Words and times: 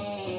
Hey. 0.00 0.29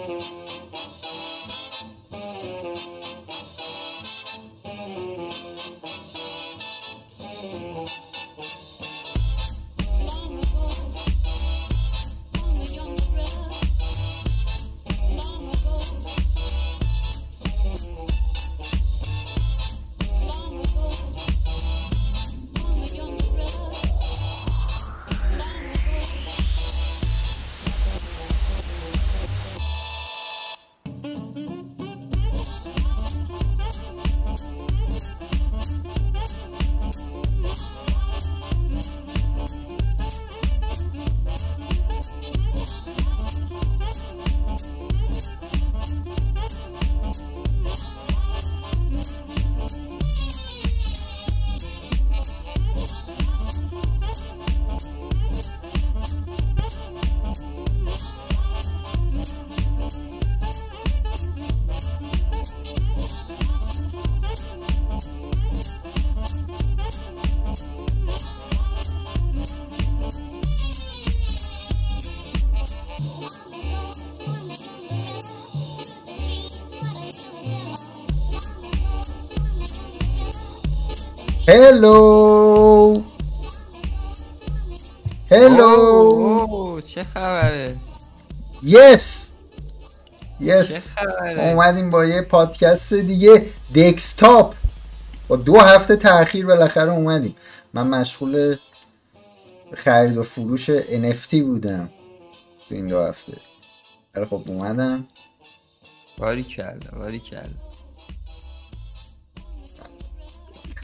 هلو 81.52 83.04
هلو 85.32 85.64
اوه، 85.64 86.82
چه 86.82 87.04
خبره؟ 87.04 87.78
یس 88.64 89.32
یس 90.40 90.90
اومدیم 91.38 91.92
با 91.92 92.06
یه 92.06 92.22
پادکست 92.22 92.94
دیگه 92.94 93.46
دکستاپ 93.76 94.56
با 95.28 95.36
دو 95.36 95.60
هفته 95.60 95.96
تاخیر 95.96 96.46
بالاخره 96.46 96.92
اومدیم. 96.92 97.36
من 97.74 97.88
مشغول 97.88 98.58
خرید 99.74 100.18
و 100.18 100.24
فروش 100.24 100.72
NFT 100.80 101.34
بودم 101.34 101.90
تو 102.70 102.76
این 102.76 102.88
دو 102.88 103.00
هفته. 103.04 103.38
ولی 104.16 104.26
خب 104.26 104.44
اومدم. 104.48 105.08
باری 106.18 106.44
کرده 106.44 106.98
باری 106.98 107.20
کرده 107.20 107.56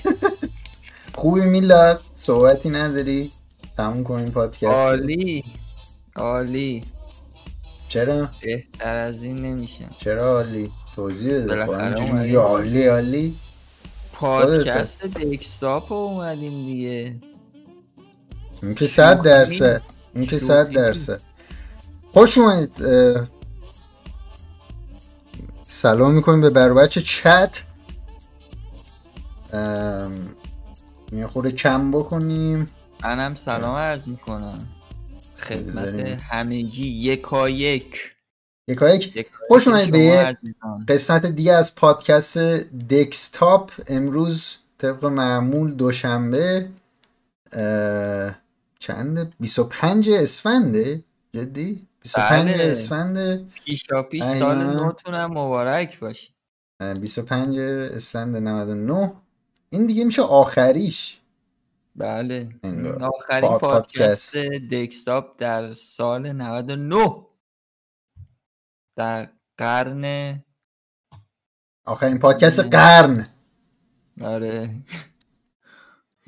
خوبی 1.18 1.42
میلاد 1.42 2.02
صحبتی 2.16 2.70
نداری؟ 2.70 3.32
تموم 3.78 4.04
کنیم 4.04 4.32
پادکست 4.32 4.66
عالی. 4.66 5.44
عالی. 6.16 6.84
چرا؟ 7.88 8.30
بهتر 8.42 8.96
از 8.96 9.24
این 9.24 9.38
نمیشه. 9.38 9.90
چرا 9.98 10.32
عالی؟ 10.32 10.72
توضیح 10.96 11.34
بده. 11.34 11.66
خب 11.66 11.74
عالی 12.38 12.86
عالی. 12.88 13.36
پادکست 14.14 15.06
دکستاپ 15.06 15.92
اومدیم 15.92 16.66
دیگه. 16.66 17.16
این 18.64 18.76
که 18.76 18.88
صد 18.88 19.22
درصد. 19.22 19.82
این 20.16 20.26
که 20.28 20.38
صد. 20.38 20.70
درصد. 20.70 21.22
خوش 22.14 22.38
اومدید. 22.38 22.82
سلام 25.68 26.14
می‌کنیم 26.14 26.42
به 26.42 26.50
بر 26.50 26.74
بچه 26.74 27.02
چت. 27.02 27.64
ام، 29.54 30.30
یه 31.12 31.28
خورده 31.28 31.52
کم 31.52 31.92
بکنیم. 31.92 32.70
منم 33.04 33.36
سلام 33.36 33.76
عرض 33.76 34.08
می‌کنم. 34.08 34.68
خدمت 35.38 36.20
همگی 36.22 36.88
یکا 36.88 37.50
یک 37.50 38.16
یکا 38.68 38.90
یک 38.90 39.30
خوش 39.48 39.68
اومدید 39.68 39.92
به. 39.92 40.38
قسمت 40.88 41.26
دیگه 41.26 41.54
از 41.54 41.76
پادکست 41.76 42.38
دکستاپ 42.90 43.72
امروز 43.88 44.58
طبق 44.78 45.06
معمول 45.06 45.74
دوشنبه 45.74 46.70
اه، 47.52 48.36
چنده 48.80 49.32
25 49.40 50.10
اسفنده. 50.10 51.04
جدی؟ 51.34 51.88
25 52.02 52.54
بله. 52.54 52.64
اسفند 52.64 53.48
پیشا 53.52 54.04
پیش. 54.04 54.24
سال 54.24 54.64
نوتونم 54.64 55.32
مبارک 55.32 56.00
باشه. 56.00 56.30
اه، 56.80 56.94
25 56.94 57.60
اسفند 57.60 58.38
99 58.38 59.14
این 59.70 59.88
دیگه 59.88 60.04
میشه 60.04 60.22
آخریش. 60.22 61.18
بله. 61.96 62.50
آخرین 63.02 63.50
پا- 63.50 63.58
پادکست 63.58 64.38
دکستاپ 64.72 65.26
در 65.38 65.74
سال 65.74 66.32
99 66.32 67.26
در 68.98 69.30
قرن 69.58 70.36
آخرین 71.86 72.20
پادکست. 72.20 72.60
قرن. 72.60 73.28
آره. 74.22 74.70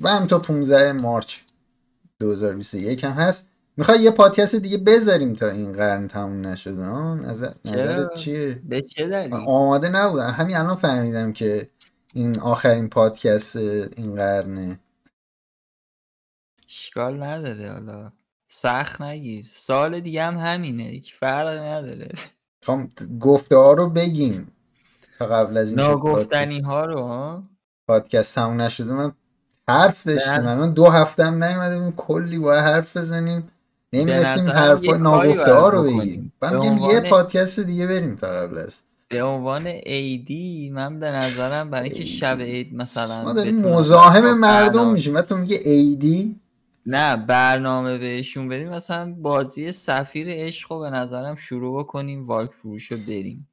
و 0.00 0.08
هم 0.08 0.26
تا 0.26 0.38
15 0.38 0.92
مارچ 0.92 1.38
2021 2.20 3.04
هم 3.04 3.12
هست. 3.12 3.48
می‌خوای 3.76 3.98
یه 4.00 4.10
پادکست 4.10 4.54
دیگه 4.54 4.78
بذاریم 4.78 5.32
تا 5.34 5.48
این 5.48 5.72
قرن 5.72 6.08
تموم 6.08 6.46
نشده؟ 6.46 6.82
نظر؟ 6.82 7.52
چیه؟ 8.16 8.62
به 8.68 8.80
چه 8.80 9.08
دلیل؟ 9.08 9.34
آماده 9.34 9.88
نبودم. 9.88 10.30
همین 10.30 10.56
الان 10.56 10.76
فهمیدم 10.76 11.32
که 11.32 11.70
این 12.14 12.40
آخرین 12.40 12.88
پادکست 12.88 13.56
این 13.56 14.14
قرنه. 14.14 14.80
اشکال 16.68 17.22
نداره 17.22 17.72
حالا. 17.72 18.12
سخت 18.48 19.00
نگیر. 19.00 19.44
سال 19.52 20.00
دیگه 20.00 20.24
هم 20.24 20.36
همینه. 20.36 20.82
هیچ 20.82 21.14
فرق 21.14 21.48
نداره. 21.48 22.12
خب 22.62 22.80
گفته 23.20 23.56
ها 23.56 23.72
رو 23.72 23.90
بگیم. 23.90 24.52
تا 25.18 25.26
قبل 25.26 25.56
از 25.56 25.70
این 25.70 25.80
ناگفتنی 25.80 26.60
ها 26.60 26.84
رو 26.84 27.02
ها؟ 27.02 27.42
پادکست 27.88 28.34
تموم 28.34 28.60
نشده. 28.60 28.92
من 28.92 29.12
حرف 29.68 30.06
داشتیم. 30.06 30.32
الان 30.32 30.72
دو 30.72 30.86
هفته 30.86 31.24
هم 31.24 31.44
نیومده 31.44 31.92
کلی 31.96 32.38
باید 32.38 32.64
حرف 32.64 32.96
بزنیم. 32.96 33.50
نمی‌رسیم 33.92 34.50
کاری 34.50 34.92
ناگفته 34.92 35.52
ها 35.52 35.68
رو. 35.68 35.82
بگیم 35.82 36.32
من 36.42 36.78
یه 36.78 37.00
پادکست 37.00 37.60
دیگه 37.60 37.86
بریم 37.86 38.16
تا 38.16 38.26
قبل 38.26 38.58
از 38.58 38.82
به 39.10 39.22
عنوان 39.22 39.66
ایدی 39.66 40.70
من 40.70 40.98
به 41.00 41.10
نظرم 41.10 41.70
برای 41.70 41.88
اینکه 41.88 42.04
شب 42.04 42.40
عید 42.40 42.74
مثلا 42.74 43.24
ما 43.24 43.32
داریم 43.32 43.60
مزاحم 43.68 44.38
مردم 44.38 44.72
برنامه- 44.72 44.92
میشیم. 44.92 45.14
و 45.14 45.22
تو 45.22 45.36
میگه 45.36 45.60
ایدی 45.64 46.40
نه 46.86 47.16
برنامه 47.16 47.98
بهشون 47.98 48.48
بدیم. 48.48 48.68
مثلا 48.68 49.12
بازی 49.12 49.72
سفیر 49.72 50.26
عشق 50.30 50.72
رو 50.72 50.78
به 50.78 50.90
نظرم 50.90 51.34
شروع 51.36 51.78
بکنیم 51.82 52.26
والک 52.26 52.52
فروش 52.52 52.92
رو 52.92 52.98
بریم. 52.98 53.48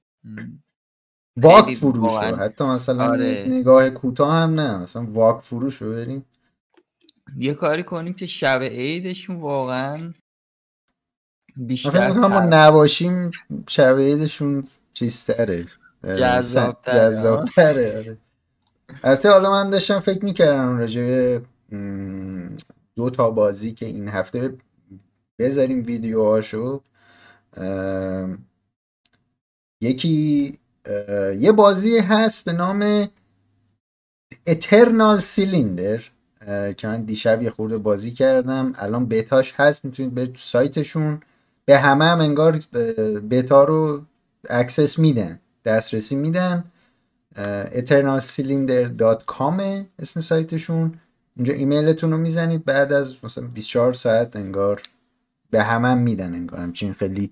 واک 1.38 1.74
فروش 1.74 2.12
رو. 2.12 2.35
حتی 2.35 2.63
مثلا 2.63 3.09
آره. 3.12 3.45
نگاه 3.50 3.89
کوتاه 3.89 4.34
هم 4.35 4.59
نه. 4.59 4.78
مثلا 4.78 5.06
واک 5.06 5.42
فروش 5.44 5.81
رو 5.81 5.92
بریم. 5.92 6.25
یه 7.38 7.53
کاری 7.53 7.83
کنیم 7.83 8.13
که 8.13 8.25
شب 8.25 8.60
عیدشون 8.63 9.36
واقعا 9.36 10.13
بیشتر 11.57 12.12
ما 12.13 12.39
نباشیم 12.39 13.31
شب 13.69 13.95
عیدشون 13.98 14.68
چیزتره. 14.98 15.68
جذاب‌تره، 16.04 16.96
جذابتره 16.96 17.98
آره. 17.98 18.18
البته 19.04 19.30
حالا 19.30 19.52
من 19.52 19.70
داشتم 19.70 20.00
فکر 20.00 20.26
می‌کردم 20.26 20.78
راجع 20.78 21.40
دو 22.96 23.10
تا 23.10 23.30
بازی 23.30 23.74
که 23.74 23.86
این 23.86 24.08
هفته 24.08 24.58
بذاریم 25.40 25.84
ویدیوهاشو. 25.86 26.82
یکی 29.82 30.58
یه 31.40 31.52
بازی 31.52 31.98
هست 31.98 32.46
به 32.46 32.54
نام 32.54 33.06
Cylinder 35.20 36.02
اه، 36.42 36.74
که 36.74 36.88
من 36.88 37.02
دیشب 37.02 37.42
یه 37.42 37.50
خورده 37.50 37.78
بازی 37.78 38.12
کردم. 38.12 38.74
الان 38.76 39.06
بتاش 39.06 39.54
هست 39.56 39.86
می‌تونید 39.86 40.16
برید 40.16 40.34
تو 40.34 40.40
سایتشون. 40.40 41.20
به 41.66 41.78
همه 41.80 42.06
هم 42.06 42.20
انگار 42.20 42.60
بتا 43.30 43.64
رو 43.64 44.02
access 44.50 45.00
میدن 45.00 45.40
دسترسی 45.66 46.16
میدن. 46.16 46.64
eternalcylinder.com 47.76 49.62
اسم 50.00 50.22
سایتشون. 50.22 51.00
اونجا 51.38 51.54
ایمیلتون 51.54 52.12
رو 52.12 52.18
می‌زنید 52.18 52.66
بعد 52.66 52.94
از 52.94 53.18
مثلا 53.24 53.48
24 53.48 53.94
ساعت 53.94 54.36
انگار 54.36 54.82
به 55.50 55.64
همه 55.64 55.88
هم 55.88 55.98
میدن 55.98 56.34
انگار. 56.34 56.60
همچین 56.60 56.94
خیلی 56.94 57.32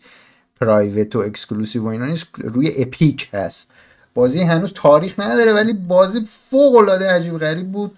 private 0.61 1.15
و 1.15 1.19
exclusive 1.19 1.83
و 1.83 1.87
اینا 1.87 2.05
نیست. 2.05 2.27
روی 2.37 2.71
Epic 2.77 3.29
هست. 3.33 3.71
بازی 4.13 4.41
هنوز 4.41 4.73
تاریخ 4.75 5.19
نداره 5.19 5.53
ولی 5.53 5.73
بازی 5.73 6.21
فوق 6.25 6.75
العاده 6.75 7.11
عجیب 7.11 7.37
غریب 7.37 7.71
بود. 7.71 7.97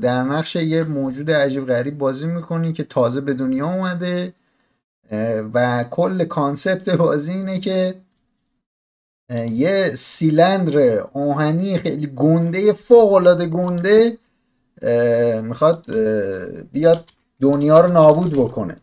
در 0.00 0.22
نقش 0.22 0.56
یه 0.56 0.84
موجود 0.84 1.30
عجیب 1.30 1.66
غریب 1.66 1.98
بازی 1.98 2.26
می‌کنی 2.26 2.72
که 2.72 2.84
تازه 2.84 3.20
به 3.20 3.34
دنیا 3.34 3.66
اومده. 3.66 4.32
و 5.54 5.84
کل 5.90 6.24
concept 6.24 6.90
بازی 6.90 7.32
اینه 7.32 7.60
که 7.60 7.94
یه 9.50 9.90
سیلندر 9.94 11.00
آهنی 11.00 11.78
خیلی 11.78 12.06
گنده 12.06 12.72
فوق 12.72 13.12
العاده 13.12 13.46
گنده 13.46 14.18
می‌خواد 15.42 15.96
بیاد 16.72 17.04
دنیا 17.40 17.80
رو 17.80 17.92
نابود 17.92 18.32
بکنه. 18.32 18.76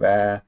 و 0.00 0.40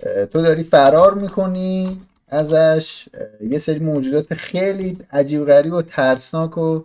تو 0.00 0.42
داری 0.42 0.64
فرار 0.64 1.14
می‌کنی 1.14 2.00
ازش. 2.28 3.08
یه 3.40 3.58
سری 3.58 3.78
موجودات 3.78 4.34
خیلی 4.34 4.98
عجیب 5.12 5.44
غریب 5.44 5.72
و 5.72 5.82
ترسناک 5.82 6.58
و 6.58 6.82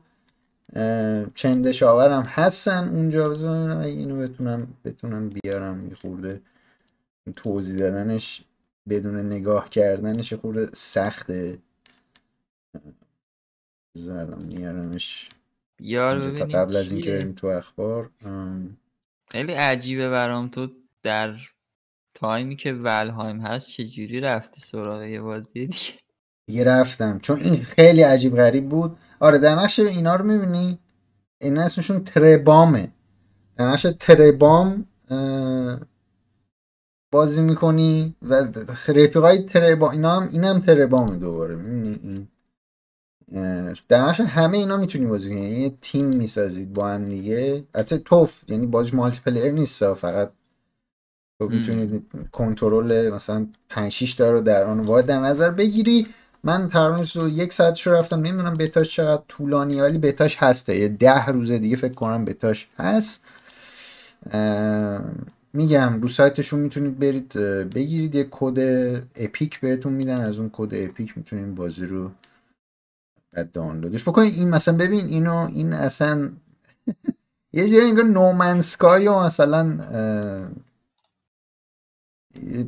چندش 1.36 1.84
هم 1.84 2.24
هستن 2.28 2.90
اونجا. 2.94 3.32
اگه 3.80 3.88
اینو 3.88 4.28
بتونم 4.28 4.68
بتونم 4.86 5.30
بیارم 5.30 5.88
یه 5.90 5.96
خورده 5.96 6.42
توضیح 7.36 7.80
دادنش. 7.80 8.44
بدون 8.90 9.26
نگاه 9.26 9.70
کردنش 9.70 10.34
خورده 10.34 10.70
سخته. 10.74 11.60
الان 14.10 14.44
میارمش. 14.44 15.30
یار 15.80 16.20
ببینیم 16.20 16.46
قبل 16.46 16.76
از 16.76 16.92
اینکه 16.92 17.12
بریم 17.12 17.34
تو 17.34 17.48
اخبار. 17.48 18.10
خیلی 19.32 19.54
عجیبه 19.54 20.10
برام 20.10 20.48
تو 20.48 20.68
در 21.04 21.36
تایمی 22.16 22.56
که 22.56 22.74
ولهایم 22.74 23.40
هست 23.40 23.68
چجوری 23.68 24.20
رفتی 24.20 24.62
سراغ 24.62 25.04
یه 25.04 25.22
بازی 25.22 25.66
دیگه؟ 25.66 25.94
دیگه 26.46 26.64
رفتم. 26.64 27.20
چون 27.20 27.40
این 27.40 27.62
خیلی 27.62 28.02
عجیب 28.02 28.36
غریب 28.36 28.70
بود. 28.70 28.98
آره 29.20 29.38
در 29.38 29.56
نقش 29.56 29.80
اینا 29.80 30.16
رو 30.16 30.26
می‌بینی؟ 30.26 30.80
این 31.42 31.58
اسمشون 31.58 32.04
تربامه. 32.04 32.92
در 33.58 33.68
نقش 33.68 33.88
تربام 34.00 34.86
بازی 37.18 37.42
می‌کنی 37.42 38.16
و 38.22 38.34
رفیقای 38.88 39.38
تربام 39.38 39.92
اینا 39.92 40.20
هم 40.20 40.30
این 40.32 40.44
هم 40.44 40.60
تربام 40.60 41.20
دوباره 41.20 41.56
می‌بینی 41.56 42.00
این 42.04 42.28
در 43.88 44.10
همه 44.10 44.58
اینا 44.58 44.78
می‌تونی 44.78 45.06
بازی 45.06 45.30
کنی. 45.30 45.42
یعنی 45.42 45.60
یه 45.60 45.74
تیم 45.82 46.06
می‌سازید 46.06 46.74
با 46.74 46.88
هم 46.88 47.10
دیگه. 47.10 47.64
البته 47.76 47.98
توف 47.98 48.44
یعنی 48.48 48.66
بازی 48.66 48.96
مالتی 48.96 49.20
پلیر 49.26 49.52
نیست 49.52 49.94
فقط 49.94 50.32
تو 51.40 51.50
می‌تونید 51.50 52.12
کنترل 52.32 53.10
مثلا 53.10 53.48
5 53.70 53.92
6 53.92 54.14
تا 54.14 54.32
رو 54.32 54.42
در 54.42 54.64
آن 54.64 54.80
واحد 54.80 55.06
در 55.06 55.20
نظر 55.20 55.50
بگیری. 55.52 56.08
من 56.44 56.68
تقریبا 56.68 57.04
رو 57.16 57.30
یک 57.30 57.54
ساعتش 57.54 57.88
رو 57.88 57.94
رفتم. 57.94 58.20
نمی‌دونم 58.20 58.54
بتاش 58.54 58.96
چقدر 58.96 59.24
طولانی 59.28 59.82
ولی 59.82 59.98
بتاش 59.98 60.38
هسته. 60.38 60.78
یه 60.78 60.88
ده 60.88 61.26
روز 61.26 61.52
دیگه 61.52 61.76
فکر 61.76 61.94
کنم 61.94 62.26
بتاش 62.26 62.68
هست. 62.78 63.22
میگم 65.54 66.02
رو 66.02 66.08
سایتشون 66.08 66.60
می‌تونید 66.60 67.00
برید 67.00 67.34
بگیرید 67.70 68.16
یه 68.16 68.28
کد 68.32 68.60
Epic 69.16 69.60
بهتون 69.60 69.94
میدن. 69.94 70.22
از 70.22 70.40
اون 70.40 70.50
کد 70.54 70.70
Epic 70.74 71.18
می‌تونید 71.18 71.56
بازی 71.56 71.86
رو 71.86 72.12
دانلودش 73.54 74.04
بکنید. 74.04 74.34
این 74.34 74.50
مثلا 74.50 74.78
ببین 74.78 75.06
اینو 75.06 75.36
این 75.36 75.74
اصلا 75.74 76.30
یه 77.54 77.70
جایی 77.70 77.90
انگار 77.90 78.06
No 78.06 78.26
Man's 78.26 78.77
Sky 78.77 79.08
و 79.08 79.20
مثلا 79.20 79.64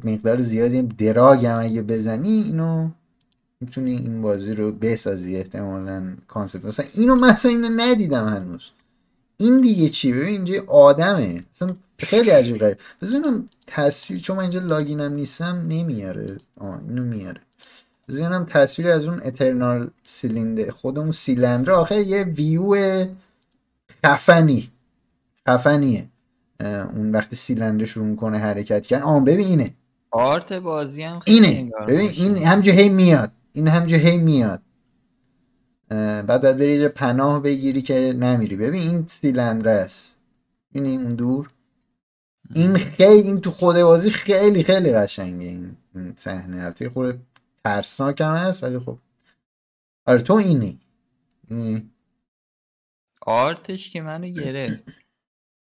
مقدار 0.04 0.42
زیادی 0.42 0.82
drug 0.82 1.46
هم 1.46 1.60
اگه 1.60 1.82
بزنی 1.82 2.30
اینو 2.30 2.90
می‌تونی 3.62 3.92
این 3.92 4.22
بازی 4.22 4.54
رو 4.54 4.72
بسازی 4.72 5.36
احتمالا 5.36 6.16
concept. 6.28 6.66
مثلا 6.66 6.86
اینو 6.96 7.16
مثلا 7.16 7.52
اینو 7.52 7.70
ندیدم 7.70 8.28
هنوز. 8.28 8.72
این 9.38 9.62
دیگه 9.62 9.90
چی؟ 9.90 10.14
ببین 10.14 10.28
اینجا 10.28 10.66
آدمه. 10.68 11.44
مثلا 11.54 11.76
خیلی 12.00 12.30
عجیب 12.30 12.58
غریب. 12.58 12.78
بزنم 13.02 13.50
تصویر 13.68 14.20
چون 14.20 14.36
من 14.36 14.42
اینجا 14.42 14.60
login 14.60 15.05
م 15.05 15.14
نیستم 15.14 15.66
نمیاره. 15.68 16.38
آه 16.58 16.80
اینو 16.80 17.04
میاره. 17.04 17.42
بزنم 18.10 18.46
تصویر 18.46 18.88
از 18.88 19.06
اون 19.06 19.22
اترنال 19.24 19.90
سیلندر 20.04 20.72
خودمون 20.72 21.12
سیلندر 21.12 21.72
آخه 21.72 21.96
یه 21.96 22.24
ویو 22.24 23.06
خفنی. 24.06 24.72
خفنیه. 25.50 26.08
اون 26.96 27.12
وقتی 27.12 27.36
سیلندر 27.36 27.86
شروع 27.86 28.06
می‌کنه 28.06 28.38
حرکت 28.38 28.88
کردن. 28.88 29.04
آن 29.04 29.24
ببین 29.24 29.48
اینه. 29.48 29.74
آرت 30.12 30.54
بازی 30.54 31.04
هم 31.04 31.20
اینه. 31.26 31.72
ببین 31.88 32.10
این 32.10 32.38
همجا 32.38 32.72
هی 32.72 32.90
میاد. 32.90 33.32
این 33.52 33.68
همجا 33.68 33.98
هی 33.98 34.18
میاد. 34.18 34.62
بعد 35.90 36.42
باید 36.42 36.58
بری 36.58 36.88
پناه 36.88 37.42
بگیری 37.42 37.82
که 37.82 38.14
نمیری. 38.20 38.56
ببین 38.56 38.82
این 38.82 39.06
سیلندر 39.08 39.70
است. 39.70 40.16
این 40.72 41.02
اون 41.02 41.16
دور. 41.16 41.50
این 42.54 42.78
خیلی 42.78 43.28
این 43.28 43.42
تو 43.42 43.52
خود 43.52 43.82
بازی 43.82 44.10
خیلی 44.10 44.64
خیلی 44.64 44.92
قشنگه 44.92 45.48
این 45.48 45.76
صحنه. 46.16 46.64
البته 46.64 46.90
خود 46.90 47.20
ترسناک 47.64 48.22
هم 48.22 48.34
هست 48.34 48.64
ولی 48.64 48.80
خب. 48.80 48.98
آره 50.06 50.22
تو 50.22 50.34
اینی. 50.34 50.80
آرتش 53.22 53.90
که 53.90 54.02
منو 54.02 54.28
گرفت 54.28 54.84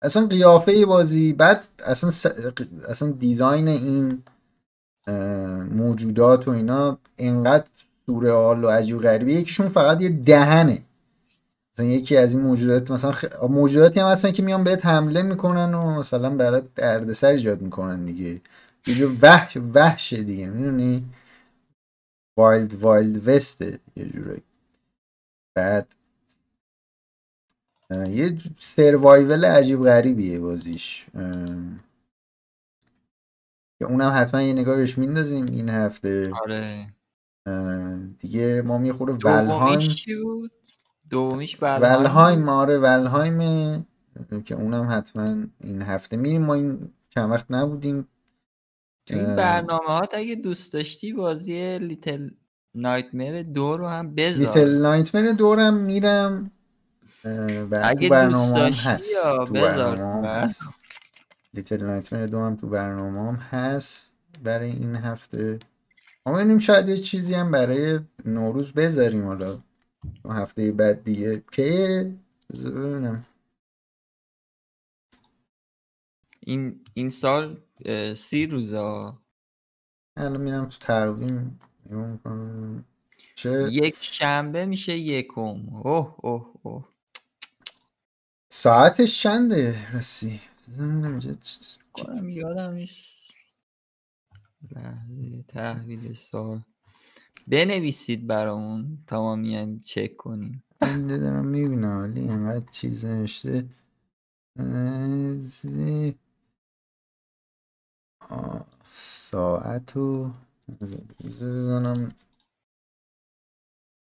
اصلا 0.02 0.28
قیافه 0.28 0.86
بازی 0.86 1.34
بعد 1.34 1.64
اصلا 1.86 2.10
س... 2.10 2.26
اصلا 2.90 3.12
دیزاین 3.12 3.68
این 3.68 4.24
موجودات 5.72 6.48
و 6.48 6.52
اینا 6.52 6.98
انقدر 7.18 7.68
سورئال 8.06 8.64
و 8.64 8.68
عجیب 8.68 9.02
غریبه. 9.02 9.34
یکیشون 9.34 9.70
فقط 9.70 10.02
یه 10.02 10.10
دهنه. 10.10 10.84
مثلا 11.74 11.86
یکی 11.86 12.18
از 12.18 12.36
این 12.36 12.44
موجودات 12.44 12.92
مثلا 12.92 13.12
خ... 13.12 13.26
موجوداتی 13.50 14.00
هم 14.00 14.08
هستن 14.08 14.32
که 14.32 14.44
میان 14.44 14.64
بهت 14.64 14.86
حمله 14.86 15.22
می‌کنن 15.22 15.74
و 15.74 16.00
مثلا 16.00 16.30
برات 16.36 16.74
دردسر 16.76 17.32
ایجاد 17.32 17.62
می‌کنن 17.62 18.06
دیگه. 18.06 18.42
یه 18.88 18.96
جو 18.96 19.12
وحش 19.22 19.58
وحش 19.74 20.14
دیگه 20.14 20.50
می‌دونی؟ 20.50 21.06
wild 22.38 22.76
wild 22.76 23.28
west 23.28 23.69
ه 23.69 23.80
یه 23.96 24.06
جورایی 24.06 24.42
بعد 25.56 25.88
یه 28.10 28.38
survival 28.58 29.46
عجیب 29.46 29.84
غریبیه 29.84 30.40
بازیش. 30.40 31.06
که 33.80 33.86
اونم 33.86 34.12
حتما 34.16 34.42
یه 34.42 34.54
نگاه 34.54 34.78
بهش 34.78 34.98
میندازیم 34.98 35.46
این 35.46 35.70
هفته. 35.70 36.32
آره. 36.34 36.88
دیگه 38.20 38.62
ما 38.66 38.78
می 38.78 38.92
خوره 38.92 39.14
Valheim 39.14 39.80
چی 39.80 40.16
بود؟ 40.16 40.52
دومیش 41.12 41.58
Valheim 41.62 42.50
آره 42.50 42.78
Valheim. 42.78 43.86
که 44.46 44.56
اونم 44.56 44.88
حتما 44.92 45.36
این 45.60 45.82
هفته. 45.82 46.18
میریم 46.18 46.42
ما 46.42 46.54
این 46.54 46.94
چند 47.10 47.32
وقت 47.32 47.46
نبودیم. 47.50 48.08
تو 49.06 49.16
این 49.16 49.36
برنامه 49.36 49.88
ها 49.88 50.02
اگه 50.14 50.36
دوست 50.36 50.74
داشتی 50.74 51.14
بازی 51.14 51.80
لیتل 51.80 52.30
نایتمر 52.76 53.42
دو 53.42 53.78
رو 53.78 53.88
هم 53.88 54.16
بذار. 54.16 54.40
لیتل 54.40 54.82
نایتمر 54.82 55.28
دورم 55.28 55.74
میرم. 55.74 56.52
اگه 57.72 58.10
دوست 58.10 58.56
داشتی 58.56 58.90
هست. 58.90 59.52
برنامه. 59.52 60.28
هست. 60.28 60.62
لیتل 61.54 61.86
نایتمر 61.86 62.26
دو 62.26 62.40
هم 62.40 62.56
تو 62.56 62.68
برنامه 62.68 63.20
هم 63.20 63.36
هست 63.36 64.14
برای 64.44 64.70
این 64.70 64.96
هفته. 64.96 65.60
ما 66.26 66.34
ببینیم 66.34 66.60
شاید 66.60 66.90
یه 66.90 66.98
چیزی 66.98 67.34
هم 67.34 67.52
برای 67.52 68.00
نوروز 68.26 68.72
بذاریم 68.72 69.26
حالا. 69.26 69.60
هفته 70.26 70.72
بعد 70.72 71.04
دیگه. 71.04 71.44
که 71.52 72.16
ببینم. 72.50 73.26
این 76.40 76.84
این 76.94 77.10
سال 77.10 77.62
سی 78.16 78.48
روزه 78.48 79.14
الان 80.18 80.42
میرم 80.42 80.70
تو 80.70 80.78
تقویم. 80.78 81.60
چه؟ 83.36 83.68
یک 83.72 83.98
شنبه 84.02 84.66
میشه 84.66 84.98
یکم. 84.98 85.42
اوه 85.76 86.16
اوه 86.18 86.54
اوه. 86.64 86.88
ساعتش 88.50 89.22
چنده؟ 89.22 89.92
رسی. 89.94 90.42
یادم 92.24 92.74
نیست. 92.74 93.36
لحظه 94.72 95.44
تحویل 95.48 96.14
سال. 96.14 96.62
بنویسید 97.48 98.28
برامون. 98.28 98.98
تا 99.08 99.36
ما 99.36 99.78
چک 99.84 100.18
کنیم. 100.18 100.64
این 100.82 101.08
دارم 101.08 101.46
می‌بینم 101.46 102.00
ولی 102.04 102.20
اینقدر 102.20 102.72
چیز 102.72 103.06
نشته 103.06 103.70
ساعت 108.94 109.98
و 109.98 110.32
بزنم. 111.24 112.16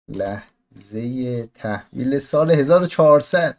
لحظه 0.09 1.45
تحویل 1.47 2.19
سال 2.19 2.51
1400 2.51 3.57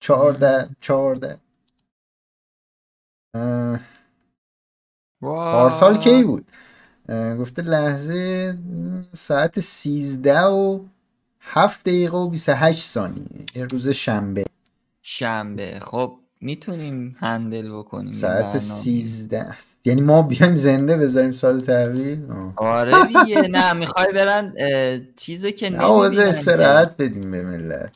چهارده 0.00 0.76
چهارده. 0.80 1.40
پارسال 5.22 5.98
کی 5.98 6.24
بود؟ 6.24 6.52
گفته 7.10 7.62
لحظه 7.62 8.58
ساعت 9.12 9.60
13 9.60 10.40
و 10.42 10.80
7 11.40 11.80
دقیقه 11.84 12.16
و 12.16 12.28
28 12.28 12.82
ثانیه 12.82 13.24
یه 13.54 13.64
روز 13.64 13.88
شنبه 13.88 14.44
شنبه 15.02 15.78
خب 15.82 16.18
می‌تونیم 16.40 17.16
هندل 17.18 17.72
بکنیم 17.72 18.10
ساعت 18.10 18.42
برنامه. 18.42 18.58
13 18.58 19.54
یعنی 19.84 20.00
ما 20.00 20.22
بیایم 20.22 20.56
زنده 20.56 20.96
بذاریم 20.96 21.32
سال 21.32 21.60
تحویل. 21.60 22.20
آره 22.56 22.94
دیگه 23.06 23.48
نه 23.48 23.72
می‌خوای 23.72 24.12
برن 24.12 24.54
اه، 24.58 24.98
چیزه 25.16 25.52
که 25.52 25.70
نه 25.70 25.78
که. 25.78 26.28
استراحت 26.28 26.96
بدیم 26.96 27.30
به 27.30 27.42
ملت. 27.42 27.94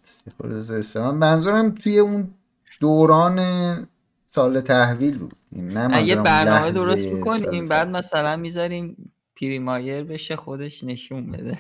من 0.97 1.14
منظورم 1.14 1.71
توی 1.71 1.99
اون 1.99 2.31
دوران 2.81 3.38
سال 4.35 4.61
تحویل 4.61 5.19
بود. 5.19 5.37
نه 5.53 6.07
یه 6.07 6.17
برنامه 6.17 6.71
درست 6.71 7.07
می‌کنیم 7.07 7.69
بعد. 7.69 7.89
مثلا 7.89 8.37
می‌ذاریم 8.37 9.12
پریمایر 9.37 10.05
بشه 10.05 10.37
خودش 10.37 10.85
نشون 10.85 11.31
بده. 11.31 11.59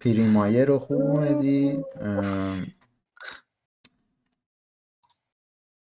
پریمایر 0.00 0.64
رو 0.64 0.78
خوب 0.78 1.00
اومدی. 1.00 1.84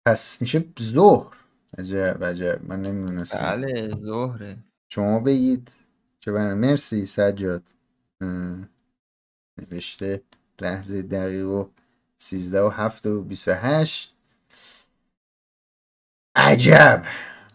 پس 0.07 0.41
میشه 0.41 0.65
ظهر. 0.83 1.37
عجب 1.79 2.25
عجب. 2.25 2.61
من 2.65 2.83
نمی‌دونستم. 2.83 3.39
بله 3.39 3.89
ظهره. 3.97 4.57
شما 4.89 5.21
بگید. 5.21 5.69
چه 6.21 6.31
مرسی 6.33 7.07
سجاد. 7.07 7.63
نوشته 9.59 10.23
لحظه 10.61 11.03
دقیق 11.03 11.49
و 11.49 11.69
سیزده 12.19 12.63
و 12.63 12.69
هفت 12.69 13.07
و 13.07 13.23
بیست 13.23 13.49
و 13.49 13.53
هشت. 13.53 14.14
عجب. 16.37 17.05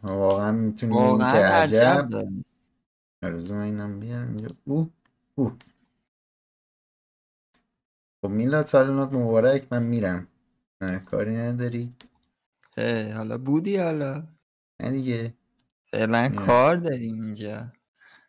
واقعا 0.04 0.52
می‌تونیم 0.52 1.18
که 1.18 1.24
عجب 1.26 2.10
آرزو 3.24 3.56
من 3.56 3.62
اینم 3.62 4.00
بیارم 4.00 4.28
اینجا. 4.28 4.56
او 4.64 4.92
او 5.36 5.58
خب 8.22 8.30
میلاد 8.30 8.66
سالنات 8.66 9.14
مبارک 9.14 9.68
من 9.72 9.84
میرم. 9.84 10.28
نه، 10.82 11.00
کاری 11.00 11.38
نداری. 11.38 11.94
حالا 13.16 13.38
بودی 13.38 13.78
حالا. 13.78 14.24
نه 14.80 14.92
دیگه. 14.92 15.34
فعلا. 15.92 16.30
کار 16.30 16.76
داریم 16.76 17.22
اینجا. 17.22 17.72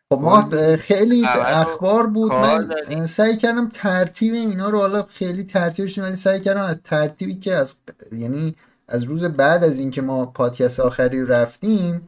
خب 0.09 0.19
ما 0.21 0.49
خیلی 0.75 1.25
اخبار 1.25 2.07
بود. 2.07 2.31
من. 2.31 3.05
سعی 3.05 3.37
کردم 3.37 3.69
ترتیب 3.69 4.33
اینا 4.33 4.69
رو 4.69 4.79
حالا 4.79 5.03
خیلی 5.03 5.43
ترتیبش 5.43 5.99
ولی 5.99 6.15
سعی 6.15 6.39
کردم 6.39 6.63
از 6.63 6.79
ترتیبی 6.83 7.35
که 7.35 7.55
از 7.55 7.75
یعنی 8.11 8.55
از 8.91 9.03
روز 9.03 9.23
بعد 9.23 9.63
از 9.63 9.79
اینکه 9.79 10.01
ما 10.01 10.25
پادکست 10.25 10.79
آخری 10.79 11.25
رفتیم 11.25 12.07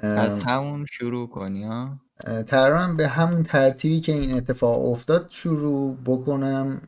از 0.00 0.40
همون 0.40 0.86
شروع 0.90 1.28
کنی 1.28 1.64
ها؟ 1.64 1.98
تقریبا 2.46 2.94
به 2.94 3.08
همون 3.08 3.42
ترتیبی 3.42 4.00
که 4.00 4.12
این 4.12 4.36
اتفاق 4.36 4.84
افتاد 4.84 5.26
شروع 5.28 5.96
بکنم. 5.96 6.80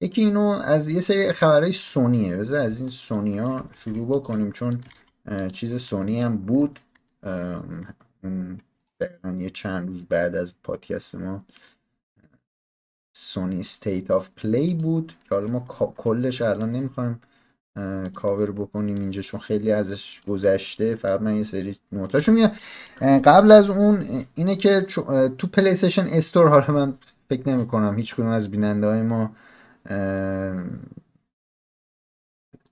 یکی 0.00 0.20
اینو 0.20 0.60
از 0.64 0.88
یه 0.88 1.00
سری 1.00 1.32
خبرهای 1.32 1.72
سونیه. 1.72 2.36
بذار 2.36 2.60
از 2.60 2.80
این 2.80 2.88
سونی 2.88 3.38
ها 3.38 3.64
شروع 3.72 4.08
بکنیم 4.08 4.52
چون 4.52 4.80
چیز 5.52 5.82
سونی 5.82 6.20
هم 6.20 6.36
بود. 6.36 6.80
یه 9.38 9.50
چند 9.50 9.88
روز 9.88 10.02
بعد 10.02 10.34
از 10.34 10.54
پادکست 10.62 11.14
ما 11.14 11.44
سونی 13.12 13.62
State 13.62 14.10
of 14.10 14.28
Play 14.36 14.74
بود 14.74 15.12
که 15.28 15.34
حالا 15.34 15.46
ما 15.46 15.60
کلش 15.96 16.42
الان 16.42 16.72
نمی‌خوایم 16.72 17.20
کاور 18.14 18.50
بکنیم 18.50 18.96
اینجا 18.96 19.22
چون 19.22 19.40
خیلی 19.40 19.72
ازش 19.72 20.20
گذشته. 20.28 20.94
فقط 20.94 21.20
من 21.20 21.36
یه 21.36 21.42
سری 21.42 21.76
note 21.92 22.15
اشو 22.15 22.32
میگم. 22.32 22.50
قبل 23.00 23.50
از 23.50 23.70
اون 23.70 24.04
اینه 24.34 24.56
که 24.56 24.80
تو 25.38 25.46
PlayStation 25.46 26.06
Store 26.06 26.48
حالا 26.48 26.66
من 26.74 26.94
فکر 27.28 27.48
نمی 27.48 27.66
کنم 27.66 27.96
هیچ 27.96 28.14
کدوم 28.14 28.26
از 28.26 28.50
بیننده 28.50 28.86
های 28.86 29.02
ما 29.02 29.30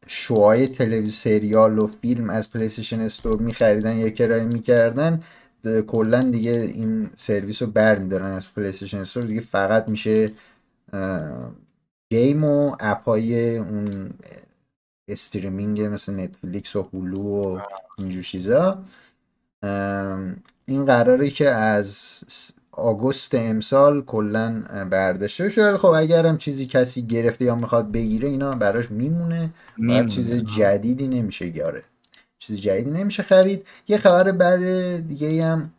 شوهای 0.06 0.68
تلویزیون 0.68 1.08
سریال 1.08 1.78
و 1.78 1.86
فیلم 1.86 2.30
از 2.30 2.52
PlayStation 2.52 3.00
Store 3.00 3.40
میخریدن 3.40 3.96
یا 3.96 4.10
کرایه 4.10 4.44
می‌کردن 4.44 5.22
کلا 5.86 6.22
دیگه 6.22 6.50
این 6.50 7.10
سرویس 7.16 7.62
رو 7.62 7.68
بر 7.68 7.98
میدارن 7.98 8.32
از 8.32 8.54
PlayStation 8.54 8.99
Store 8.99 9.23
دیگه 9.22 9.40
فقط 9.40 9.88
میشه 9.88 10.32
game 12.12 12.44
و 12.44 12.76
app 12.80 13.04
های 13.04 13.56
اون 13.56 14.10
streaming 15.08 15.80
مثل 15.82 16.14
Netflix 16.14 16.76
و 16.76 16.88
Hulu 16.94 17.23
و 17.22 17.60
اینجور 17.98 18.22
چیزا. 18.22 18.82
این 20.66 20.84
قراره 20.86 21.30
که 21.30 21.48
از 21.48 22.22
آگوست 22.72 23.34
امسال 23.34 24.02
کلا 24.02 24.64
برداشته 24.90 25.48
شده 25.48 25.78
خب 25.78 25.88
اگرم 25.88 26.38
چیزی 26.38 26.66
کسی 26.66 27.02
گرفته 27.02 27.44
یا 27.44 27.54
می‌خواد 27.54 27.92
بگیره 27.92 28.28
اینا 28.28 28.54
براش 28.54 28.90
میمونه. 28.90 29.50
فقط 29.88 30.06
چیز 30.06 30.32
جدیدی 30.32 31.08
نمیشه 31.08 31.50
گاره 31.50 31.82
چیز 32.38 32.60
جدیدی 32.60 32.90
نمیشه 32.90 33.22
خرید. 33.22 33.66
یه 33.88 33.98
خبر 33.98 34.32
بعد 34.32 34.60
دیگه 35.08 35.44
هم 35.44 35.70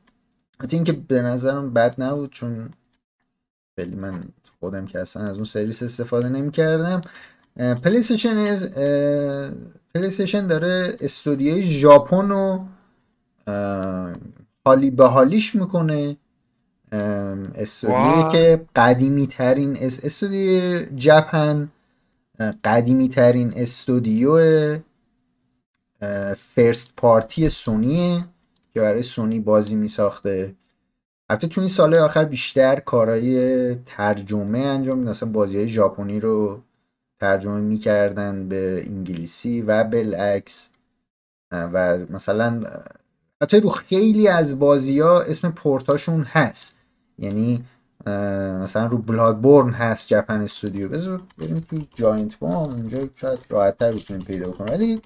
البته 0.59 0.77
اینکه 0.77 0.91
به 0.91 1.21
نظرم 1.21 1.73
بد 1.73 2.01
نبود 2.01 2.31
چون 2.31 2.69
خیلی 3.75 3.95
من 3.95 4.23
خودم 4.59 4.85
که 4.85 4.99
اصلا 4.99 5.23
از 5.23 5.35
اون 5.35 5.43
سرویس 5.43 5.83
استفاده 5.83 6.29
نمی‌کردم. 6.29 7.01
پلی 7.59 7.97
استیشن 7.97 8.37
از 8.37 8.75
پلی 9.95 10.07
استیشن 10.07 10.47
داره 10.47 10.97
استودیوی 11.01 11.79
ژاپن 11.79 12.29
رو 12.29 12.65
حالی 14.65 14.91
به 14.91 15.07
حالیش 15.07 15.55
می‌کنه. 15.55 16.17
استودیویی 17.55 18.31
که 18.31 18.65
قدیمی 18.75 19.27
ترین 19.27 19.77
اس 19.81 19.99
استودیو 20.03 20.85
Japan 20.95 21.69
قدیمی 22.63 23.09
ترین 23.09 23.53
استودیو 23.55 24.39
فرست 26.37 26.93
پارتی 26.97 27.49
سونیه 27.49 28.25
که 28.73 28.81
برای 28.81 29.03
سونی 29.03 29.39
بازی 29.39 29.75
میساخته. 29.75 30.55
البته 31.29 31.47
تو 31.47 31.61
این 31.61 31.67
سال 31.67 31.95
آخر 31.95 32.25
بیشتر 32.25 32.79
کارهای 32.79 33.75
ترجمه 33.75 34.59
انجام 34.59 34.97
میدن. 34.97 35.09
مثلا 35.09 35.29
بازی 35.29 35.67
ژاپنی 35.67 36.19
رو 36.19 36.61
ترجمه 37.19 37.61
می‌کردن 37.61 38.49
به 38.49 38.83
انگلیسی 38.87 39.61
و 39.61 39.83
بالعکس. 39.83 40.69
و 41.51 41.97
مثلا 42.09 42.63
حتی 43.41 43.59
رو 43.59 43.69
خیلی 43.69 44.27
از 44.27 44.59
بازی 44.59 44.99
ها 44.99 45.21
اسم 45.21 45.51
پورتاشون 45.51 46.23
هست. 46.23 46.77
یعنی 47.17 47.65
مثلا 48.61 48.85
رو 48.85 48.97
بلادبورن 48.97 49.73
هست 49.73 50.07
جپن 50.07 50.41
استودیو. 50.41 50.89
بذار 50.89 51.21
بریم 51.37 51.59
تو 51.59 51.85
جاینت 51.95 52.39
بام 52.39 52.73
اونجا 52.73 53.09
شاید 53.15 53.39
راحت 53.49 53.77
تر 53.77 53.93
بتونیم 53.93 54.25
پیدا 54.25 54.51
کنیم 54.51 54.73
ولی 54.73 55.01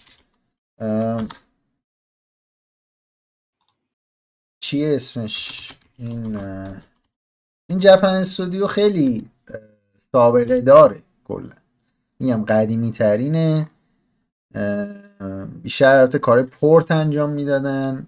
چیه 4.59 4.95
اسمش؟ 4.95 5.71
این 5.97 6.37
این 7.69 7.79
جپن 7.79 8.07
استودیو 8.07 8.67
خیلی 8.67 9.29
سابقه 10.11 10.61
داره 10.61 11.01
کلا. 11.25 11.62
میگم 12.23 12.45
قدیمی 12.45 12.91
ترینه 12.91 13.69
بیشتر 15.63 16.07
کار 16.07 16.43
پورت 16.43 16.91
انجام 16.91 17.29
می‌دادن. 17.29 18.07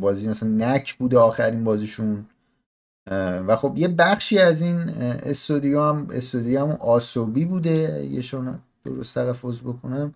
بازی 0.00 0.28
مثلا 0.28 0.48
نک 0.48 0.94
بوده 0.94 1.18
آخرین 1.18 1.64
بازیشون. 1.64 2.26
و 3.46 3.56
خب 3.56 3.72
یه 3.76 3.88
بخشی 3.88 4.38
از 4.38 4.62
این 4.62 4.78
استودیو 5.22 5.82
هم 5.82 6.06
استودیو 6.10 6.60
هم 6.60 6.70
آسوبی 6.70 7.44
بوده. 7.44 8.06
یه 8.10 8.20
شون 8.20 8.58
درست 8.84 9.14
تلفظ 9.14 9.60
بکنم. 9.60 10.14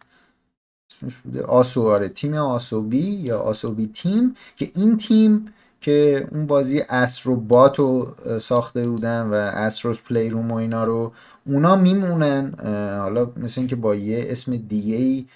اسمش 0.90 1.16
بوده 1.16 1.42
آسو. 1.42 1.88
آره 1.88 2.08
تیم 2.08 2.34
آسوبی 2.34 3.02
یا 3.02 3.38
آسوبی 3.38 3.86
تیم 3.86 4.34
که 4.56 4.70
این 4.74 4.98
تیم 4.98 5.52
که 5.80 6.28
اون 6.30 6.46
بازی 6.46 6.80
استروبات 6.88 7.78
رو 7.78 8.14
ساخته 8.40 8.88
بودن 8.88 9.22
و 9.22 9.34
استروس 9.34 10.02
پلی 10.02 10.30
روم 10.30 10.50
و 10.50 10.54
اینا 10.54 10.84
رو 10.84 11.12
اونا 11.46 11.76
میمونن 11.76 12.54
حالا 13.00 13.32
مثل 13.36 13.60
اینکه 13.60 13.76
با 13.76 13.94
یه 13.94 14.24
اسم 14.28 14.56
دیگه 14.56 14.96
ای 14.96 15.26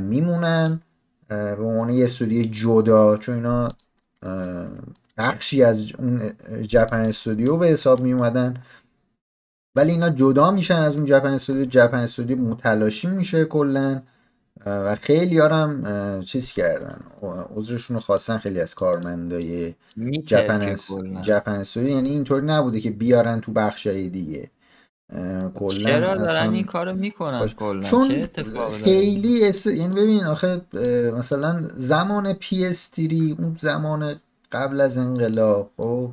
میمونن 0.00 0.80
به 1.28 1.56
عنوان 1.62 1.90
یه 1.90 2.04
استودیو 2.04 2.46
جدا 2.50 3.16
چون 3.16 3.34
اینا 3.34 3.68
بخشی 5.18 5.62
از 5.62 5.92
اون 5.98 6.22
جپن 6.62 7.00
استودیو 7.00 7.56
به 7.56 7.66
حساب 7.66 8.00
می 8.00 8.12
اومدن 8.12 8.62
ولی 9.76 9.90
اینا 9.90 10.10
جدا 10.10 10.50
میشن 10.50 10.74
از 10.74 10.96
اون 10.96 11.04
جپن 11.04 11.28
استودیو. 11.28 11.64
جپن 11.64 11.98
استودیو 11.98 12.38
متلاشی 12.38 13.08
میشه 13.08 13.44
کلا 13.44 14.02
و 14.66 14.94
خیلی 14.94 15.38
هم 15.38 16.22
چیز 16.22 16.52
کردن. 16.52 17.00
عذرشون 17.56 17.94
رو 17.94 18.00
خواستن 18.00 18.38
خیلی 18.38 18.60
از 18.60 18.74
کارمندای 18.74 19.74
جپن 20.26 20.74
جپن 21.22 21.52
استودیو. 21.52 21.90
یعنی 21.90 22.08
اینطوری 22.08 22.46
نبوده 22.46 22.80
که 22.80 22.90
بیارن 22.90 23.40
تو 23.40 23.52
بخشای 23.52 24.08
دیگه. 24.08 24.50
کلا 25.54 25.90
چرا 25.90 26.16
دارن 26.16 26.52
این 26.52 26.64
کارو 26.64 26.94
می‌کنن. 26.94 27.48
کلا؟ 27.48 27.82
چه 27.82 27.90
چون 27.90 28.28
خیلی 28.72 29.44
اس... 29.48 29.66
یعنی 29.66 29.94
ببین 29.94 30.24
آخه 30.24 30.60
مثلا 31.16 31.62
زمان 31.62 32.32
PS3 32.32 33.12
اون 33.38 33.56
زمان 33.58 34.14
قبل 34.52 34.80
از 34.80 34.98
انقلاب 34.98 35.70
خب 35.76 36.10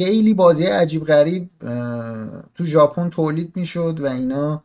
خیلی 0.00 0.34
بازی 0.34 0.64
عجیب 0.64 1.04
غریب 1.04 1.50
تو 2.54 2.64
ژاپن 2.64 3.10
تولید 3.10 3.52
می‌شد 3.56 4.00
و 4.00 4.06
اینا. 4.06 4.62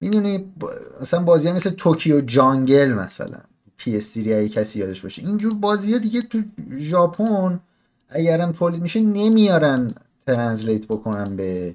می‌دونی 0.00 0.52
مثلا 1.00 1.22
بازی 1.22 1.52
مثل 1.52 1.70
توکیو 1.70 2.20
جانگل 2.20 2.92
مثلا 2.92 3.38
PS3 3.80 4.16
اگه 4.16 4.48
کسی 4.48 4.78
یادش 4.78 5.00
باشه. 5.00 5.22
اینجور 5.22 5.54
بازی 5.54 5.92
ها 5.92 5.98
دیگه 5.98 6.22
تو 6.22 6.42
ژاپن 6.78 7.60
اگرم 8.08 8.52
تولید 8.52 8.82
میشه 8.82 9.00
نمیارن 9.00 9.94
translate 10.26 10.86
بکنن 10.86 11.36
به 11.36 11.74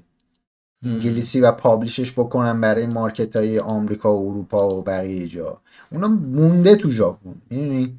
انگلیسی 0.84 1.40
و 1.40 1.52
publish 1.52 1.99
ش 1.99 2.12
بکنن 2.12 2.60
برای 2.60 2.86
market 2.86 3.36
های 3.36 3.58
آمریکا 3.58 4.16
و 4.16 4.30
اروپا 4.30 4.74
و 4.74 4.82
بقیه 4.82 5.28
جا. 5.28 5.60
اونا 5.92 6.08
مونده 6.08 6.76
تو 6.76 6.90
ژاپن 6.90 7.34
می‌دونی؟ 7.50 7.98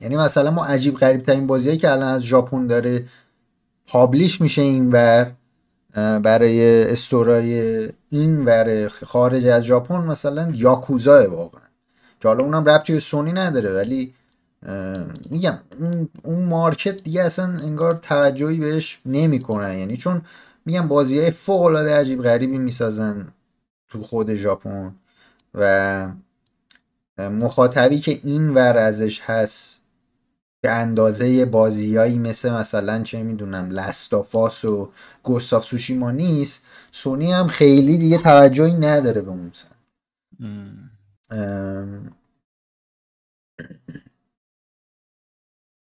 یعنی 0.00 0.16
مثلا 0.16 0.50
ما 0.50 0.64
عجیب 0.64 0.96
غریب 0.96 1.22
ترین 1.22 1.46
بازیایی 1.46 1.78
که 1.78 1.90
الان 1.90 2.08
از 2.08 2.22
ژاپن 2.22 2.66
داره 2.66 3.04
publish 3.86 4.40
میشه 4.40 4.62
اینور 4.62 5.32
اه، 5.94 6.18
برای 6.18 6.90
store 6.92 7.72
ای 7.72 7.88
این 8.10 8.44
ور 8.44 8.88
خارج 8.88 9.46
از 9.46 9.64
ژاپن 9.64 9.96
مثلا 9.96 10.50
یاکوزا 10.54 11.30
واقعا. 11.30 11.60
که 12.20 12.28
حالا 12.28 12.44
اونم 12.44 12.64
ربطی 12.64 12.92
به 12.92 13.00
سونی 13.00 13.32
نداره 13.32 13.72
ولی 13.72 14.14
میگم 15.30 15.58
اون, 16.22 16.44
مارکت 16.44 17.02
دیگه 17.02 17.22
اصلا 17.22 17.44
انگار 17.44 17.96
توجهی 17.96 18.58
بهش 18.58 19.00
نمی‌کنن. 19.06 19.78
یعنی 19.78 19.96
چون 19.96 20.22
میگم 20.66 20.88
بازی 20.88 21.18
های 21.18 21.30
فوق 21.30 21.62
العاده 21.62 21.96
عجیب 21.96 22.22
غریبی 22.22 22.58
می‌سازن 22.58 23.28
تو 23.88 24.02
خود 24.02 24.34
ژاپن 24.34 24.94
و 25.54 26.08
مخاطبی 27.18 28.00
که 28.00 28.20
این 28.24 28.48
ور 28.54 28.78
ازش 28.78 29.20
هست 29.20 29.80
به 30.60 30.70
اندازه 30.70 31.44
بازیایی 31.44 32.18
مثل 32.18 32.52
مثلا 32.52 33.02
چه 33.02 33.22
می‌دونم 33.22 33.70
لستافاس 33.70 34.64
و 34.64 34.92
گوستاف 35.22 35.64
سوشیما 35.64 36.10
نیست. 36.10 36.64
سونی 36.90 37.32
هم 37.32 37.46
خیلی 37.46 37.98
دیگه 37.98 38.18
توجهی 38.18 38.74
نداره 38.74 39.20
به 39.20 39.30
اون. 39.30 39.52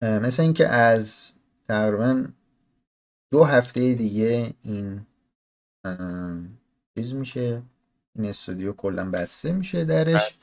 مثل 0.02 0.42
اینکه 0.42 0.68
از 0.68 1.32
تقریبا 1.68 2.25
دو 3.32 3.44
هفته 3.44 3.94
دیگه 3.94 4.54
این 4.62 5.06
چیز 6.94 7.14
میشه 7.14 7.62
این 8.16 8.28
استودیو 8.28 8.73
کلا 8.73 9.11
بسته 9.11 9.52
میشه 9.52 9.85
درش. 9.85 10.35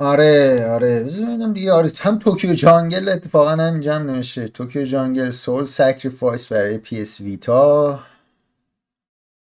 آره 0.00 0.66
آره 0.70 1.02
ببینم 1.02 1.52
دیگه. 1.52 1.72
آره 1.72 1.92
هم 2.00 2.18
Tokyo 2.18 2.54
Jungle 2.54 3.08
اتفاقا 3.08 3.50
همینجا 3.50 3.94
هم 3.94 4.10
نوشته. 4.10 4.48
Tokyo 4.48 4.86
Jungle 4.86 5.30
Soul 5.30 5.64
Sacrifice 5.64 6.52
برای 6.52 6.78
PS 6.78 7.20
Vita. 7.20 8.00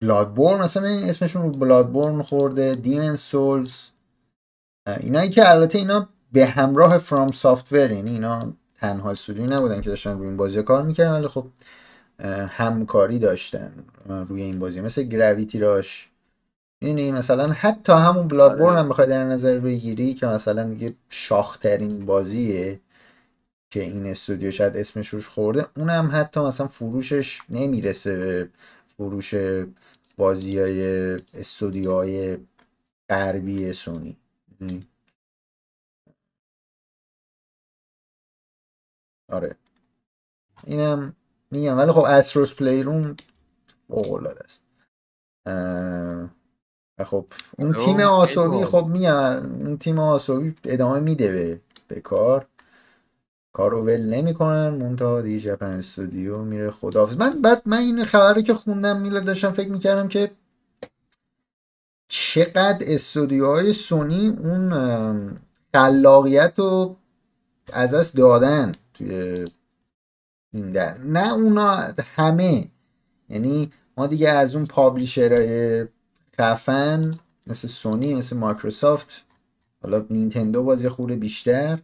Bloodborne 0.02 0.62
مثلا 0.62 0.88
این 0.88 1.08
اسمشون 1.08 1.52
Bloodborne 1.52 2.22
خورده. 2.22 2.74
Demon's 2.74 3.16
Souls. 3.16 3.90
اینایی 5.00 5.30
که 5.30 5.50
البته 5.50 5.78
اینا 5.78 6.08
به 6.32 6.46
همراه 6.46 6.98
فرام 6.98 7.30
سافتور 7.30 7.90
یعنی 7.90 8.10
اینا 8.10 8.52
تنها 8.80 9.10
استودیوی 9.10 9.46
نبودن 9.46 9.80
که 9.80 9.90
داشتن 9.90 10.18
روی 10.18 10.26
این 10.26 10.36
بازی 10.36 10.62
کار 10.62 10.82
می‌کردن 10.82 11.12
ولی 11.18 11.28
خب 11.28 11.46
همکاری 12.48 13.18
داشتن 13.18 13.72
روی 14.08 14.42
این 14.42 14.58
بازی 14.58 14.80
مثل 14.80 15.02
گراویتی 15.02 15.58
راش. 15.58 16.10
می‌دونی 16.80 17.12
مثلا 17.12 17.48
حتی 17.48 17.92
همون 17.92 18.26
بلادبورن 18.26 18.76
هم 18.76 18.88
بخوای 18.88 19.08
در 19.08 19.24
نظر 19.24 19.58
بگیری 19.58 20.14
که 20.14 20.26
مثلا 20.26 20.64
دیگه 20.64 20.94
شاخترین 21.08 22.06
بازیه 22.06 22.80
که 23.70 23.82
این 23.82 24.06
استودیو 24.06 24.50
شاید 24.50 24.76
اسمش 24.76 25.08
روش 25.08 25.28
خورده 25.28 25.66
اونم 25.76 26.10
حتی 26.12 26.40
مثلا 26.40 26.66
فروشش 26.66 27.40
نمی‌رسه 27.50 28.16
به 28.16 28.48
فروش 28.96 29.34
بازی 30.16 30.58
های 30.58 31.12
استودیوهای 31.34 32.36
غربی 33.10 33.72
سونی. 33.72 34.16
آره. 39.28 39.56
اینم 40.64 41.16
میگم. 41.50 41.78
ولی 41.78 41.92
خب 41.92 42.04
استروس 42.04 42.54
پلی 42.54 42.82
روم 42.82 43.16
العاده 43.90 44.44
است. 44.44 44.62
خب 47.04 47.26
اون 47.58 47.72
تیم 47.72 48.00
آسوبی. 48.00 48.64
خب 48.64 48.86
میگم 48.86 49.62
اون 49.66 49.78
تیم 49.78 49.98
آسوبی 49.98 50.56
ادامه 50.64 51.00
میده 51.00 51.32
به, 51.32 51.60
به 51.88 52.00
کار. 52.00 52.46
کار 53.52 53.70
رو 53.70 53.82
ول 53.82 54.14
نمی‌کنن. 54.14 54.68
مونتا 54.68 55.20
دیگه 55.20 55.38
ژاپن 55.38 55.66
استودیو 55.66 56.38
میره 56.38 56.70
خداحافظ. 56.70 57.16
من 57.16 57.42
بعد 57.42 57.62
من 57.66 57.78
این 57.78 58.04
خبر 58.04 58.34
رو 58.34 58.42
که 58.42 58.54
خوندم 58.54 59.00
میلاد 59.00 59.24
داشتم 59.24 59.52
فکر 59.52 59.68
می‌کردم 59.68 60.08
که 60.08 60.30
چقدر 62.08 62.78
استودیوهای 62.80 63.72
سونی 63.72 64.28
اون 64.28 65.38
خلاقیت 65.74 66.52
رو 66.56 66.96
از 67.72 67.94
دست 67.94 68.16
دادن. 68.16 68.72
توی 68.98 69.46
این 70.52 70.72
در. 70.72 70.98
نه 70.98 71.32
اونا 71.32 71.94
همه. 72.16 72.68
یعنی 73.28 73.70
ما 73.96 74.06
دیگه 74.06 74.30
از 74.30 74.56
اون 74.56 74.66
پابلیشرهای 74.66 75.86
خفن 76.40 77.18
مثل 77.46 77.68
سونی 77.68 78.14
مثل 78.14 78.36
مایکروسافت 78.36 79.24
حالا 79.82 80.06
نینتندو 80.10 80.62
بازی 80.62 80.88
خوره 80.88 81.16
بیشتر 81.16 81.78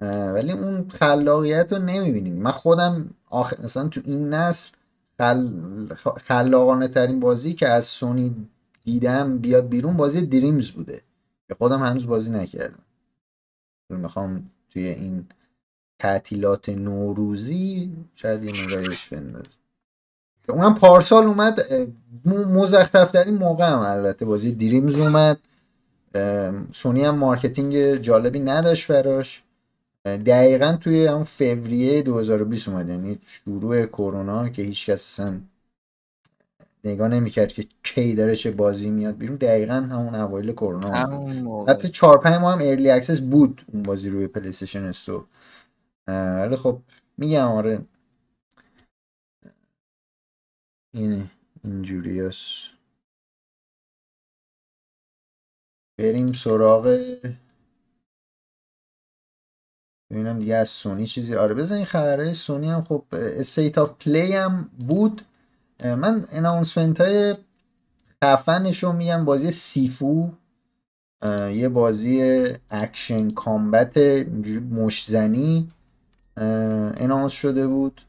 ولی 0.00 0.52
اون 0.52 0.88
خلاقیت 0.88 1.72
رو 1.72 1.78
نمی‌بینیم. 1.78 2.34
من 2.34 2.50
خودم 2.50 3.10
آخ... 3.26 3.60
مثلا 3.60 3.88
تو 3.88 4.00
این 4.04 4.28
نسل 4.28 4.70
خل... 5.18 5.94
خلاقانه 6.24 6.88
ترین 6.88 7.20
بازی 7.20 7.54
که 7.54 7.68
از 7.68 7.84
سونی 7.84 8.48
دیدم 8.84 9.38
بیاد 9.38 9.68
بیرون 9.68 9.96
بازی 9.96 10.26
Dreams 10.26 10.70
بوده. 10.70 11.02
که 11.48 11.54
خودم 11.54 11.82
هنوز 11.82 12.06
بازی 12.06 12.30
نکردم. 12.30 12.82
می‌خوام 13.90 14.50
توی 14.72 14.86
این 14.86 15.26
تعطیلات 16.00 16.70
نوروزی 16.70 17.92
شاید 18.16 18.44
یه 18.44 18.52
نگاهش 18.66 19.08
بندازم 19.08 19.58
که 20.46 20.52
اونم 20.52 20.76
پارسال 20.76 21.24
اومد 21.24 21.60
اه، 21.70 21.86
م- 22.26 22.58
مزخرفترین 22.58 23.34
موقع 23.34 23.66
هم 23.72 23.78
البته 23.78 24.26
بازی 24.26 24.52
Dreams 24.52 24.98
اومد. 24.98 25.38
سونی 26.72 27.04
هم 27.04 27.16
marketing 27.16 27.96
جالبی 27.96 28.38
نداشت 28.40 28.92
براش. 28.92 29.44
دقیقا 30.06 30.78
توی 30.80 31.06
همون 31.06 31.22
فوریه 31.22 32.02
2020 32.02 32.68
اومد. 32.68 32.88
یعنی 32.88 33.20
شروع 33.26 33.86
کرونا 33.86 34.48
که 34.48 34.62
هیچ 34.62 34.90
کس 34.90 35.06
اصلا 35.20 35.40
نگاه 36.84 37.08
نمی‌کرد 37.08 37.52
که 37.52 37.64
کی 37.84 38.14
داره 38.14 38.36
چه 38.36 38.50
بازی 38.50 38.90
میاد 38.90 39.16
بیرون. 39.18 39.36
دقیقا 39.36 39.74
همون 39.74 40.14
اوایل 40.14 40.52
کرونا 40.52 40.90
حتی 41.68 41.88
4 41.88 42.18
5 42.18 42.40
ماه 42.40 42.54
هم 42.54 42.60
early 42.62 42.90
access 42.90 43.20
بود 43.20 43.62
اون 43.72 43.82
بازی 43.82 44.08
روی 44.10 44.26
PlayStation 44.26 44.84
Store 44.84 45.24
ولی 46.40 46.56
خب 46.56 46.82
میگم 47.18 47.46
آره. 47.46 47.86
این 50.94 51.30
اینجوری 51.64 52.20
است 52.20 52.70
بریم 55.98 56.32
سراغ 56.32 56.86
ببینم 60.10 60.38
دیگه 60.38 60.54
از 60.54 60.68
سونی 60.68 61.06
چیزی. 61.06 61.34
آره 61.34 61.54
بزن 61.54 61.76
این 61.76 61.84
خبرهای 61.84 62.34
سونی 62.34 62.70
هم 62.70 62.84
خب 62.84 63.04
State 63.12 63.78
of 63.78 63.90
Play 63.90 64.32
هم 64.32 64.70
بود. 64.78 65.22
من 65.84 66.24
announcement 66.32 67.00
های 67.00 67.36
خفنش 68.24 68.82
رو 68.82 68.92
میگم. 68.92 69.24
بازی 69.24 69.52
Sifu. 69.52 70.30
یه 71.52 71.68
بازی 71.68 72.44
اکشن 72.70 73.30
combat 73.30 73.98
مشت‌زنی 74.70 75.72
announce 76.40 77.32
شده 77.32 77.66
بود. 77.66 78.00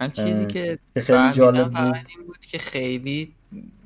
من 0.00 0.10
چیزی 0.10 0.46
که 0.46 0.78
خیلی 0.96 1.32
جالب 1.32 1.68
بود. 1.68 1.76
این 1.86 2.26
بود 2.26 2.46
که 2.46 2.58
خیلی 2.58 3.34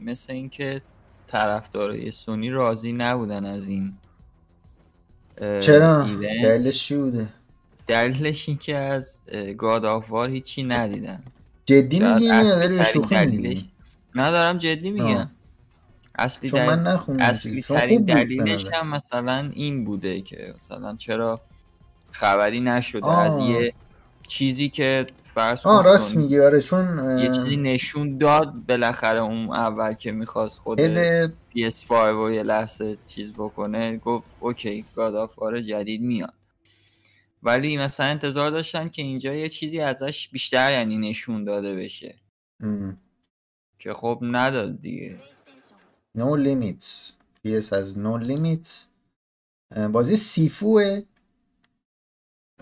مثل 0.00 0.33
اینکه 0.33 0.83
طرفدارای 1.27 2.11
سونی 2.11 2.50
راضی 2.50 2.92
نبودن 2.92 3.44
از 3.44 3.68
این 3.68 3.94
چرا؟ 5.61 6.03
دلیلش 6.03 6.88
چی 6.88 6.96
بوده؟ 6.96 7.29
دلیلش 7.87 8.48
این 8.48 8.59
که 8.59 8.77
از 8.77 9.20
God 9.59 9.85
of 9.85 10.11
War 10.11 10.31
هیچی 10.31 10.62
ندیدن. 10.62 11.22
جدی 11.64 12.00
میگی؟ 12.00 12.24
یا 12.24 12.35
اصلی 12.35 12.68
داری 12.68 12.85
شوخی 12.85 13.27
میگی؟ 13.27 13.70
ندارم 14.14 14.59
جدی. 14.59 14.90
میگم. 14.90 15.31
اصلی, 16.18 16.50
چون 16.50 16.61
دل... 16.61 16.74
من 16.74 17.20
اصلی 17.20 17.62
ترین 17.62 18.05
دلیلش 18.05 18.66
هم 18.72 18.88
مثلا 18.88 19.50
این 19.53 19.85
بوده 19.85 20.20
که 20.20 20.55
مثلا 20.61 20.96
چرا 20.96 21.40
خبری 22.14 22.61
نشده 22.61 23.18
از 23.18 23.33
آه. 23.33 23.50
یه 23.50 23.74
چیزی 24.29 24.68
که 24.68 25.07
فرض 25.35 25.66
آه 25.66 25.85
راست 25.85 26.16
میگی 26.16 26.40
آره 26.40 26.61
چون 26.61 27.18
یه 27.18 27.31
چیزی 27.31 27.57
نشون 27.57 28.18
داد 28.18 28.53
بالاخره 28.68 29.18
اون 29.18 29.50
اول 29.50 29.94
که 29.94 30.12
می‌خواست 30.12 30.59
خود 30.59 30.81
هد 30.81 31.33
PS5 31.57 31.90
و 31.90 32.31
یه 32.31 32.42
لحظه 32.42 32.96
چیز 33.07 33.33
بکنه 33.33 33.96
گفت 33.96 34.27
OK 34.40 34.85
God 34.96 35.14
of 35.14 35.38
War 35.38 35.61
جدید 35.61 36.03
میاد. 36.03 36.35
ولی 37.42 37.77
مثلا 37.77 38.07
انتظار 38.07 38.50
داشتن 38.50 38.88
که 38.88 39.03
اینجا 39.03 39.35
یه 39.35 39.48
چیزی 39.48 39.81
ازش 39.81 40.29
بیشتر 40.29 40.72
یعنی 40.72 40.98
نشون 40.98 41.44
داده 41.44 41.77
بشه. 41.77 42.14
م، 42.61 42.92
که 43.79 43.94
خب 43.94 44.18
نداد 44.22 44.81
دیگه. 44.81 45.20
No 46.18 46.37
limits. 46.46 47.12
PS 47.46 47.68
has 47.70 47.96
no 47.96 48.27
limits. 48.27 48.70
بازی 49.92 50.16
سیفوه. 50.16 51.03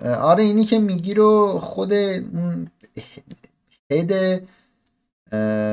آره 0.04 0.42
اینی 0.44 0.64
که 0.64 0.78
میگی 0.78 1.14
رو 1.14 1.58
خود 1.58 1.92
هد 3.90 4.42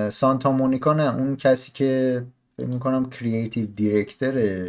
سانتا 0.09 0.51
مونیکا 0.51 0.93
نه 0.93 1.15
اون 1.15 1.35
کسی 1.35 1.71
که 1.71 2.23
فکر 2.57 2.67
می‌کنم 2.67 3.09
کرییتیو 3.09 3.65
دیرکتر 3.65 4.67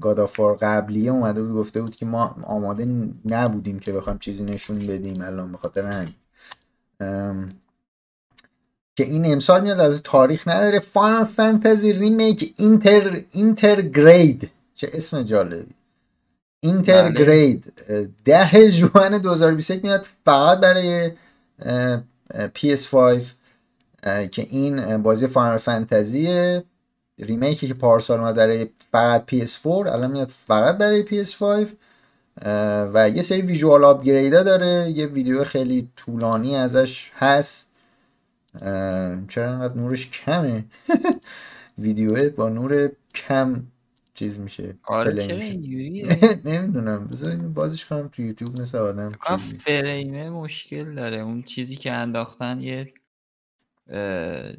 گادافار 0.00 0.56
قبلیه 0.56 1.10
اومده 1.10 1.42
بود 1.42 1.56
گفته 1.56 1.82
بود 1.82 1.96
که 1.96 2.06
ما 2.06 2.36
آماده 2.44 3.10
نبودیم 3.24 3.78
که 3.78 3.92
بخوایم 3.92 4.18
چیزی 4.18 4.44
نشون 4.44 4.86
بدیم 4.86 5.22
الان 5.22 5.52
به 5.52 5.58
خاطر 5.58 5.86
همین. 5.86 6.14
که 8.96 9.04
این 9.04 9.32
امسال 9.32 9.60
میاد 9.62 9.96
تاریخ 9.96 10.48
نداره. 10.48 10.78
فانال 10.80 11.24
فانتزی 11.24 11.92
ریمیک 11.92 12.54
اینتر 12.58 13.22
اینترگرید 13.32 14.50
چه 14.74 14.90
اسم 14.92 15.22
جالبی. 15.22 15.74
اینترگرید. 16.60 17.72
ده 18.24 18.70
ژوئن 18.70 19.18
2021 19.18 19.84
میاد 19.84 20.08
فقط 20.24 20.60
برای 20.60 21.10
اه، 21.62 22.02
اه، 22.30 22.48
PS5 22.48 23.22
اه، 24.02 24.26
که 24.26 24.42
این 24.42 24.96
بازی 25.02 25.26
فانال 25.26 25.58
فانتزی 25.58 26.60
ریمیکی 27.18 27.68
که 27.68 27.74
پارسال 27.74 28.20
اومد 28.20 28.34
برای 28.34 28.68
فقط 28.92 29.30
PS4 29.30 29.66
الان 29.66 30.10
میاد 30.10 30.28
فقط 30.28 30.78
برای 30.78 31.04
PS5 31.04 31.68
اه، 32.42 32.90
و 32.94 33.08
یه 33.08 33.22
سری 33.22 33.42
ویژوال 33.42 33.84
آپگریدا 33.84 34.42
داره. 34.42 34.90
یه 34.90 35.06
ویدیو 35.06 35.44
خیلی 35.44 35.88
طولانی 35.96 36.56
ازش 36.56 37.10
هست. 37.14 37.66
چرا 39.28 39.50
انقدر 39.50 39.74
نورش 39.74 40.10
کمه؟ 40.10 40.64
ویدیو 41.78 42.30
با 42.30 42.48
نور 42.48 42.90
کم. 43.14 43.62
چیز 44.16 44.38
میشه 44.38 44.74
آره 44.84 45.26
چرا 45.26 45.36
میشه. 45.36 45.48
اینجوریه؟ 45.48 46.18
نمی‌دونم 46.44 47.06
بذار 47.06 47.36
بازش 47.36 47.84
کنم 47.84 48.08
تو 48.12 48.22
یوتیوب 48.22 48.60
مثل 48.60 48.78
آدم. 48.78 49.12
فریمه 49.58 50.30
مشکل 50.30 50.94
داره. 50.94 51.16
اون 51.16 51.42
چیزی 51.42 51.76
که 51.76 51.92
انداختن 51.92 52.60
یه 52.60 52.84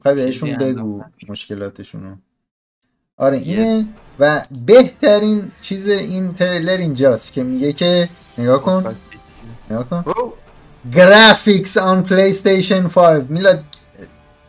چیزی 0.03 0.15
بهشون 0.15 0.57
بگو 0.57 1.03
مشکلاتشونو. 1.29 2.15
آره 3.17 3.37
اینه 3.37 3.85
و 4.19 4.45
بهترین 4.65 5.51
چیز 5.61 5.87
این 5.87 6.33
تریلر 6.33 6.77
اینجاست 6.77 7.33
که 7.33 7.43
میگه 7.43 7.73
که 7.73 8.09
نگاه 8.37 8.61
کن 8.61 8.83
کاستی. 8.83 9.17
نگاه 9.69 9.89
کن. 9.89 10.33
گرافیکس 10.93 11.77
آن 11.77 12.03
پلی 12.03 12.29
استیشن 12.29 12.87
5 12.87 13.29
میلاد 13.29 13.63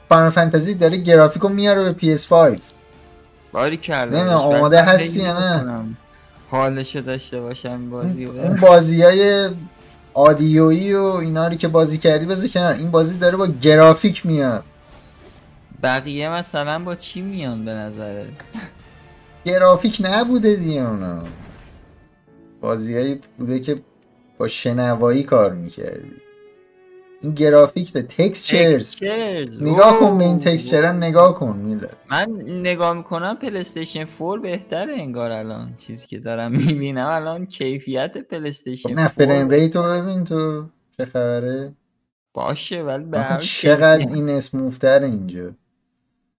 فانتزی 0.08 0.74
داره 0.74 0.96
گرافیکو 0.96 1.48
میاره 1.48 1.92
به 1.92 2.16
PS5 2.16 2.60
باری 3.52 3.76
کرده. 3.76 4.20
ولی 4.20 4.30
آماده 4.30 4.82
هستی 4.82 5.20
یا 5.20 5.60
نه؟ 5.60 5.84
حالشو 6.50 7.00
داشته 7.00 7.40
باشم 7.40 7.90
بازی 7.90 8.24
اون 8.24 8.40
اون 8.40 8.54
بازی 8.54 9.02
های 9.02 9.50
آدیویی 10.14 10.94
و 10.94 11.02
اینا 11.02 11.48
رو 11.48 11.54
که 11.54 11.68
بازی 11.68 11.98
کردی 11.98 12.26
بذار 12.26 12.48
کنار. 12.48 12.72
این 12.72 12.90
بازی 12.90 13.18
داره 13.18 13.36
با 13.36 13.46
گرافیک 13.46 14.26
میاد. 14.26 14.64
بقیه 15.82 16.30
مثلا 16.30 16.78
با 16.78 16.94
چی 16.94 17.22
میان 17.22 17.64
به 17.64 17.70
نظره 17.70 18.26
گرافیک 19.44 19.98
نبوده 20.04 20.56
دیگه 20.56 20.80
اونا. 20.80 21.22
بازیهایی 22.60 23.20
بوده 23.38 23.60
که 23.60 23.80
با 24.38 24.48
شنوایی 24.48 25.22
کار 25.22 25.52
می‌کردی. 25.52 26.12
این 27.20 27.34
گرافیک 27.34 27.92
the 27.92 28.02
textures 28.02 29.02
نگاه 29.60 30.00
کن 30.00 30.18
به 30.18 30.24
این 30.24 30.38
wow. 30.72 30.92
نگاه 30.92 31.34
کن 31.34 31.56
میلاد. 31.56 31.96
من 32.10 32.26
نگاه 32.48 32.96
می‌کنم 32.96 33.36
PlayStation 33.36 34.06
4 34.18 34.38
بهتره 34.38 34.92
انگار 34.92 35.30
الان. 35.30 35.76
چیزی 35.76 36.06
که 36.06 36.18
دارم 36.18 36.52
می‌بینم 36.66 37.06
الان 37.06 37.46
کیفیت 37.46 38.12
خب 38.14 38.20
PlayStation 38.20 38.90
نه 38.90 38.96
4 38.96 39.08
frame 39.08 39.48
rate 39.48 39.76
و 39.76 39.82
ببین 39.82 40.24
تو 40.24 40.66
چه 40.96 41.04
خبره. 41.04 41.72
باشه 42.34 42.82
ولی 42.82 43.04
به 43.04 43.38
چقدر 43.40 44.06
این 44.14 44.28
smoother 44.28 45.02
اینجا. 45.02 45.50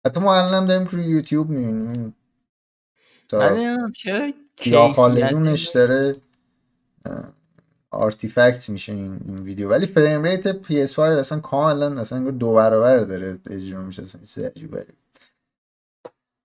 حتی 0.06 0.20
ما 0.20 0.36
الان 0.36 0.54
هم 0.54 0.66
داریم 0.66 0.88
تو 0.88 1.00
یوتیوب 1.00 1.50
می‌بینیم. 1.50 2.16
تا 3.28 3.58
یا 3.58 3.92
کیفیت 4.56 4.92
خالدونش 4.92 5.68
داره؟ 5.68 6.16
artifact 7.92 8.70
میشه 8.70 8.94
این, 8.94 9.20
این 9.26 9.40
ویدیو. 9.40 9.70
ولی 9.70 9.86
frame 9.86 10.24
rate 10.24 10.64
PS5 10.64 11.00
اصلا 11.00 11.40
کاملا 11.40 12.02
اصلا 12.02 12.32
دو 12.32 12.54
برابر 12.54 12.98
داره 12.98 13.38
اجرا 13.50 13.82
میشه. 13.82 14.02
اصلا 14.02 14.84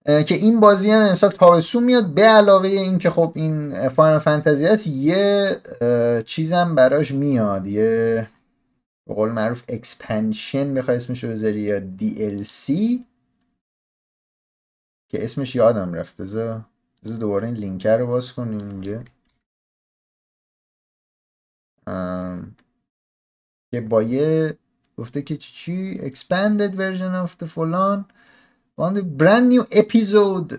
که 0.06 0.34
این 0.34 0.60
بازی 0.60 0.90
هم 0.90 1.08
امسال 1.08 1.30
تابستون 1.30 1.84
میاد. 1.84 2.14
به 2.14 2.22
علاوه 2.22 2.68
این 2.68 2.98
که 2.98 3.10
خب 3.10 3.32
این 3.34 3.88
Final 3.88 4.18
Fantasy 4.18 4.66
هست 4.66 4.86
یه 4.86 5.56
چیزم 6.26 6.74
براش 6.74 7.12
میاد. 7.12 7.66
یه 7.66 8.28
به 9.06 9.14
قول 9.14 9.30
معروف 9.30 9.64
expansion 9.68 10.74
بخوای 10.74 10.96
اسمش 10.96 11.24
رو 11.24 11.30
بذاری 11.30 11.60
یا 11.60 11.80
DLC 11.80 12.72
که 15.08 15.24
اسمش 15.24 15.54
یادم 15.54 15.92
رفت. 15.94 16.16
بذار 16.16 16.60
بذار 17.04 17.16
دوباره 17.16 17.46
این 17.46 17.56
لینک 17.56 17.86
رو 17.86 18.06
باز 18.06 18.32
کنیم 18.32 18.68
اینجا. 18.68 19.02
که 23.70 23.80
با 23.80 24.02
یه 24.02 24.58
گفته 24.96 25.22
که 25.22 25.36
چی 25.36 25.98
expanded 25.98 26.72
version 26.76 27.26
of 27.26 27.30
the 27.42 27.44
فلان 27.44 28.04
on 28.80 28.94
the 28.94 29.02
brand 29.22 29.52
new 29.52 29.64
episode 29.76 30.58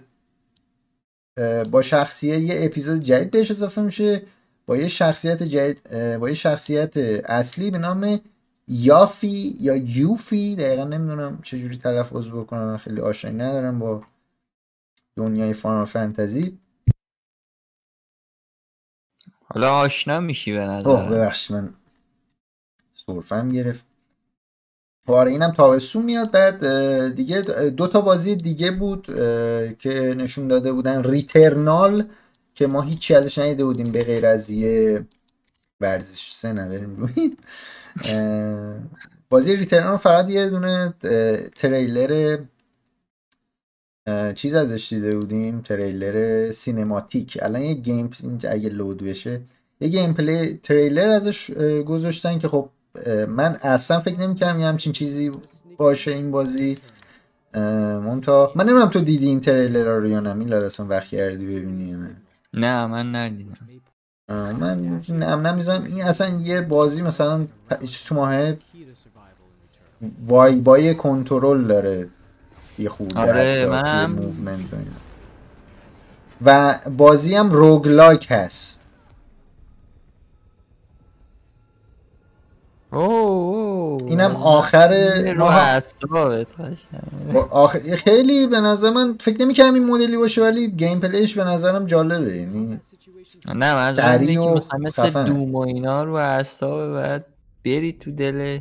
با 1.72 1.82
شخصیت 1.82 2.40
یه 2.42 2.66
اپیزود 2.66 3.02
جدید 3.02 3.32
بهش 3.32 3.52
اضافه 3.52 3.82
میشه. 3.82 4.22
با 4.66 4.78
یه 4.78 4.88
شخصیت 4.88 5.44
جدید 5.44 5.90
با 6.18 6.30
یه 6.30 6.36
شخصیت 6.36 6.98
اصلی 6.98 7.72
به 7.72 7.78
نام 7.78 8.20
یافی 8.68 9.56
یا 9.60 9.76
یوفی. 9.76 10.56
دقیقا 10.56 10.84
نمی‌دونم 10.84 11.40
چجوری 11.42 11.78
تلفظ 11.78 12.28
بکنم 12.28 12.78
خیلی 12.78 13.02
آشنایی 13.02 13.38
ندارم 13.38 13.80
با 13.80 14.04
دنیای 15.16 15.54
فانال 15.54 15.86
فانتزی 15.86 16.58
حالا 19.48 19.76
آشنا 19.80 20.20
میشی 20.20 20.52
به 20.52 20.60
اوه 20.60 20.70
نظرم. 20.70 21.10
ببخشید 21.10 21.56
من 21.56 21.74
سرفم 22.94 23.50
گرفت. 23.50 23.86
خب 25.08 25.12
آره 25.14 25.32
اینم 25.32 25.52
تابستون 25.52 26.04
میاد. 26.04 26.32
بعد 26.32 27.16
دیگه 27.16 27.42
دو 27.70 27.88
تا 27.88 28.02
بازی 28.02 28.36
دیگه 28.36 28.72
بود 28.72 29.06
که 29.80 30.16
نشون 30.18 30.48
داده 30.48 30.72
بودن. 30.72 31.04
Returnal 31.04 32.04
که 32.56 32.68
ما 32.68 32.82
هیچی 32.82 33.16
ازش 33.16 33.38
ندیده 33.38 33.66
بودیم 33.66 33.92
به 33.92 34.04
غیر 34.04 34.26
از 34.26 34.50
یه 34.50 35.06
ورزش 35.82 36.32
سه 36.32 36.54
بریم 36.54 36.96
روی 36.96 37.38
بازی 39.30 39.56
Returnal 39.56 39.98
فقط 39.98 40.30
یه 40.30 40.50
دونه 40.50 40.94
تریلر 41.56 42.38
چیز 44.36 44.54
ازش 44.54 44.90
دیده 44.90 45.16
بودیم؟ 45.16 45.62
تریلر 45.62 46.52
cinematic. 46.52 47.38
الان 47.42 47.62
یه 47.62 47.74
game 47.74 48.10
اگه 48.50 48.70
لود 48.70 49.04
بشه 49.04 49.42
یه 49.82 49.88
gameplay 49.88 50.60
trailer 50.64 51.10
ازش 51.10 51.52
گذاشتن 51.86 52.40
که 52.40 52.48
خب 52.48 52.70
من 53.28 53.58
اصلا 53.62 54.00
فکر 54.00 54.20
نمی‌کردم 54.20 54.60
یه 54.60 54.66
همچین 54.68 54.94
چیزی 54.94 55.32
باشه 55.78 56.12
این 56.12 56.32
بازی. 56.32 56.78
مونتا 58.04 58.52
من 58.56 58.64
نمی‌دونم 58.64 58.90
تو 58.90 59.00
دیدی 59.00 59.28
این 59.28 59.40
تریلر 59.40 59.98
رو 59.98 60.08
یا 60.08 60.20
نه. 60.20 60.34
میلاد 60.34 60.64
اصلا 60.64 60.86
وقت 60.86 61.08
کردی 61.08 61.46
ببینی 61.46 61.96
نه 62.54 62.88
من 62.88 63.16
ندیدم. 63.16 63.58
من 64.30 65.02
نم 65.10 65.48
نمی‌زنم 65.48 65.84
این 65.84 66.04
اصلا 66.04 66.40
یه 66.40 66.62
بازی 66.62 67.02
مثلا 67.02 67.48
تو 68.06 68.16
ماه 68.16 68.54
وای 70.28 70.56
بای 70.56 70.96
کنترل 70.96 71.68
داره. 71.68 72.10
یه 72.80 72.90
خورده 72.90 73.20
آره، 73.20 73.66
منم- 73.66 74.12
موومنت 74.12 74.74
و. 74.74 74.78
و 76.46 76.80
بازی 76.98 77.36
هم 77.36 77.52
روگلاک 77.52 78.28
هست 78.30 78.80
اوه 82.92 83.04
اوه 83.06 84.02
این 84.04 84.22
اینم 84.22 84.36
آخر 84.36 84.94
ماه 85.38 85.56
اعصابت 85.56 86.60
قشنگ. 86.60 87.36
آخ... 87.52 87.78
خیلی 87.78 88.48
به 88.48 88.60
نظر 88.60 88.90
من 88.90 89.14
فکر 89.20 89.42
نمی‌کردم 89.42 89.74
این 89.74 89.86
مدلی 89.86 90.18
باشه 90.18 90.42
ولی 90.42 90.72
گیم 90.72 91.00
پلیش 91.00 91.38
به 91.38 91.44
نظرم 91.44 91.86
جالبه 91.86 92.36
یعنی 92.38 92.80
نه 93.48 93.74
من 93.74 93.88
از 93.88 94.00
و 94.00 94.78
مثل. 94.80 95.24
دوم 95.24 95.56
و 95.56 95.60
اینا 95.60 96.04
رو 96.04 96.14
اعصاب 96.14 96.94
بعد 96.94 97.26
بری 97.66 97.94
تو 97.94 98.12
دل 98.12 98.60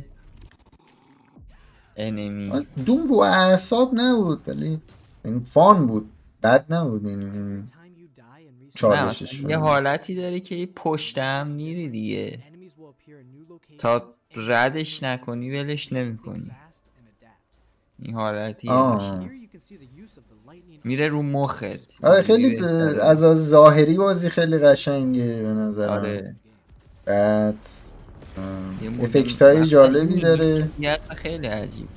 انمی. 1.95 2.67
دوم 2.85 3.07
رو 3.09 3.15
اعصاب 3.17 3.91
نبود 3.93 4.41
ولی 4.47 4.79
این 5.25 5.39
فان 5.39 5.87
بود 5.87 6.09
بد 6.43 6.73
نبود 6.73 7.03
یعنی 7.03 7.25
نه 7.25 7.63
چالشش 8.75 9.39
یه 9.41 9.57
حالتی 9.57 10.15
داره 10.15 10.39
که 10.39 10.69
پشت 10.75 11.17
هم 11.17 11.47
میری 11.47 11.89
دیگه. 11.89 12.39
تا 13.77 14.07
ردش 14.35 15.03
نکنی 15.03 15.51
ولش 15.51 15.93
نمی‌کنی. 15.93 16.51
این 17.99 18.13
حالتی. 18.13 18.67
میره 20.83 21.07
رو 21.07 21.21
مخت. 21.23 21.63
آره 22.03 22.21
خیلی 22.21 22.55
ب- 22.55 22.63
از 23.01 23.23
از 23.23 23.47
ظاهری 23.47 23.97
بازی 23.97 24.29
خیلی 24.29 24.57
قشنگه 24.57 25.41
به 25.41 25.49
نظرم. 25.53 25.89
آره. 25.89 26.35
بعد 27.05 27.55
افکت 29.01 29.41
های 29.41 29.65
جالبی 29.65 30.19
داره. 30.19 30.69
یه 30.79 30.97
خیلی 31.15 31.47
عجیب. 31.47 31.87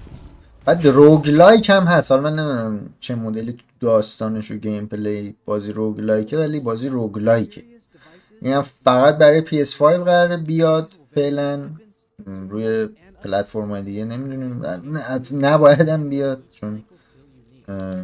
بعد 0.65 0.87
roguelike 0.87 1.71
هم 1.71 1.85
هست. 1.85 2.13
حالا 2.13 2.23
من 2.23 2.39
نمی‌دونم 2.39 2.91
چه 3.01 3.15
مدلی 3.15 3.53
تو 3.53 3.59
داستانش 3.81 4.51
و 4.51 4.55
gameplay 4.55 5.35
بازی 5.45 5.73
roguelike 5.73 6.30
ه 6.30 6.37
ولی 6.37 6.61
بازی 6.61 6.89
roguelike 6.89 7.51
ه. 7.51 7.65
این 8.43 8.53
هم 8.53 8.63
فقط 8.85 9.19
برای 9.19 9.45
PS5 9.47 9.83
قراره 9.83 10.37
بیاد 10.37 10.91
فعلا. 11.15 11.61
روی 12.49 12.89
پلتفرم 13.25 13.81
دیگه 13.81 14.05
نمی‌دونیم. 14.05 14.63
نباید 15.33 15.89
هم 15.89 16.09
بیاد 16.09 16.43
چون 16.53 16.83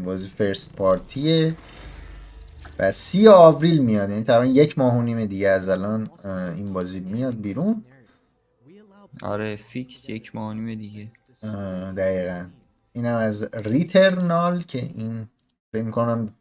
بازی 0.05 0.29
first 0.29 0.73
party 0.77 1.43
ه 1.43 1.57
و 2.79 2.91
سی 2.93 3.29
آوریل 3.29 3.79
میاد. 3.79 4.11
یعنی 4.11 4.25
تقریبا 4.25 4.55
یک 4.55 4.79
ماه 4.79 4.99
و 4.99 5.03
نیم 5.03 5.25
دیگه 5.25 5.49
از 5.49 5.69
الان 5.69 6.11
این 6.57 6.73
بازی 6.73 7.01
میاد 7.01 7.41
بیرون. 7.41 7.85
آره 9.23 9.57
fix 9.57 10.09
یک 10.09 10.35
ماه 10.35 10.51
و 10.51 10.55
نیم 10.55 10.75
دیگه 10.75 11.09
دقیقا. 11.97 12.47
اینم 12.93 13.17
از 13.17 13.49
Returnal 13.53 14.63
که 14.63 14.79
این 14.79 15.29
فکر 15.73 15.83
می‌کنم 15.83 16.35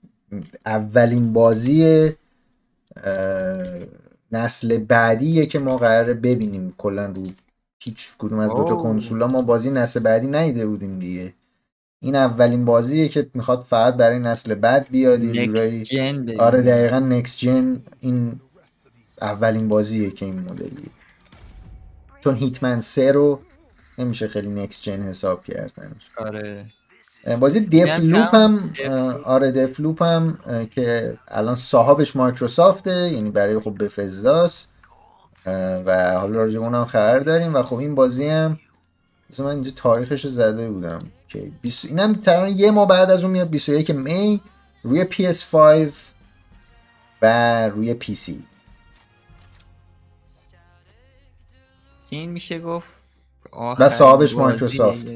اولین 0.65 1.33
بازی 1.33 2.09
نسل 4.31 4.77
بعدیه 4.77 5.45
که 5.45 5.59
ما 5.59 5.77
قراره 5.77 6.13
ببینیم. 6.13 6.73
کلا 6.77 7.05
رو 7.05 7.23
هیچ 7.79 8.13
کدوم 8.17 8.39
از 8.39 8.49
دوتا 8.49 8.73
اوه. 8.73 8.83
کنسولا 8.83 9.27
ما 9.27 9.41
بازی 9.41 9.71
نسل 9.71 9.99
بعدی 9.99 10.27
نیده 10.27 10.65
بودیم 10.65 10.99
دیگه. 10.99 11.33
این 11.99 12.15
اولین 12.15 12.65
بازیه 12.65 13.07
که 13.07 13.29
می‌خواد 13.33 13.61
فقط 13.61 13.93
برای 13.93 14.19
نسل 14.19 14.55
بعد 14.55 14.87
بیاد 14.89 15.21
آره 16.39 16.61
دقیقا 16.61 16.99
نکس 16.99 17.37
جن 17.37 17.81
این 17.99 18.39
اولین 19.21 19.67
بازیه 19.67 20.11
که 20.11 20.25
این 20.25 20.39
مدلیه. 20.39 20.89
چون 22.23 22.35
هیتمن 22.35 22.81
3 22.81 23.11
رو 23.11 23.39
نمیشه 23.97 24.27
خیلی 24.27 24.49
نکس 24.49 24.81
جن 24.81 25.01
حساب 25.01 25.43
کرد 25.43 25.73
آره. 26.17 26.65
بازی 27.39 27.59
دف 27.59 27.99
میگم 27.99 28.17
لوپ 28.17 28.31
کم 28.31 28.59
هم. 28.85 29.21
آره 29.23 29.51
دف 29.51 29.79
لوپ 29.79 30.03
هم 30.03 30.37
که 30.75 31.17
الان 31.27 31.55
صاحبش 31.55 32.15
مایکروسافته 32.15 32.91
یعنی 32.91 33.29
برای 33.29 33.59
خب 33.59 33.83
بفزداست 33.83 34.69
و 35.85 36.19
حالا 36.19 36.35
راجع 36.35 36.59
به 36.59 36.65
اونم 36.65 36.85
خبر 36.85 37.19
داریم 37.19 37.55
و 37.55 37.61
خب 37.61 37.75
این 37.75 37.95
بازی 37.95 38.27
هم 38.27 38.59
مثلا 39.29 39.45
من 39.45 39.51
اینجا 39.51 39.71
تاریخش 39.75 40.25
رو 40.25 40.31
زده 40.31 40.69
بودم 40.69 41.01
که 41.29 41.51
20 41.61 41.85
اینم 41.85 42.13
تقریبا 42.13 42.47
یه 42.47 42.71
ماه 42.71 42.87
بعد 42.87 43.11
از 43.11 43.23
اون 43.23 43.33
میاد 43.33 43.49
21 43.49 43.89
می 43.89 44.41
روی 44.83 45.05
PS5 45.05 45.91
و 47.21 47.69
روی 47.69 47.95
PC 48.01 48.52
این 52.15 52.29
میشه 52.29 52.59
گفت 52.59 52.87
و 53.79 53.89
صاحبش 53.89 54.35
مایکروسافت. 54.35 55.07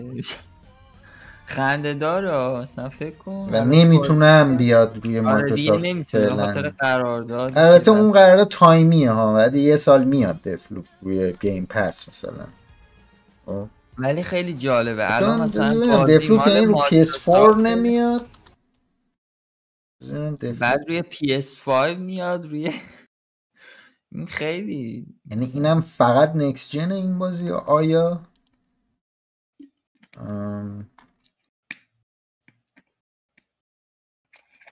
خنده 1.45 1.93
داره 1.93 2.59
مثلا 2.61 2.89
فکر 2.89 3.15
کن. 3.15 3.49
و 3.51 4.25
هم 4.25 4.57
بیاد 4.57 5.05
روی 5.05 5.19
آره 5.19 5.33
مایکروسافت 5.33 5.85
نمی‌تونه. 5.85 6.29
خاطر 6.35 6.69
قرارداد 6.69 7.57
البته 7.57 7.91
اون 7.91 8.11
قرارداد 8.11 8.47
تایمیه 8.47 9.11
ها 9.11 9.33
بعد 9.33 9.55
یه 9.55 9.77
سال 9.77 10.03
میاد 10.03 10.41
Deathloop 10.41 10.85
روی 11.01 11.33
Game 11.41 11.65
Pass 11.69 12.09
مثلا. 12.09 12.45
خب. 13.45 13.67
ولی 13.97 14.23
خیلی 14.23 14.53
جالبه. 14.53 15.15
الان 15.15 15.41
مثلا 15.41 16.05
Deathloop 16.05 16.39
مال 16.39 16.51
یعنی 16.51 16.65
رو 16.65 16.77
PS4 16.77 16.87
مایکروسافت، 16.87 17.57
نمیاد؟ 17.57 18.25
بعد 20.59 20.79
روی 20.87 21.03
PS5 21.11 21.97
میاد 21.97 22.45
روی 22.45 22.71
این 24.11 24.25
خیلی 24.25 25.05
یعنی 25.31 25.45
اینم 25.45 25.81
فقط 25.81 26.35
نکس 26.35 26.71
جن 26.71 26.91
این 26.91 27.19
بازی 27.19 27.49
آیا؟ 27.49 28.27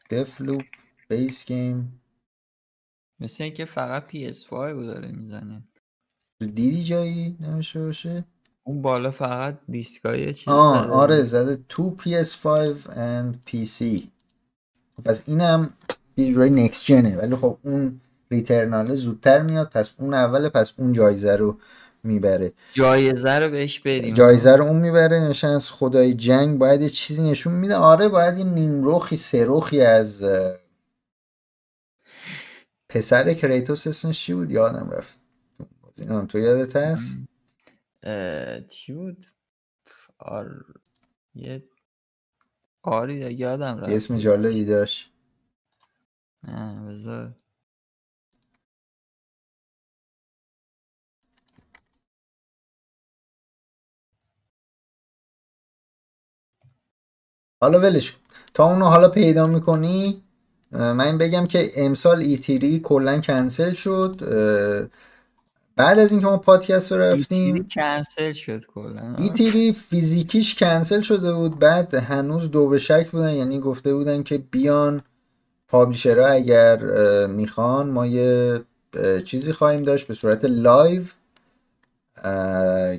دفلوپ 0.10 0.64
بیس 1.10 1.46
گیم 1.46 2.02
مثل 3.20 3.44
اینکه 3.44 3.66
فقط 3.66 4.12
PS5 4.12 4.52
رو 4.52 4.86
داره 4.86 5.12
می‌زنه. 5.12 5.64
دیدی 6.40 6.84
جایی 6.84 7.38
نمیشه 7.40 7.80
باشه؟ 7.80 8.26
اون 8.64 8.82
بالا 8.82 9.12
فقط 9.12 9.60
دیسکای 9.70 10.34
چیز 10.34 10.48
آه. 10.48 10.92
آره 10.92 11.24
زده 11.24 11.64
تو 11.70 11.98
PS5 12.00 12.48
and 12.88 13.52
PC 13.52 14.02
پس 15.06 15.30
اینم 15.30 15.74
یه 16.18 16.32
جورایی 16.32 16.52
نکس 16.52 16.86
جنه 16.86 17.18
ولی 17.18 17.36
خب 17.36 17.58
اون 17.64 18.02
ریترناله 18.32 18.96
زودتر 18.96 19.42
میاد 19.42 19.70
پس 19.70 19.94
اون 19.98 20.14
اوله 20.14 20.50
پس 20.50 20.74
اون 20.78 20.94
جایزه 20.94 21.36
رو 21.36 21.60
می‌بره. 22.04 22.54
جایزه 22.74 23.40
رو 23.40 23.50
بهش 23.50 23.80
بدیم. 23.80 24.14
جایزه 24.14 24.56
رو 24.56 24.66
اون 24.66 24.78
می‌بره 24.78 25.20
نشان 25.20 25.56
از 25.56 25.72
خدای 25.72 26.14
جنگ 26.14 26.58
باید 26.58 26.82
یه 26.82 26.90
چیزی 26.90 27.32
نشون 27.32 27.54
میده. 27.54 27.76
آره 27.76 28.10
باید 28.10 28.38
یه 28.38 28.44
نیمروخی 28.44 29.16
سروخی 29.16 29.82
از 29.82 30.26
پسر 32.90 33.34
کریتوس 33.34 33.88
اسمش 33.88 34.20
چی 34.20 34.34
بود؟ 34.34 34.52
یادم 34.52 34.90
رفت. 34.90 35.18
اینم 35.98 36.26
تو 36.26 36.40
یادت 36.40 36.76
هست؟ 36.76 37.18
چی 38.68 38.94
بود؟ 38.94 39.26
آر 40.18 40.66
یه 41.36 41.64
آری 42.84 43.16
یادم 43.16 43.78
رفت. 43.78 43.92
اسم 43.92 44.18
جالبی 44.18 44.66
داشت. 44.66 45.12
نه 46.44 46.92
بذار. 46.92 47.34
حالا 57.62 57.80
ولش 57.80 58.12
کن. 58.12 58.18
تا 58.54 58.66
اونو 58.66 58.86
حالا 58.86 59.10
پیدا 59.10 59.48
می‌کنی 59.48 60.22
من 60.72 61.18
بگم 61.18 61.46
که 61.46 61.72
امسال 61.76 62.20
ایتیری 62.20 62.80
کلا 62.80 63.22
کنسل 63.22 63.74
شد 63.74 64.22
بعد 65.76 66.00
از 66.00 66.12
اینکه 66.12 66.28
ما 66.28 66.38
پادکست 66.38 66.92
رو 66.92 67.02
E3 67.02 67.60
رفتیم 67.60 67.68
کنسل 67.68 68.34
شد 68.34 68.66
کلا 68.66 69.16
E3 69.18 69.74
فیزیکیش 69.74 70.56
کنسل 70.56 71.02
شده 71.02 71.34
بود 71.34 71.60
بعد 71.60 71.94
هنوز 71.94 72.52
دو 72.52 72.68
به 72.68 72.78
شک 72.78 73.10
بودن 73.12 73.34
یعنی 73.34 73.60
گفته 73.60 73.94
بودن 73.94 74.24
که 74.24 74.38
بیان 74.38 75.02
publisher 75.68 76.22
ها 76.22 76.28
اگر 76.28 76.78
می‌خوان 77.28 77.90
ما 77.90 78.06
یه 78.06 78.62
چیزی 79.26 79.54
خواهیم 79.54 79.84
داشت 79.84 80.08
به 80.08 80.14
صورت 80.14 80.46
live 80.46 81.04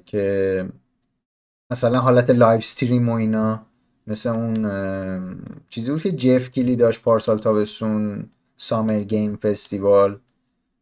که 0.07 0.69
مثلا 1.71 1.99
حالت 1.99 2.31
live 2.31 2.59
stream 2.59 3.09
و 3.09 3.13
اینا 3.13 3.67
مثل 4.07 4.29
اون 4.29 4.71
چیزی 5.69 5.91
بود 5.91 6.03
که 6.03 6.13
جف 6.13 6.51
کیلی 6.51 6.77
داشت 6.77 7.03
پارسال 7.03 7.39
تابستون 7.39 8.25
Summer 8.57 9.03
Game 9.03 9.37
Festival 9.37 10.19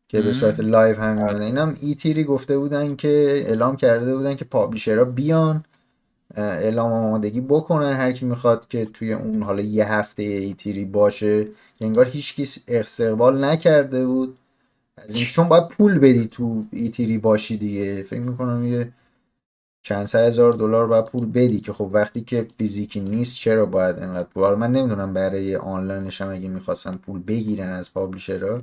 که 0.08 0.22
به. 0.22 0.32
صورت 0.32 0.60
live 0.60 0.96
هم 0.96 1.18
آره. 1.18 1.26
میمونه 1.26 1.44
اینم 1.44 1.74
E3 1.80 2.24
گفته 2.24 2.58
بودن 2.58 2.96
که 2.96 3.08
اعلام 3.46 3.76
کرده 3.76 4.16
بودن 4.16 4.34
که 4.34 4.44
publisher 4.44 4.98
ها 4.98 5.04
بیان 5.04 5.64
اعلام 6.36 6.92
آمادگی 6.92 7.40
بکنن 7.40 7.92
هر 7.92 8.12
کی 8.12 8.24
می‌خواد 8.24 8.68
که 8.68 8.84
توی 8.84 9.12
اون 9.12 9.42
حالا 9.42 9.62
یه 9.62 9.92
هفته 9.92 10.22
E3 10.22 10.84
باشه 10.84 11.44
که 11.78 11.84
انگار 11.84 12.04
هیچ 12.04 12.36
کس 12.36 12.58
استقبال 12.68 13.44
نکرده 13.44 14.06
بود 14.06 14.38
از 14.96 15.14
این 15.14 15.24
چون 15.24 15.48
باید 15.48 15.68
پول 15.68 15.98
بدی 15.98 16.26
تو 16.26 16.64
E3 16.70 17.18
باشی 17.18 17.56
دیگه 17.56 18.02
فکر 18.02 18.20
می‌کنم 18.20 18.64
یه 18.64 18.92
چند 19.86 20.06
صد 20.06 20.18
هزار 20.18 20.52
دلار 20.52 20.86
باید 20.86 21.04
پول 21.04 21.26
بدی 21.26 21.60
که 21.60 21.72
خب 21.72 21.90
وقتی 21.92 22.20
که 22.20 22.46
فیزیکی 22.58 23.00
نیست 23.00 23.36
چرا 23.36 23.66
باید 23.66 23.98
انقدر 23.98 24.28
پول؟ 24.28 24.54
من 24.54 24.72
نمی‌دونم 24.72 25.14
برای 25.14 25.56
آنلاینش 25.56 26.20
هم 26.20 26.28
اگه 26.28 26.48
می‌خواستن 26.48 26.96
پول 26.96 27.22
بگیرن 27.22 27.70
از 27.70 27.94
publisher 27.94 28.50
ها. 28.50 28.62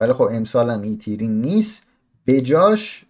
ولی 0.00 0.12
خب 0.12 0.22
امسال 0.22 0.70
هم 0.70 0.82
ایتیری 0.82 1.28
نیست. 1.28 1.86
به 2.24 2.40
جاش 2.40 3.04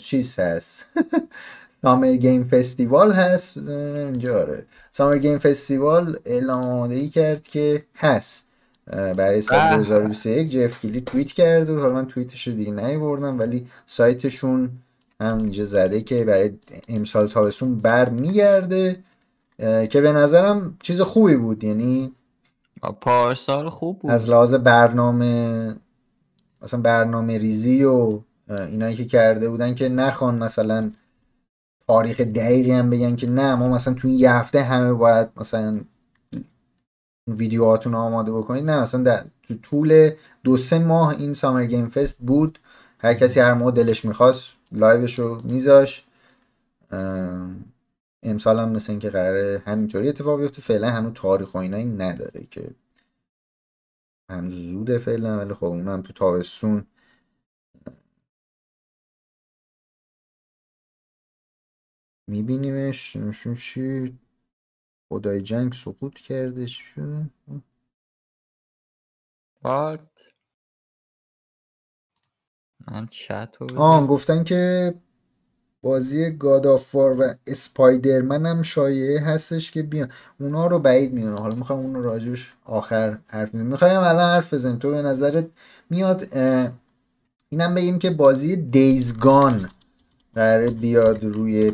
چیز 0.00 0.38
هست. 0.38 0.84
سامر 1.82 2.16
گیم 2.16 2.48
فستیوال 2.48 3.12
هست. 3.12 3.58
اینجا 3.58 4.40
آره. 4.40 4.66
سامر 4.90 5.18
گیم 5.18 5.38
فستیوال 5.38 6.16
اعلام 6.24 6.64
آماده 6.64 6.94
ای 6.94 7.08
کرد 7.08 7.42
که 7.42 7.84
هست. 7.96 8.46
برای 8.86 9.40
سال 9.40 9.76
2021 9.76 10.50
جف 10.50 10.82
کلی 10.82 11.00
توییت 11.00 11.32
کرد 11.32 11.70
و 11.70 11.80
حالا 11.80 11.92
من 11.92 12.06
توییتش 12.06 12.48
رو 12.48 12.54
دیگه 12.54 12.98
بردم 12.98 13.38
ولی 13.38 13.66
سایتشون 13.86 14.70
هم 15.20 15.38
اینجا 15.38 15.64
زده 15.64 16.00
که 16.00 16.24
برای 16.24 16.50
امسال 16.88 17.28
تابستون 17.28 17.78
بر 17.78 18.08
میگرده 18.08 19.04
که 19.90 20.00
به 20.00 20.12
نظرم 20.12 20.76
چیز 20.82 21.00
خوبی 21.00 21.36
بود. 21.36 21.64
یعنی 21.64 22.12
پارسال 23.00 23.68
خوب 23.68 23.98
بود. 23.98 24.10
از 24.10 24.30
لحاظ 24.30 24.54
برنامه 24.54 25.74
مثلا 26.62 26.80
برنامه 26.80 27.38
ریزی 27.38 27.84
و 27.84 28.20
اینایی 28.48 28.96
که 28.96 29.04
کرده 29.04 29.50
بودن 29.50 29.74
که 29.74 29.88
نخوان 29.88 30.38
مثلا 30.38 30.90
تاریخ 31.86 32.20
دقیقی 32.20 32.72
هم 32.72 32.90
بگن 32.90 33.16
که 33.16 33.26
نه 33.26 33.54
ما 33.54 33.68
مثلا 33.68 33.94
تو 33.94 34.08
این 34.08 34.18
یه 34.18 34.32
هفته 34.32 34.62
همه 34.62 34.92
باید 34.92 35.28
مثلا 35.36 35.80
ویدیوهاتون 37.28 37.94
آماده 37.94 38.32
بکنید. 38.32 38.64
نه 38.64 38.80
مثلا 38.80 39.02
در 39.02 39.24
تو 39.42 39.54
طول 39.54 40.10
دو 40.44 40.56
سه 40.56 40.78
ماه 40.78 41.08
این 41.08 41.34
سامر 41.34 41.64
گیم 41.64 41.88
فست 41.88 42.18
بود. 42.18 42.58
هر 42.98 43.14
کسی 43.14 43.40
هر 43.40 43.54
موقع 43.54 43.70
دلش 43.70 44.04
می‌خواست 44.04 44.50
لایوش 44.72 45.18
رو 45.18 45.42
میذاش 45.44 46.06
امسال 48.24 48.58
هم 48.58 48.70
مثل 48.72 48.92
اینکه 48.92 49.10
قراره 49.10 49.62
همینطوری 49.66 50.08
اتفاق 50.08 50.40
بیفته. 50.40 50.62
فعلا 50.62 50.90
هنوز 50.90 51.14
تاریخ 51.14 51.54
و 51.54 51.58
نداره 51.58 52.46
که 52.46 52.70
هم 54.30 54.48
زوده 54.48 54.98
فعلا 54.98 55.38
ولی 55.38 55.54
خب 55.54 55.64
اونم 55.64 56.02
تو 56.02 56.12
تابستون. 56.12 56.86
میبینیمش. 62.28 63.16
نمیشون 63.16 63.54
چی. 63.56 64.18
خدای 65.08 65.42
جنگ 65.42 65.72
سقوط 65.74 66.14
کرده 66.14 66.66
چی 66.66 66.84
شده 66.84 67.30
من 72.88 73.06
چت 73.06 73.56
آه 73.76 74.06
گفتن 74.06 74.44
که 74.44 74.94
بازی 75.82 76.30
God 76.30 76.64
of 76.64 76.86
War 76.86 77.20
و 77.20 77.34
Spider-Man 77.46 78.46
هم 78.46 78.62
شایعه 78.62 79.20
هستش 79.20 79.70
که 79.70 79.82
بیان. 79.82 80.08
اونا 80.40 80.66
رو 80.66 80.78
بعید 80.78 81.12
می‌دونم. 81.12 81.38
حالا 81.38 81.54
می‌خوام 81.54 81.78
اون 81.78 81.94
رو 81.94 82.02
راجبش 82.02 82.52
آخر 82.64 83.18
حرف 83.28 83.54
می‌زنم 83.54 83.70
می‌خوایم 83.70 84.00
الان 84.00 84.34
حرف 84.34 84.54
بزنیم. 84.54 84.78
تو 84.78 84.90
به 84.90 85.02
نظرت 85.02 85.48
میاد 85.90 86.36
اینم 87.48 87.74
بگیم 87.74 87.98
که 87.98 88.10
بازی 88.10 88.56
Days 88.56 89.13
Gone 89.13 89.70
قراره 90.34 90.70
بیاد 90.70 91.24
روی 91.24 91.72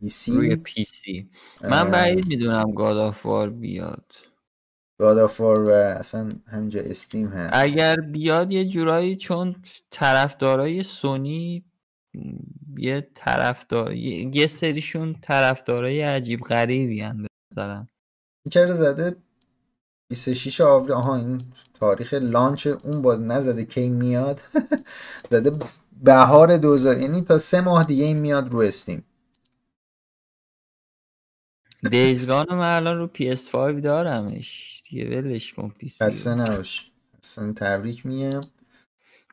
PC 0.00 0.32
روی 0.32 0.56
PC 0.56 1.28
من 1.62 1.90
بعید 1.90 2.26
می‌دونم 2.26 2.74
God 2.74 3.02
of 3.02 3.21
War 3.21 3.50
بیاد. 3.50 4.04
God 5.00 5.22
of 5.22 5.38
War 5.38 5.60
و 5.60 5.70
اصلا 5.70 6.32
همینجا 6.46 6.80
Steam 6.80 7.28
هست. 7.28 7.50
اگر 7.52 7.96
بیاد 7.96 8.52
یه 8.52 8.64
جورایی 8.68 9.16
چون 9.16 9.56
طرفدارای 9.90 10.82
سونی 10.82 11.64
یه 12.78 13.08
طرفدار 13.14 13.92
یه 13.92 14.46
سریشون 14.46 15.16
طرفدارای 15.20 16.02
عجیب 16.02 16.40
غریبی 16.40 17.00
هم 17.00 17.26
بذارن 17.52 17.88
چرا 18.50 18.74
زده؟ 18.74 19.16
26 20.10 20.60
آوریل 20.60 20.92
آها 20.92 21.16
این 21.16 21.42
تاریخ 21.74 22.14
لانچ 22.14 22.66
اون 22.66 23.02
با 23.02 23.16
نزده 23.16 23.64
کی 23.64 23.88
میاد؟ 23.88 24.40
زده 25.30 25.52
بهار 26.02 26.56
دوزار 26.56 27.00
یعنی 27.00 27.20
تا 27.20 27.38
سه 27.38 27.60
ماه 27.60 27.84
دیگه 27.84 28.04
این 28.04 28.18
میاد 28.18 28.48
رو 28.48 28.58
استیم. 28.58 29.04
دیزگان 31.90 32.46
من 32.50 32.76
الان 32.76 32.96
رو 32.98 33.06
PS5 33.06 33.80
دارمش. 33.82 34.79
دیگه 34.90 35.20
ولش 35.20 35.52
کن 35.52 35.72
خسته 36.02 36.34
نباش. 36.34 36.90
اصلا 37.22 37.52
تبریک 37.52 38.06
میگم. 38.06 38.40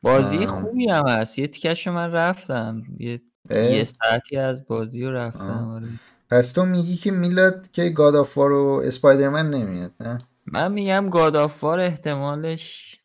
بازی 0.02 0.46
خوبی 0.46 0.90
هم 0.90 1.08
هست. 1.08 1.38
یه 1.38 1.46
تیکش 1.46 1.88
من 1.88 2.12
رفتم. 2.12 2.82
یه, 2.98 3.20
یه 3.50 3.84
ساعتی 3.84 4.36
از 4.36 4.66
بازی 4.66 5.04
رو 5.04 5.12
رفتم 5.12 5.68
آره. 5.68 5.88
پس 6.30 6.52
تو 6.52 6.64
میگی 6.64 6.96
که 6.96 7.10
میلاد 7.10 7.70
که 7.70 7.88
گادافار 7.88 8.52
و 8.52 8.82
اسپایدرمن 8.84 9.50
نمیاد 9.50 9.92
نه؟ 10.00 10.18
من 10.46 10.72
میگم 10.72 11.08
گادافار 11.10 11.80
احتمالش 11.80 12.96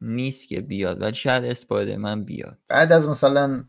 نیست 0.00 0.48
که 0.48 0.60
بیاد 0.60 1.02
ولی 1.02 1.14
شاید 1.14 1.44
اسپایدرمن 1.44 2.24
بیاد. 2.24 2.58
بعد 2.68 2.92
از 2.92 3.08
مثلا 3.08 3.64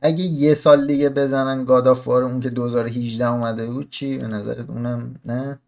اگه 0.00 0.24
یه 0.24 0.54
سال 0.54 0.86
دیگه 0.86 1.08
بزنن 1.08 1.64
گادافار 1.64 2.22
اون 2.22 2.40
که 2.40 2.50
2018 2.50 3.28
اومده 3.28 3.66
بود 3.66 3.90
چی؟ 3.90 4.18
به 4.18 4.26
نظرت 4.26 4.70
اونم 4.70 5.14
نه؟ 5.24 5.60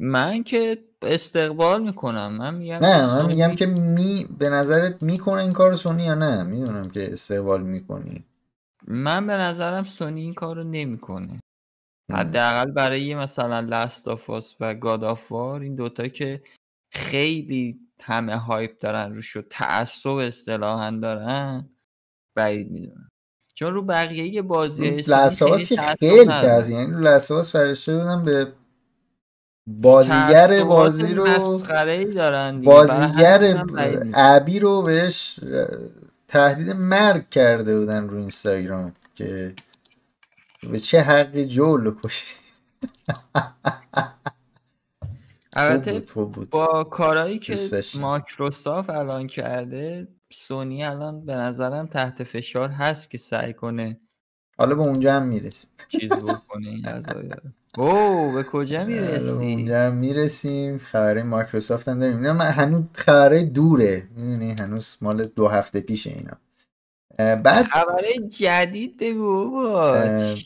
من 0.00 0.42
که 0.42 0.84
استقبال 1.02 1.82
می‌کنم. 1.82 2.32
من 2.32 2.54
میگم 2.54 2.78
نه 2.82 3.06
من 3.06 3.26
میگم 3.26 3.54
که 3.54 3.66
می 3.66 4.26
به 4.38 4.50
نظرت 4.50 5.02
می‌کنه 5.02 5.42
این 5.42 5.52
کار 5.52 5.74
سونی 5.74 6.04
یا 6.04 6.14
نه؟ 6.14 6.42
می‌دونم 6.42 6.90
که 6.90 7.12
استقبال 7.12 7.62
می‌کنی. 7.62 8.24
من 8.88 9.26
به 9.26 9.32
نظرم 9.32 9.84
سونی 9.84 10.20
این 10.20 10.34
کار 10.34 10.56
رو 10.56 10.64
نمی‌کنه 10.64 11.40
حداقل 12.12 12.70
برای 12.70 13.14
مثلا 13.14 13.60
Last 13.60 14.08
of 14.08 14.30
و 14.60 14.74
God 14.74 15.06
of 15.06 15.28
War 15.28 15.60
این 15.60 15.74
دوتا 15.74 16.08
که 16.08 16.42
خیلی 16.92 17.80
همه 18.02 18.36
hype 18.36 18.78
دارن 18.78 19.14
روش 19.14 19.36
و 19.36 19.42
تعصب 19.42 20.10
اصطلاحا 20.10 20.90
دارن. 20.90 21.68
بعید 22.36 22.70
می‌دونم. 22.70 23.08
چون 23.54 23.74
رو 23.74 23.82
بقیه 23.82 24.42
بازی 24.42 24.90
Last 24.90 25.31
of 25.31 25.52
Us 25.52 25.72
خیلی 25.72 26.26
کز 26.26 26.70
یعنی 26.70 27.02
لساس 27.04 27.52
فرشته 27.52 27.98
بودم 27.98 28.22
به 28.22 28.52
بازیگر 29.66 30.64
بازی 30.64 31.14
رو 31.14 31.58
دارن 32.14 32.62
بازیگر 32.62 33.64
عبی 34.14 34.58
رو 34.58 34.82
بهش 34.82 35.40
تهدید 36.28 36.70
مرگ 36.70 37.30
کرده 37.30 37.78
بودن 37.78 38.08
رو 38.08 38.18
اینستاگرام 38.18 38.92
که 39.14 39.54
به 40.70 40.78
چه 40.78 41.00
حقی 41.00 41.46
جول 41.46 41.94
کشی. 42.04 42.36
البته 45.52 46.02
با 46.50 46.84
کارهایی 46.84 47.38
که 47.38 47.56
ماکروسافت 48.00 48.90
الان 48.90 49.26
کرده 49.26 50.08
سونی 50.32 50.84
الان 50.84 51.24
به 51.24 51.34
نظرم 51.34 51.86
تحت 51.86 52.22
فشار 52.22 52.68
هست 52.68 53.10
که 53.10 53.18
سعی 53.18 53.52
کنه 53.52 54.00
حالا 54.62 54.74
به 54.74 54.82
اونجا 54.82 55.12
هم 55.14 55.22
می‌رسیم. 55.22 55.70
چیز 55.88 56.12
بکنه 56.12 56.68
این 56.68 56.86
او 57.76 58.32
به 58.32 58.42
کجا 58.42 58.84
می‌رسی 58.84 59.28
اونجا 59.28 59.90
می‌رسیم. 59.90 60.78
خبره 60.78 61.22
مایکروسافت 61.22 61.88
هم 61.88 61.98
داریم. 61.98 62.32
من 62.32 62.40
هنوز 62.40 62.82
خبره 62.92 63.42
دوره. 63.42 64.02
می‌دونی؟ 64.16 64.54
هنوز 64.60 64.96
مال 65.00 65.24
دو 65.24 65.48
هفته 65.48 65.80
پیش 65.80 66.06
اینا. 66.06 66.32
بعد 67.18 67.64
خبره 67.64 68.28
جدید 68.28 68.96
بگو 69.00 69.50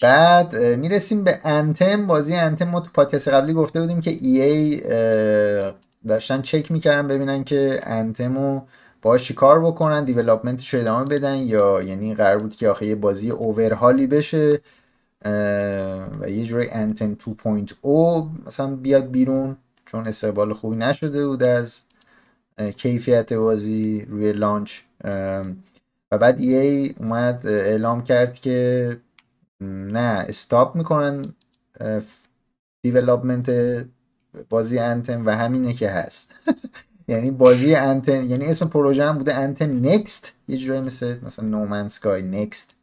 بعد 0.03 0.57
می‌رسیم 0.57 1.25
به 1.25 1.41
انتم. 1.45 2.07
بازی 2.07 2.35
انتم 2.35 2.69
ما 2.69 2.81
تو 2.81 2.91
پادکست 2.95 3.29
قبلی 3.29 3.53
گفته 3.53 3.81
بودیم 3.81 4.01
که 4.01 4.11
ای 4.11 4.43
ای 4.43 4.83
داشتن 6.09 6.43
چک 6.43 6.73
می‌کردن 6.73 7.09
ببینن 7.09 7.45
که 7.45 7.81
انتمو 7.83 8.61
باش 9.07 9.33
کار 9.33 9.61
بکنن 9.61 10.05
دیولپمنتش 10.05 10.75
رو 10.75 10.81
ادامه 10.81 11.05
بدن 11.05 11.37
یا 11.37 11.83
یعنی 11.83 12.15
قرار 12.15 12.39
بود 12.39 12.57
که 12.57 12.69
آخه 12.69 12.87
یه 12.87 12.95
بازی 12.95 13.31
اوورهالی 13.31 14.07
بشه 14.07 14.61
و 16.21 16.31
یه 16.31 16.45
جوری 16.45 16.69
انتن 16.71 17.17
2.0 17.85 18.47
مثلا 18.47 18.77
بیاد 18.77 19.11
بیرون 19.11 19.57
چون 19.85 20.07
استقبال 20.07 20.53
خوبی 20.53 20.77
نشده 20.77 21.27
بود 21.27 21.43
از 21.43 21.83
کیفیت 22.77 23.33
بازی 23.33 24.07
روی 24.11 24.33
لانچ 24.33 24.81
و 26.13 26.19
بعد 26.21 26.41
ای 26.41 26.95
اومد 26.99 27.47
اعلام 27.47 28.05
کرد 28.05 28.35
که 28.35 29.01
نه 29.61 30.25
استاپ 30.29 30.77
می‌کنن 30.77 31.35
دیولپمنت 32.83 33.51
بازی 34.49 34.79
انتن 34.79 35.23
و 35.23 35.31
همینه 35.31 35.73
که 35.73 35.91
هست. 35.91 36.31
یعنی 37.09 37.31
بازی 37.31 37.75
انتن 37.75 38.31
یعنی 38.31 38.47
اسم 38.47 38.69
پروژه 38.69 39.05
هم 39.05 39.19
بوده 39.19 39.35
انتن 39.35 39.89
نکست 39.89 40.33
یه 40.49 40.57
جوری 40.57 40.81
مثل 40.81 41.19
مثلا 41.23 41.49
نومن 41.49 41.89
سکای 41.89 42.23
نکست 42.23 42.75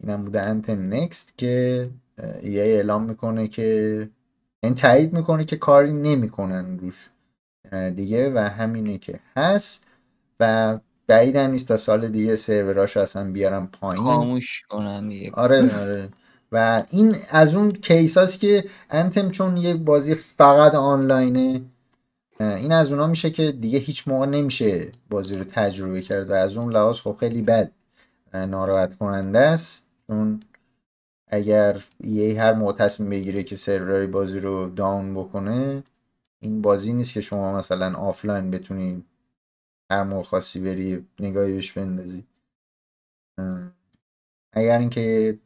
اینم 0.00 0.24
بوده 0.24 0.42
انتن 0.42 0.94
نکست 0.94 1.38
که 1.38 1.88
ای 2.42 2.60
اعلام 2.60 3.02
می‌کنه 3.02 3.48
که 3.48 3.96
این 3.98 4.08
یعنی 4.62 4.76
تایید 4.76 5.12
می‌کنه 5.12 5.44
که 5.44 5.56
کاری 5.56 5.92
نمی‌کنن 5.92 6.78
روش 6.78 7.08
دیگه 7.96 8.32
و 8.34 8.38
همینه 8.38 8.98
که 8.98 9.20
هست. 9.36 9.84
و 10.40 10.78
بعید 11.06 11.36
هم 11.36 11.50
نیست 11.50 11.68
تا 11.68 11.76
سال 11.76 12.08
دیگه 12.08 12.36
سروراش 12.36 12.96
اصلا 12.96 13.32
بیارم 13.32 13.66
پایین. 13.66 14.04
خاموش 14.04 14.62
کنن 14.68 15.08
دیگه. 15.08 15.30
آره 15.34 15.80
آره. 15.80 16.08
و 16.52 16.82
این 16.90 17.16
از 17.30 17.54
اون 17.54 17.72
کیس 17.72 18.18
هاست 18.18 18.40
که 18.40 18.64
انتم 18.90 19.30
چون 19.30 19.56
یک 19.56 19.76
بازی 19.76 20.14
فقط 20.14 20.74
آنلاینه 20.74 21.62
این 22.42 22.72
از 22.72 22.92
اونا 22.92 23.06
میشه 23.06 23.30
که 23.30 23.52
دیگه 23.52 23.78
هیچ 23.78 24.08
موقع 24.08 24.26
نمیشه 24.26 24.92
بازی 25.10 25.36
رو 25.36 25.44
تجربه 25.44 26.02
کرد 26.02 26.30
و 26.30 26.32
از 26.32 26.56
اون 26.56 26.72
لحاظ 26.72 27.00
خب 27.00 27.16
خیلی 27.20 27.42
بد 27.42 27.72
ناراحت 28.34 28.94
کننده 28.98 29.38
است. 29.38 29.82
چون 30.06 30.42
اگر 31.28 31.84
یه 32.04 32.42
هر 32.42 32.52
موقع 32.54 32.72
تصمیم 32.72 33.10
بگیره 33.10 33.42
که 33.42 33.56
سرورای 33.56 34.06
بازی 34.06 34.38
رو 34.38 34.68
داون 34.68 35.14
بکنه 35.14 35.82
این 36.40 36.62
بازی 36.62 36.92
نیست 36.92 37.12
که 37.14 37.20
شما 37.20 37.58
مثلا 37.58 37.94
آفلاین 37.96 38.50
بتونی 38.50 39.04
هر 39.90 40.02
موقع 40.02 40.22
خاصی 40.22 40.60
بری 40.60 41.06
نگاهی 41.20 41.52
بهش 41.52 41.72
بندازی. 41.72 42.24
اگر 44.52 44.78
اینکه 44.78 45.38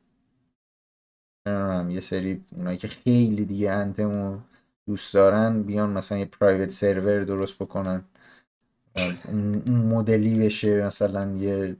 یه 1.88 2.01
سری 2.01 2.44
اونایی 2.57 2.78
که 2.78 2.88
خیلی 2.88 3.44
دیگه 3.44 3.70
انتمو 3.70 4.38
دوست 4.87 5.14
دارن 5.14 5.62
بیان 5.62 5.91
مثلا 5.91 6.18
یه 6.18 6.24
پرایوت 6.24 6.70
سرور 6.70 7.24
درست 7.24 7.55
بکنن. 7.55 8.05
اون 9.24 9.62
مدلی 9.68 10.39
بشه 10.39 10.87
مثلا 10.87 11.37
یه 11.37 11.76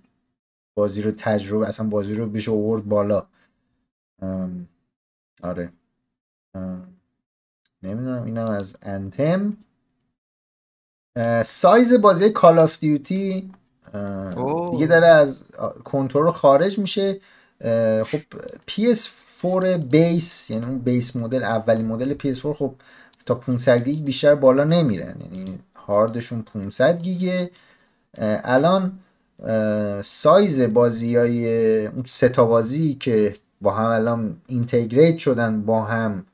بازی 0.74 1.02
رو 1.02 1.11
تجربه 1.11 1.68
اصلا 1.68 1.88
بازی 1.88 2.14
رو 2.14 2.26
بشه 2.26 2.50
اوورد 2.50 2.84
بالا. 2.88 3.26
آره. 5.42 5.72
نمی‌دونم 7.82 8.22
اینم 8.24 8.46
از 8.46 8.76
انتم 8.82 9.57
سایز 11.44 12.00
بازی 12.00 12.30
Call 12.30 12.59
of 12.59 12.78
Duty 12.78 13.53
دیگه 14.72 14.86
داره 14.86 15.07
از 15.07 15.50
کنترل 15.84 16.30
خارج 16.30 16.78
میشه. 16.78 17.20
خب 18.04 18.20
PS4 19.43 19.64
base 19.64 20.51
یعنی 20.51 20.64
اون 20.64 20.78
base 20.78 21.16
مدل 21.16 21.43
اولی 21.43 21.82
مدل 21.82 22.14
PS4 22.14 22.47
خب 22.47 22.74
تا 23.26 23.34
500 23.34 23.84
گیگ 23.84 24.05
بیشتر 24.05 24.34
بالا 24.34 24.64
نمیرن. 24.64 25.16
یعنی 25.20 25.59
هاردشون 25.76 26.43
500 26.43 27.01
گیگه. 27.01 27.51
الان 28.45 28.99
سایز 30.05 30.61
بازی 30.61 31.16
های 31.16 31.87
اون 31.87 32.03
سه 32.07 32.28
تا 32.28 32.45
بازی 32.45 32.95
که 32.95 33.34
با 33.61 33.70
هم 33.70 33.91
الان 33.91 34.37
integrate 34.47 35.18
شدن 35.18 35.62
با 35.62 35.84
هم 35.84 36.26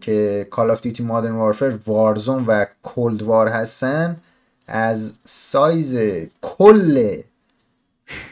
که 0.00 0.46
Call 0.50 0.70
of 0.70 0.80
Duty 0.80 1.02
Modern 1.02 1.32
Warfare 1.32 1.78
Warzone 1.86 2.44
و 2.46 2.66
Cold 2.82 3.22
War 3.22 3.48
هستن 3.48 4.16
از 4.66 5.14
سایز 5.24 5.96
کل 6.42 7.22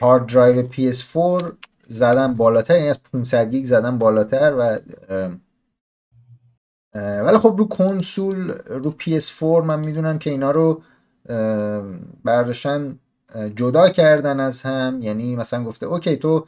hard 0.01 0.27
drive 0.27 0.69
PS4 0.69 1.53
زدن 1.91 2.35
بالاتر 2.35 2.75
یعنی 2.75 2.89
از 2.89 3.03
500 3.13 3.51
گیگ 3.51 3.65
زدن 3.65 3.99
بالاتر 3.99 4.55
و 4.59 4.79
ولی 6.95 7.39
خب 7.39 7.55
رو 7.59 7.69
کنسول 7.69 8.53
رو 8.67 8.95
PS4 9.01 9.43
من 9.43 9.81
می‌دونم 9.81 10.19
که 10.19 10.31
اینا 10.31 10.51
رو 10.51 10.83
برداشتن 12.25 12.99
جدا 13.57 13.89
کردن 13.89 14.41
از 14.41 14.63
هم 14.63 14.99
یعنی 15.03 15.37
مثلا 15.37 15.65
گفته 15.65 15.87
okay 15.87 16.17
تو 16.17 16.47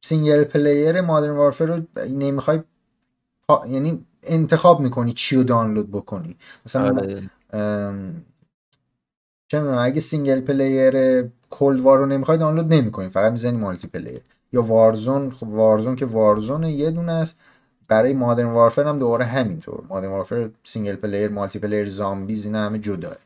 single 0.00 0.44
player 0.44 1.00
Modern 1.00 1.36
Warfare 1.36 1.64
رو 1.64 1.80
نمی‌خوای 2.08 2.60
یعنی 3.68 4.06
انتخاب 4.22 4.80
می‌کنی 4.80 5.12
چی 5.12 5.36
رو 5.36 5.44
دانلود 5.44 5.90
بکنی 5.90 6.36
مثلا 6.66 6.96
آره. 6.96 7.30
چه 9.52 9.62
اگه 9.62 10.00
single 10.00 10.40
player 10.40 11.24
Cold 11.50 11.80
War 11.80 11.98
رو 11.98 12.06
نمی‌خوای 12.06 12.38
دانلود 12.38 12.74
نمی‌کنی 12.74 13.08
فقط 13.08 13.32
می‌زنی 13.32 13.56
multiplayer. 13.56 14.20
یا 14.52 14.62
Warzone 14.62 15.30
خب 15.30 15.48
Warzone 15.48 15.96
که 15.96 16.06
Warzone 16.06 16.64
یه 16.64 16.90
دونه 16.90 17.12
است. 17.12 17.38
برای 17.88 18.12
Modern 18.12 18.46
Warfare 18.46 18.82
هم 18.82 18.98
دوباره 18.98 19.24
همینطور. 19.24 19.84
Modern 19.88 20.10
Warfare 20.10 20.50
single 20.64 20.96
player 20.96 21.28
multiplayer 21.28 21.88
Zombies 21.88 22.46
اینا 22.46 22.58
همه 22.58 22.78
جداه. 22.78 23.16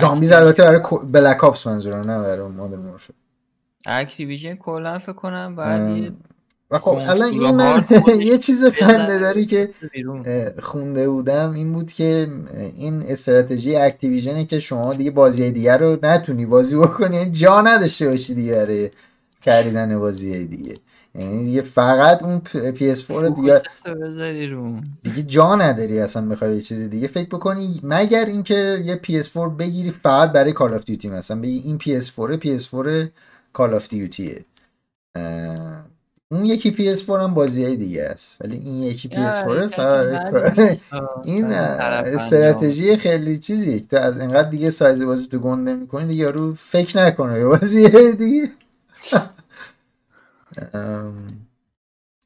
Zombies 0.00 0.32
البته 0.32 0.62
برای 0.62 0.80
Black 1.12 1.44
Ops 1.44 1.66
منظورم 1.66 2.10
نه 2.10 2.18
برای 2.18 2.48
Modern 2.48 2.86
Warfare. 2.86 3.14
Activision 3.86 4.54
کلا 4.54 4.98
فکر 4.98 5.12
کنم 5.12 5.56
بعد 5.56 6.12
و 6.70 6.78
خب 6.78 6.90
الان 6.90 7.30
این 7.30 7.50
من 7.50 7.84
یه 8.30 8.38
چیز 8.38 8.64
خنده 8.64 9.18
داری 9.18 9.46
که 9.46 9.70
خونده 10.62 11.08
بودم 11.08 11.52
این 11.52 11.72
بود 11.72 11.92
که 11.92 12.28
این 12.76 13.02
استراتژی 13.02 13.76
Activision 13.76 14.38
ه 14.38 14.44
که 14.44 14.60
شما 14.60 14.94
دیگه 14.94 15.10
بازی 15.10 15.50
دیگه 15.50 15.76
رو 15.76 15.98
نتونی 16.02 16.46
بازی 16.46 16.76
بکنی 16.76 17.16
یعنی 17.16 17.30
جا 17.30 17.60
نداشته 17.60 18.08
باشی 18.08 18.34
دیگه 18.34 18.54
برای 18.54 18.90
خریدن 19.40 19.98
بازی 19.98 20.44
دیگه. 20.44 20.76
یعنی 21.14 21.44
دیگه 21.44 21.62
فقط 21.62 22.22
اون 22.22 22.40
PS4 22.50 23.36
دیگه 23.36 23.62
دیگه 25.02 25.22
جا 25.22 25.56
نداری 25.56 26.00
اصلا 26.00 26.28
بخوای 26.28 26.54
یه 26.54 26.60
چیزی 26.60 26.88
دیگه 26.88 27.08
فکر 27.08 27.28
بکنی 27.28 27.80
مگر 27.82 28.24
اینکه 28.24 28.82
یه 28.84 29.00
PS4 29.04 29.36
بگیری 29.58 29.90
فقط 29.90 30.32
برای 30.32 30.52
Call 30.52 30.74
of 30.74 30.84
Duty 30.84 31.08
مثلا. 31.08 31.40
بگی 31.40 31.62
این 31.64 31.78
PS4 31.78 32.40
PS4 32.42 33.08
Call 33.52 33.74
of 33.74 33.88
Duty 33.88 34.33
ه 34.33 34.44
اون 36.32 36.46
یکی 36.46 36.72
PS4 36.72 37.10
هم 37.10 37.34
بازی 37.34 37.76
دیگه 37.76 38.04
است 38.04 38.42
ولی 38.42 38.56
این 38.56 38.82
یکی 38.82 39.08
PS4 39.08 39.66
فقط 39.68 40.82
این 41.24 41.52
استراتژی 42.14 42.96
خیلی 42.96 43.38
چیزی 43.38 43.80
تو 43.80 43.96
از 43.96 44.18
اینقدر 44.18 44.50
دیگه 44.50 44.70
سایز 44.70 45.02
بازی 45.02 45.26
تو 45.28 45.38
گنده 45.38 45.74
می‌کنی 45.74 46.06
دیگه 46.06 46.30
رو 46.30 46.54
فکر 46.54 46.98
نکنه 46.98 47.44
بازی 47.44 48.12
دیگه. 48.12 48.52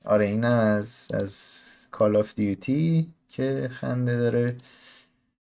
آره 0.05 0.27
این 0.27 0.45
از 0.45 1.09
از 1.15 1.61
کال 1.91 2.17
آف 2.17 2.35
دیوتی 2.35 3.15
که 3.29 3.69
خنده 3.73 4.19
داره. 4.19 4.57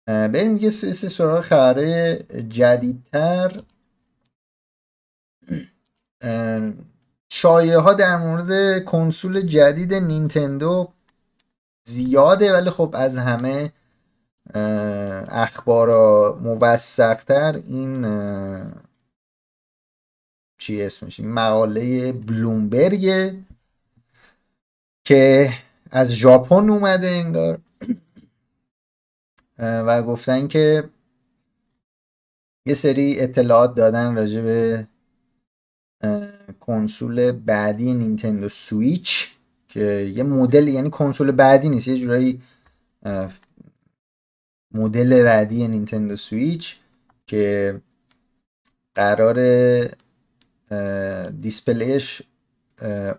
بریم 0.06 0.54
دیگه 0.54 0.70
سراغ 0.70 1.40
خبره 1.40 2.18
جدیدتر. 2.48 3.60
شایعه 7.34 7.78
ها 7.78 7.94
در 7.94 8.16
مورد 8.16 8.84
کنسول 8.84 9.40
جدید 9.40 9.94
نینتندو 9.94 10.92
زیاده 11.84 12.52
ولی 12.52 12.70
خب 12.70 12.94
از 12.98 13.18
همه 13.18 13.72
اخبارا 15.28 16.38
موثقتر 16.42 17.52
این 17.54 18.02
چی 20.58 20.82
اسمش؟ 20.82 21.20
مقاله 21.20 22.12
بلومبرگ 22.12 23.34
که 25.04 25.50
از 25.90 26.12
ژاپن 26.12 26.70
اومده 26.70 27.08
انگار 27.08 27.58
و 29.58 30.02
گفتن 30.02 30.48
که 30.48 30.90
یه 32.66 32.74
سری 32.74 33.20
اطلاعات 33.20 33.74
دادن 33.74 34.16
راجع 34.16 34.40
به 34.40 34.86
کنسول 36.60 37.32
بعدی 37.32 37.94
Nintendo 37.94 38.48
Switch 38.48 39.28
که 39.68 40.12
یه 40.14 40.22
مدل 40.22 40.68
یعنی 40.68 40.90
کنسول 40.90 41.30
بعدی 41.30 41.68
نیست 41.68 41.88
یه 41.88 41.98
جورایی 41.98 42.42
مدل 44.74 45.22
بعدی 45.22 45.68
Nintendo 45.68 46.16
Switch 46.16 46.76
که 47.26 47.80
قرار 48.94 49.38
display 51.40 52.04
ش 52.04 52.22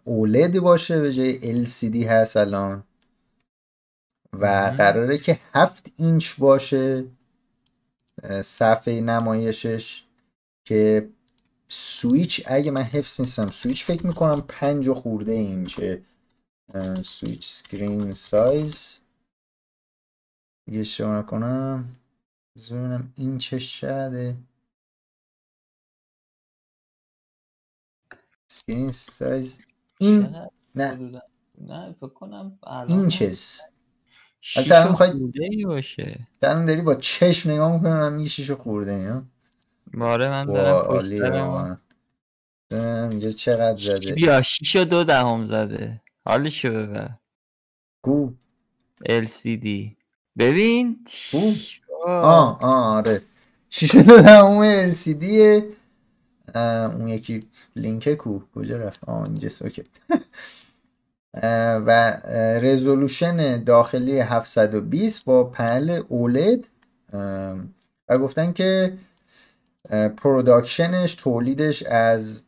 OLED 0.03 0.59
باشه 0.59 1.01
به 1.01 1.13
جای 1.13 1.65
LCD 1.65 1.95
هست 1.95 2.37
الان. 2.37 2.83
و 4.33 4.45
قراره 4.77 5.17
که 5.17 5.39
هفت 5.53 5.91
اینچ 5.97 6.35
باشه 6.37 7.05
صفحه 8.43 9.01
نمایشش 9.01 10.03
که 10.65 11.09
سویچ 11.67 12.43
اگه 12.45 12.71
من 12.71 12.81
حفظ 12.81 13.19
نیستم 13.21 13.51
سویچ 13.51 13.83
فکر 13.83 14.07
می‌کنم 14.07 14.41
پنج 14.41 14.87
و 14.87 14.93
خورده 14.93 15.31
اینچه. 15.31 16.03
Switch 17.01 17.45
screen 17.45 18.13
size. 18.13 18.99
دیگه 20.65 20.83
شما 20.83 21.21
کنم 21.21 21.95
ببینم 22.71 23.13
این 23.15 23.37
چه 23.37 23.59
شده. 23.59 24.35
سکرین 28.47 28.91
سایز. 28.91 29.59
این 29.97 30.35
نه. 30.75 31.21
نه 31.61 31.93
فکر 31.93 32.07
کنم 32.07 32.59
این 32.87 33.07
چیز 33.07 33.61
البته 34.55 34.89
می‌خوای 34.89 35.11
باشه. 35.65 36.27
داری 36.65 36.81
با 36.81 36.95
چشم 36.95 37.51
نگاه 37.51 37.73
می‌کنم 37.73 37.99
من 37.99 38.13
میگه 38.13 38.29
شیشو 38.29 38.55
خورده 38.55 38.93
یا 38.93 39.23
باره 39.97 40.29
من 40.29 40.45
دارم 40.45 40.99
پشت 40.99 41.13
دارم 41.13 41.79
اینجا 43.09 43.31
چقدر 43.31 43.75
زده؟ 43.75 44.13
بیا 44.13 44.41
شیشو 44.41 44.83
دو 44.83 45.03
دهم 45.03 45.45
زده. 45.45 46.01
حالشو 46.25 46.69
ببر. 46.73 47.09
گو 48.01 48.33
LCD 49.09 49.67
ببین 50.37 50.99
آه 52.05 52.61
آه 52.61 52.95
آره. 52.95 53.21
شیش 53.69 53.96
و 53.96 54.01
دو 54.01 54.17
دهم 54.17 54.91
LCD 54.93 55.25
اون 56.55 57.07
یکی 57.07 57.47
لینکه 57.75 58.15
کو؟ 58.15 58.39
کجا 58.55 58.77
رفت؟ 58.77 58.99
آه 59.07 59.23
اینجاست 59.23 59.61
okay 59.65 59.83
و 61.85 62.17
resolution 62.61 63.63
داخلی 63.63 64.19
720 64.19 65.25
با 65.25 65.43
panel 65.43 66.01
OLED. 66.09 66.67
و 68.09 68.17
گفتن 68.17 68.53
که 68.53 68.97
production 70.17 70.99
ش 70.99 71.15
تولیدش 71.15 71.83
از 71.83 72.43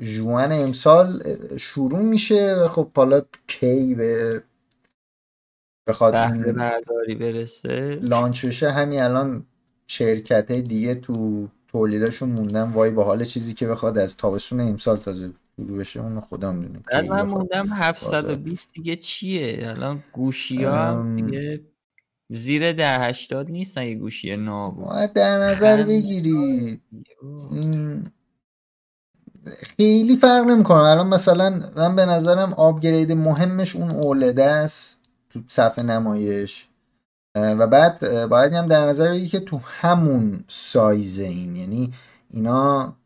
June 0.00 0.52
امسال 0.52 1.22
شروع 1.56 2.00
میشه 2.00 2.54
و 2.54 2.68
خب 2.68 2.90
حالا 2.96 3.22
کی 3.46 3.94
به 3.94 4.42
بخواد 5.88 6.12
برداری 6.12 7.14
برسه؟ 7.14 7.98
لانچ 8.02 8.46
بشه 8.46 8.70
همین 8.70 9.02
الان 9.02 9.46
شرکت 9.86 10.52
دیگه 10.52 10.94
تو 10.94 11.48
تولیداشون 11.68 12.28
موندن. 12.28 12.70
وای 12.70 12.90
با 12.90 13.04
حال 13.04 13.24
چیزی 13.24 13.54
که 13.54 13.66
بخواد 13.66 13.98
از 13.98 14.16
تابستون 14.16 14.60
امسال 14.60 14.96
تازه 14.96 15.30
شروع 15.56 15.78
بشه 15.78 16.00
اون 16.00 16.20
خدا 16.20 16.52
می‌دونه 16.52 17.08
من 17.08 17.22
موندم 17.22 17.66
720 17.72 18.72
دیگه 18.72 18.96
چیه؟ 18.96 19.58
الان 19.60 20.04
گوشی 20.12 20.64
ها 20.64 21.14
دیگه 21.16 21.60
زیر 22.28 22.72
ده 22.72 22.98
هشتاد 22.98 23.50
نیستن 23.50 23.86
یه 23.86 23.94
گوشی 23.94 24.36
ناب 24.36 25.06
در 25.06 25.38
نظر 25.38 25.82
بگیری 25.82 26.80
خیلی 29.46 30.16
فرق 30.16 30.44
نمی‌کنه. 30.46 30.78
الان 30.78 31.06
مثلا 31.08 31.70
من 31.76 31.96
به 31.96 32.06
نظرم 32.06 32.52
upgrade 32.52 33.12
مهمش 33.12 33.76
اون 33.76 33.90
OLED 33.90 34.33
ه 34.33 34.44
است 34.44 34.98
تو 35.30 35.40
صفحه 35.46 35.84
نمایش. 35.84 36.68
و 37.34 37.66
بعد 37.66 38.26
باید 38.26 38.52
هم 38.52 38.66
در 38.66 38.86
نظر 38.86 39.10
بگیری 39.10 39.28
که 39.28 39.40
تو 39.40 39.60
همون 39.64 40.44
سایز 40.48 41.18
این. 41.18 41.56
یعنی 41.56 41.92
اینا 42.30 42.96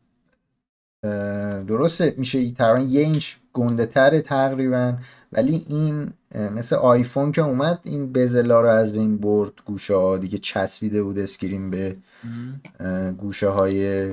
درسته 1.66 2.14
میشه 2.18 2.50
تقریبا 2.50 2.88
یه 2.88 3.00
اینچ 3.00 3.34
گنده 3.52 3.86
تره 3.86 4.20
تقریبا 4.20 4.96
ولی 5.32 5.64
این 5.68 6.12
مثل 6.34 6.76
آیفون 6.76 7.32
که 7.32 7.42
اومد 7.42 7.80
این 7.84 8.12
bezel 8.12 8.52
ا 8.52 8.60
رو 8.60 8.68
از 8.68 8.92
بین 8.92 9.18
برد 9.18 9.52
گوشه 9.66 9.94
ها 9.94 10.18
دیگه 10.18 10.38
چسبیده 10.38 11.02
بود 11.02 11.18
screen 11.18 11.70
به 11.70 11.96
گوشه 13.18 13.48
های 13.48 14.08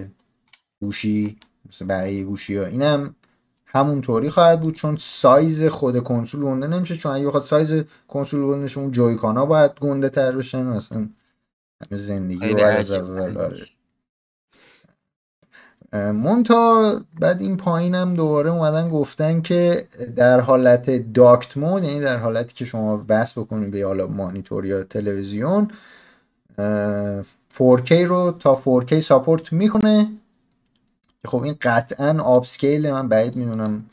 گوشی 0.82 1.38
مثل 1.70 1.86
بقیه 1.86 2.24
گوشی 2.24 2.58
ها 2.58 2.66
اینم 2.66 3.16
همونطوری 3.66 4.30
خواهد 4.30 4.62
بود 4.62 4.76
چون 4.76 4.98
سایز 5.00 5.64
خود 5.64 6.04
کنسول 6.04 6.44
گنده 6.44 6.68
نمیشه 6.68 6.96
چون 6.96 7.12
اگه 7.12 7.28
بخواد 7.28 7.44
سایز 7.44 7.84
کنسول 8.08 8.42
گنده 8.42 8.78
اون 8.78 8.92
جویکان 8.92 9.38
ها 9.38 9.46
باید 9.46 9.72
گنده 9.80 10.10
تر 10.10 10.32
بشن 10.32 10.64
مثلا 10.64 11.10
زندگی 11.92 12.54
رو 12.54 12.66
از 12.66 12.92
اول. 12.92 13.66
مونتا 15.94 17.02
بعد 17.20 17.42
این 17.42 17.58
پایینم 17.58 18.14
دوباره 18.14 18.50
اومدن 18.50 18.90
گفتن 18.90 19.42
که 19.42 19.88
در 20.16 20.40
حالت 20.40 21.14
داکت 21.14 21.58
مود 21.58 21.84
یعنی 21.84 22.00
در 22.00 22.18
حالتی 22.18 22.54
که 22.54 22.66
شما 22.66 23.06
وصل 23.10 23.42
بکنید 23.42 23.72
به 23.72 23.84
حالا 23.86 24.08
مانیتور 24.08 24.66
یا 24.66 24.84
تلویزیون 24.84 25.72
4K 27.54 27.92
رو 27.92 28.36
تا 28.40 28.62
4K 28.66 29.00
support 29.00 29.54
می‌کنه. 29.54 30.12
خب 31.26 31.44
این 31.44 31.56
قطعا 31.62 32.22
upscale 32.22 32.92
من 32.92 33.08
بعید 33.08 33.36
می‌دونم 33.36 33.86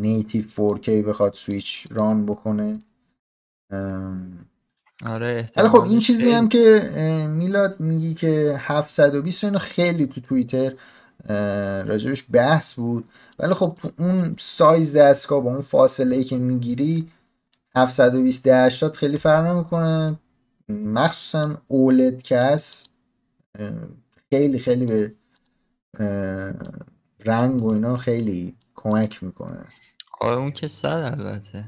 native 0.00 0.44
4K 0.76 0.88
بخواد 0.88 1.34
سویچ 1.34 1.86
run 1.90 2.26
بکنه. 2.26 2.80
آره 5.06 5.50
خب 5.56 5.82
این 5.82 6.00
چیزی 6.00 6.30
هم 6.30 6.48
که 6.48 6.80
میلاد 7.30 7.80
میگی 7.80 8.14
که 8.14 8.56
720 8.58 9.44
اینو 9.44 9.58
خیلی 9.58 10.06
تو 10.06 10.20
توییتر 10.20 10.74
راجبش 11.82 12.24
بحث 12.30 12.74
بود. 12.74 13.08
ولی 13.38 13.54
خب 13.54 13.78
اون 13.98 14.34
سایز 14.38 14.96
دستگاه 14.96 15.40
با 15.40 15.50
اون 15.50 15.60
فاصله 15.60 16.16
ای 16.16 16.24
که 16.24 16.38
می‌گیری 16.38 17.10
720 17.76 18.46
80 18.48 18.96
خیلی 18.96 19.18
فرق 19.18 19.46
نمی‌کنه. 19.46 20.18
مخصوصا 20.68 21.62
اولد 21.66 22.22
که 22.22 22.38
هست 22.38 22.90
خیلی 24.30 24.58
خیلی 24.58 24.86
به 24.86 25.14
رنگ 27.24 27.62
و 27.64 27.72
اینا 27.72 27.96
خیلی 27.96 28.54
کمک 28.74 29.22
می‌کنه. 29.22 29.64
آره 30.20 30.36
اون 30.36 30.50
که 30.50 30.66
صد 30.66 31.16
البته. 31.18 31.64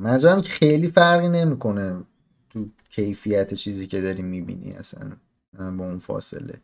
منظورم 0.00 0.40
که 0.40 0.50
خیلی 0.50 0.88
فرقی 0.88 1.28
نمی‌کنه 1.28 2.04
تو 2.50 2.68
کیفیت 2.90 3.54
چیزی 3.54 3.86
که 3.86 4.00
داری 4.00 4.22
می‌بینی 4.22 4.72
اصلا 4.72 5.16
با 5.58 5.84
اون 5.86 5.98
فاصله. 5.98 6.62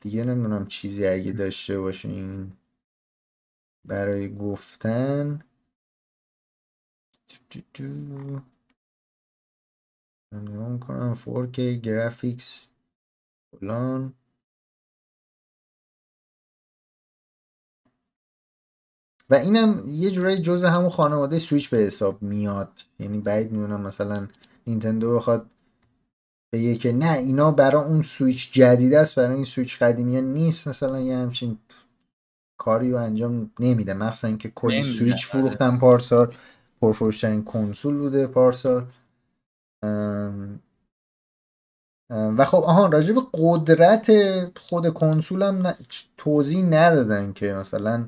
دیگه 0.00 0.24
نمی‌دونم 0.24 0.66
چیزی 0.66 1.06
اگه 1.06 1.32
داشته 1.32 1.80
باشین 1.80 2.52
برای 3.84 4.36
گفتن. 4.36 5.40
نگاه 10.32 10.68
می‌کنم 10.68 11.14
4K 11.14 11.58
گرافیکس 11.82 12.68
فلان. 13.60 14.14
و 19.30 19.34
اینم 19.34 19.82
یه 19.86 20.10
جورایی 20.10 20.38
جز 20.38 20.64
همون 20.64 20.88
خانواده 20.88 21.38
سویچ 21.38 21.70
به 21.70 21.76
حساب 21.76 22.22
میاد. 22.22 22.70
یعنی 22.98 23.18
بعید 23.18 23.52
می‌دونم 23.52 23.80
مثلا 23.80 24.28
نینتندو 24.66 25.16
بخواد 25.16 25.46
بگه 26.52 26.74
که 26.74 26.92
نه 26.92 27.12
اینا 27.12 27.50
برای 27.50 27.84
اون 27.84 28.02
سویچ 28.02 28.52
جدید 28.52 28.94
است 28.94 29.14
برای 29.14 29.34
این 29.34 29.44
سویچ 29.44 29.78
قدیمی 29.78 30.22
نیست 30.22 30.68
مثلا 30.68 31.00
یه 31.00 31.16
همچین 31.16 31.58
کاری 32.58 32.92
رو 32.92 32.98
انجام 32.98 33.50
نمیده. 33.60 33.94
مثلا 33.94 34.28
اینکه 34.28 34.50
کلی 34.50 34.82
سویچ 34.82 35.12
آره. 35.12 35.42
فروختن 35.42 35.78
پارسال 35.78 36.34
پرفروشترین 36.80 37.44
کنسول 37.44 37.96
بوده 37.96 38.26
پارسال. 38.26 38.86
و 42.10 42.44
خب 42.44 42.58
آها 42.58 42.86
راجع 42.86 43.14
به 43.14 43.20
قدرت 43.34 44.10
خود 44.58 44.94
کنسول 44.94 45.42
هم 45.42 45.72
توضیح 46.16 46.64
ندادن 46.64 47.32
که 47.32 47.52
مثلا 47.52 48.06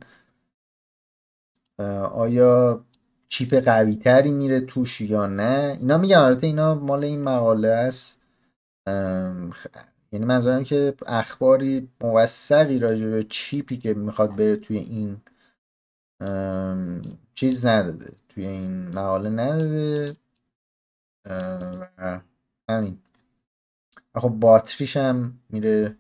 آیا 1.79 2.85
چیپ 3.29 3.55
قوی 3.55 3.97
تری 3.97 4.31
میره 4.31 4.61
توش 4.61 5.01
یا 5.01 5.27
نه؟ 5.27 5.77
اینا 5.81 5.99
میگم 5.99 6.21
البته 6.23 6.47
اینا 6.47 6.75
مال 6.75 7.05
این 7.05 7.23
مقاله 7.23 7.69
است. 7.69 8.21
یعنی 10.13 10.25
منظورم 10.27 10.65
که 10.65 10.95
اخباری 11.07 11.89
موثقی 12.01 12.79
راجع 12.79 13.07
به 13.07 13.23
چیپی 13.23 13.77
که 13.77 13.95
می‌خواد 13.95 14.37
بره 14.37 14.57
توی 14.57 14.77
این 14.77 15.21
چیز 17.35 17.67
نداده 17.67 18.13
توی 18.29 18.47
این 18.47 18.89
مقاله 18.89 19.31
نداده. 19.31 20.17
همین. 22.71 22.99
خب 24.17 24.29
باتریش 24.29 24.97
هم 24.97 25.39
میره 25.51 25.97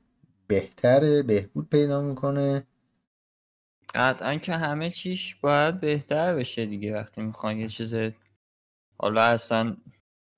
بهتره 0.46 1.22
بهبود 1.22 1.68
پیدا 1.68 2.02
می‌کنه. 2.02 2.64
قطعا 3.96 4.36
که 4.36 4.52
همه 4.52 4.90
چیش 4.90 5.34
باید 5.34 5.80
بهتر 5.80 6.34
بشه 6.34 6.66
دیگه 6.66 6.94
وقتی 6.94 7.22
می‌خوان 7.22 7.58
یه 7.58 7.68
چیز 7.68 7.94
حالا 8.98 9.22
اصلا 9.22 9.76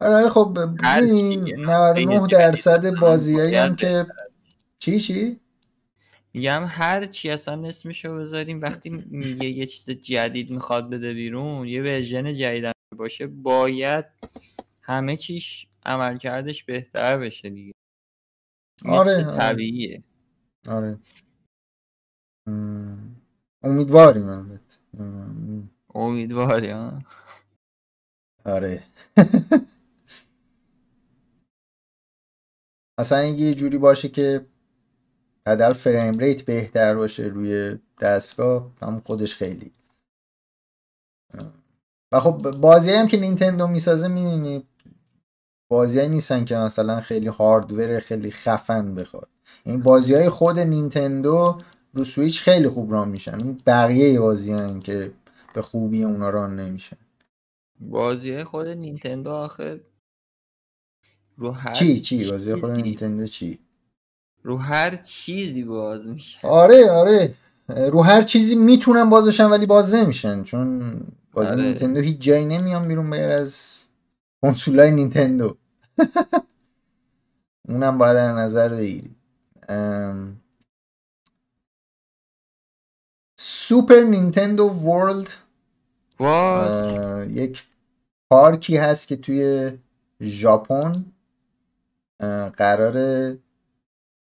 آره 0.01 0.29
خب 0.29 0.59
ببین 0.83 1.61
99 1.61 2.27
درصد 2.27 2.95
بازیایی 3.01 3.55
هم 3.55 3.77
که 3.77 4.07
چی 4.79 5.01
چی؟ 5.01 5.41
میگم 6.33 6.65
هر 6.69 7.07
چی 7.07 7.31
اصلا 7.31 7.69
اسمشو 7.69 8.19
بذاریم 8.19 8.61
وقتی 8.61 8.91
میگه 8.91 9.47
یه 9.47 9.67
چیز 9.67 9.91
جدید 9.91 10.51
می‌خواد 10.51 10.91
بده 10.91 11.13
بیرون 11.15 11.69
یه 11.69 11.83
ورژن 11.83 12.35
جدید 12.35 12.73
باشه 12.97 13.27
باید 13.27 14.05
همه 14.83 15.17
چیش 15.17 15.67
عملکردش 15.87 16.65
بهتر 16.65 17.19
بشه 17.19 17.51
دیگه. 17.51 17.73
آره, 18.85 19.27
آره. 19.27 19.39
طبیعیه. 19.39 20.03
آره. 20.69 20.99
امیدواریم 23.63 24.29
البته. 24.29 24.77
امیدواری 25.95 26.71
ها 26.71 26.99
آره. 28.45 28.83
اصلا 32.99 33.25
یه 33.25 33.55
جوری 33.55 33.79
باشه 33.79 34.09
که 34.09 34.47
حداقل 35.47 35.73
فریم 35.73 36.19
ریت 36.19 36.43
بهتر 36.43 36.95
باشه 36.95 37.23
روی 37.23 37.79
دستگاه 38.01 38.71
هم 38.83 39.01
خودش 39.01 39.35
خیلی. 39.35 39.73
و 42.13 42.21
خب 42.21 42.51
بازی 42.51 42.91
هم 42.91 43.09
که 43.09 43.17
نینتندو 43.17 43.67
می‌سازه 43.67 44.09
می‌دونی 44.09 44.67
بازی 45.71 46.09
نیستن 46.09 46.45
که 46.45 46.57
مثلا 46.57 47.01
خیلی 47.01 47.29
هاردور 47.29 47.99
خیلی 47.99 48.31
خفن 48.31 48.95
بخواد. 48.95 49.29
این 49.65 49.83
بازی 49.83 50.15
های 50.15 50.29
خود 50.29 50.59
نینتندو 50.59 51.59
رو 51.99 52.05
سویچ 52.05 52.43
خیلی 52.43 52.69
خوب 52.69 52.93
ران 52.93 53.09
میشن. 53.09 53.41
اون 53.41 53.61
بقیه 53.67 54.21
بازی 54.21 54.81
که 54.81 55.13
به 55.55 55.63
خوبی 55.63 56.05
اونا 56.05 56.31
ران 56.31 56.57
نمیشن. 56.61 56.97
بازی 57.81 58.45
خود 58.45 58.67
نینتندو 58.67 59.31
آخه 59.31 59.81
رو 61.37 61.51
هر 61.51 61.73
چی؟ 61.73 62.01
چی؟ 62.01 62.31
بازی 62.31 62.55
خود 62.55 62.71
نینتندو 62.71 63.27
چی؟ 63.27 63.59
رو 64.43 64.57
هر 64.57 64.97
چیزی 64.97 65.65
باز 65.65 66.09
میشه. 66.09 66.49
آره 66.49 66.91
آره. 66.91 67.35
رو 67.69 68.03
هر 68.03 68.23
چیزی 68.23 68.55
می‌تونن 68.55 69.11
بازشن 69.11 69.45
ولی 69.51 69.67
باز 69.67 69.95
نمیشن. 69.95 70.43
چون 70.43 71.01
بازی 71.33 71.51
آره. 71.51 71.63
نینتندو 71.63 72.01
هیچ 72.01 72.19
جایی 72.19 72.45
نمیان 72.45 72.89
بیرون 72.89 73.11
غیر 73.11 73.29
از 73.29 73.79
کنسولای 74.43 74.91
نینتندو. 74.91 75.57
اونم 77.69 77.99
باید 77.99 78.15
در 78.15 78.33
نظر 78.33 78.69
بگیری. 78.69 79.11
ام، 79.69 80.41
سوپر 83.69 84.01
نینتندو 84.01 84.65
ورلد 84.65 85.29
یک 87.31 87.65
پارکی 88.31 88.77
هست 88.77 89.09
که 89.09 89.17
توی 89.17 89.73
ژاپن 90.23 91.05
قراره 92.57 93.39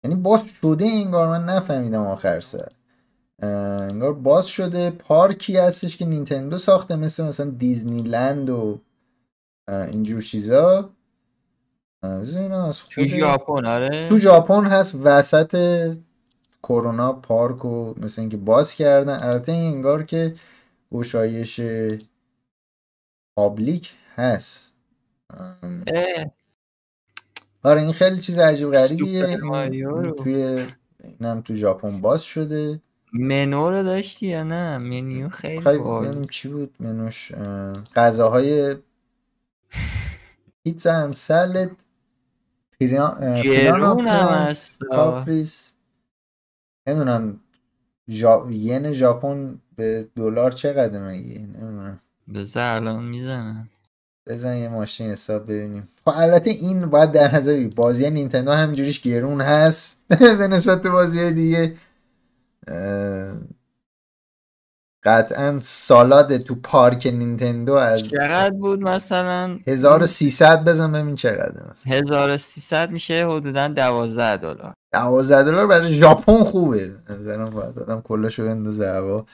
یعنی 0.04 0.16
باز 0.16 0.44
شده 0.62 0.84
انگار 0.84 1.28
من 1.28 1.44
نفهمیدم 1.44 2.06
آخر 2.06 2.40
سر. 2.40 2.72
انگار 3.88 4.12
باز 4.12 4.46
شده 4.46 4.90
پارکی 4.90 5.56
هستش 5.56 5.96
که 5.96 6.04
نینتندو 6.04 6.58
ساخته 6.58 6.96
مثل 6.96 7.24
مثلا 7.24 7.50
دیزنی 7.50 8.02
لند 8.02 8.50
و 8.50 8.80
اینجور 9.68 10.22
چیزا. 10.22 10.90
از 12.02 12.34
تو 12.34 13.00
خود 13.00 13.04
ژاپن 13.04 13.66
آره. 13.66 14.08
تو 14.08 14.18
ژاپن 14.18 14.64
هست 14.64 14.94
وسط 14.94 15.56
کرونا 16.68 17.12
پارک 17.12 17.64
و 17.64 17.94
مثل 17.96 18.20
اینکه 18.20 18.36
باز 18.36 18.74
کردن. 18.74 19.22
البته 19.22 19.52
این 19.52 19.74
انگار 19.74 20.02
که 20.02 20.34
گشایش 20.92 21.60
پابلیک 23.36 23.94
هست. 24.14 24.74
آره 27.62 27.80
این 27.80 27.92
خیلی 27.92 28.20
چیز 28.20 28.38
عجیب 28.38 28.70
غریبیه. 28.70 29.38
توی 30.18 30.66
اینم 31.04 31.40
تو 31.40 31.54
ژاپن 31.54 32.00
باز 32.00 32.22
شده. 32.22 32.80
منو 33.12 33.70
رو 33.70 33.82
داشتی 33.82 34.26
یا 34.26 34.42
نه؟ 34.42 34.78
منیو 34.78 35.28
خیلی 35.28 35.60
ببینیم 35.60 36.24
چی 36.24 36.48
بود 36.48 36.74
منوش. 36.80 37.32
اه، 37.32 37.72
غذاهای 37.94 38.76
پیتزا 40.64 40.92
اند 40.92 41.12
سالد 41.12 41.70
پیران 42.78 44.06
هم 44.06 44.06
هست 44.06 44.78
نمی‌دونم 46.86 47.40
ژا... 48.08 48.46
ین 48.50 48.92
ژاپن 48.92 49.58
به 49.76 50.08
دلار 50.16 50.50
چقدر 50.52 51.06
مگه 51.08 51.38
نمی‌دونم. 51.38 52.00
بذار 52.34 52.74
الان 52.74 53.04
می‌زنم. 53.04 53.68
بزن 54.26 54.56
یه 54.56 54.68
ماشین 54.68 55.10
حساب 55.10 55.44
ببینیم. 55.44 55.88
خب 56.04 56.12
البته 56.14 56.50
این 56.50 56.86
باید 56.86 57.12
در 57.12 57.34
نظر 57.34 57.52
بگیری. 57.52 57.68
بازی 57.68 58.10
نینتندو 58.10 58.52
همینجوریش 58.52 59.00
گرون 59.00 59.40
هست. 59.40 59.98
به 60.38 60.48
نسبت 60.48 60.86
بازی 60.86 61.32
دیگه 61.32 61.76
قطعا 65.04 65.60
سالاد 65.62 66.36
تو 66.36 66.54
پارک 66.54 67.06
نینتندو 67.06 67.72
از 67.72 68.08
چقدر 68.08 68.50
بود 68.50 68.80
مثلا؟ 68.80 69.58
1300 69.66 70.64
بزن 70.64 70.92
ببین 70.92 71.14
چقدر 71.14 71.70
مثلا. 71.70 71.94
1300 71.94 72.90
میشه 72.90 73.26
حدودا 73.28 73.68
12 73.68 74.36
دلار. 74.36 74.74
12 74.92 75.44
دلار 75.44 75.66
برای 75.66 75.94
ژاپن 75.94 76.42
خوبه. 76.42 76.88
به 76.88 77.14
نظرم 77.14 77.50
باید 77.50 77.78
آدم 77.78 78.00
کلاشو 78.00 78.44
بندازه 78.44 78.86
هوا. 78.86 79.26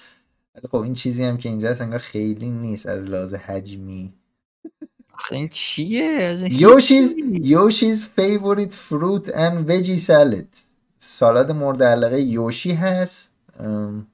ولی 0.55 0.69
خب 0.71 0.77
این 0.77 0.95
چیزی 0.95 1.25
هم 1.25 1.37
که 1.37 1.49
اینجا 1.49 1.71
هست 1.71 1.81
انگار 1.81 1.99
خیلی 1.99 2.51
نیست 2.51 2.87
از 2.87 3.05
لحاظ 3.05 3.35
حجمی. 3.35 4.15
این 5.31 5.49
چیه؟ 5.49 6.39
یوشیز. 6.51 7.15
یوشیز 7.43 8.09
favorite 8.19 8.73
fruit 8.73 9.29
and 9.29 9.69
veggie 9.69 10.01
salad 10.09 10.57
سالاد 10.99 11.53
مورد 11.53 11.83
علاقه 11.83 12.21
یوشی 12.21 12.73
هست. 12.73 13.31
ام، 13.61 14.07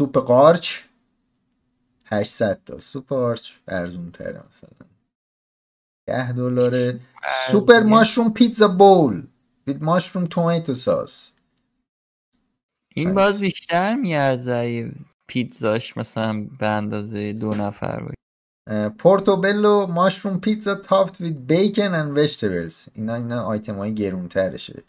سوپ 0.00 0.18
قارچ. 0.18 0.80
800 2.06 2.60
تا 2.66 2.78
سوپ 2.78 3.08
قارچ. 3.08 3.52
ارزون 3.68 4.10
تره 4.10 4.42
مثلا. 4.48 4.86
10 6.06 6.32
دلاره. 6.32 7.00
سوپر. 7.50 7.80
ماشروم 7.80 8.32
پیتزا 8.32 8.68
بول. 8.68 9.26
with 9.70 9.80
mushroom 9.82 10.26
tomato 10.34 10.74
sauce 10.74 11.32
این. 12.94 13.14
باز 13.14 13.40
بیشتر 13.40 13.96
میارزه 13.96 14.92
پیتزاش 15.26 15.96
مثلا 15.96 16.46
به 16.58 16.66
اندازه 16.66 17.32
دو 17.32 17.54
نفر 17.54 18.00
باشه. 18.00 18.88
پورتوبلو 18.88 19.86
ماشروم 19.86 20.40
پیتزا 20.40 20.74
تاپت 20.74 21.16
with 21.16 21.36
bacon 21.50 21.92
and 21.92 22.18
vegetables. 22.18 22.88
اینا 22.94 23.14
اینا 23.14 23.42
آیتم 23.42 23.76
های 23.76 23.94
گرون 23.94 24.28
ترشه 24.28 24.82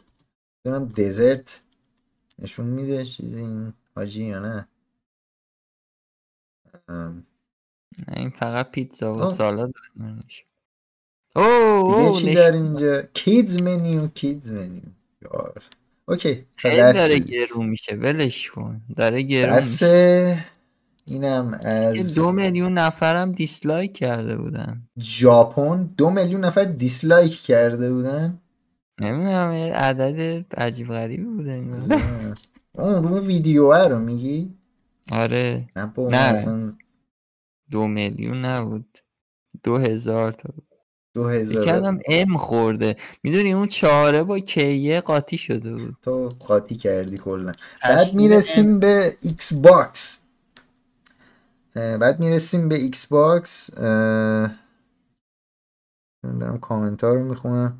دونم 0.66 0.86
دزرت 0.86 1.62
نشون 2.39 2.66
میده 2.66 3.05
چیزی 3.05 3.41
این 3.41 3.74
حاجی 3.95 4.26
یا 4.26 4.39
نه. 4.39 4.68
نه، 6.92 8.14
این 8.16 8.30
فقط 8.30 8.72
پیتزا 8.72 9.16
و. 9.16 9.26
سالاد 9.26 9.74
دیگه 9.96 10.16
اوه 11.36 12.12
چی 12.12 12.34
داریم 12.34 12.64
اینجا؟ 12.64 13.02
kids 13.01 13.62
menu 13.62 14.07
kids 14.07 14.51
menu. 14.51 14.82
یار 15.22 15.64
okay 16.07 16.45
خیلی 16.56 16.76
داره 16.76 17.20
گرون 17.20 17.66
میشه 17.66 17.96
ولش 17.96 18.50
کن. 18.50 18.82
داره 18.96 19.22
گرون 19.22 19.56
میشه. 19.56 20.46
اینم 21.06 21.60
از 21.64 22.16
دو 22.16 22.32
میلیون 22.32 22.74
نفرم 22.74 23.32
dislike 23.32 23.93
کرده 23.94 24.38
بودن. 24.38 24.82
ژاپن 25.00 25.89
دو 25.98 26.10
میلیون 26.10 26.46
نفر 26.46 26.64
dislike 26.64 27.41
کرده 27.42 27.94
بودن؟ 27.94 28.39
نمی‌دونم 29.02 29.52
عدد 29.74 30.46
عجیب 30.56 30.88
غریبی 30.88 31.24
بوده. 31.24 31.64
اون 32.74 33.04
رو 33.04 33.20
ویدیوه 33.20 33.88
رو 33.88 34.00
میگی؟ 34.00 34.54
آره. 35.12 35.70
نه 35.76 35.92
نه. 35.98 36.18
اصلا 36.18 36.74
دو 37.72 37.88
میلیون 37.88 38.45
نبود. 38.45 38.97
دو 39.63 39.78
هزار 39.78 40.32
تا 40.32 40.49
بود. 40.55 40.67
دو 41.13 41.28
هزار. 41.28 41.65
کردم 41.65 41.99
ام 42.07 42.38
خورده. 42.38 42.97
می‌دونی 43.24 43.53
اون 43.53 43.67
چهاره 43.67 44.24
با 44.24 44.39
کیه 44.39 45.01
قاطی 45.01 45.38
شده 45.38 45.76
بود. 45.76 45.97
تو 46.01 46.30
قاطی 46.30 46.76
کردی 46.76 47.17
کلا. 47.17 47.51
بعد 47.84 48.13
می‌رسیم 48.13 48.80
به 48.80 49.11
ایکس 49.22 49.53
باکس 49.53 50.22
بعد 51.76 52.19
می‌رسیم 52.19 52.69
به 52.69 52.76
ایکس 52.76 53.07
باکس 53.07 53.78
من 53.80 54.57
دارم 56.39 56.59
کامنت 56.59 57.03
رو 57.03 57.24
می‌خونم. 57.24 57.78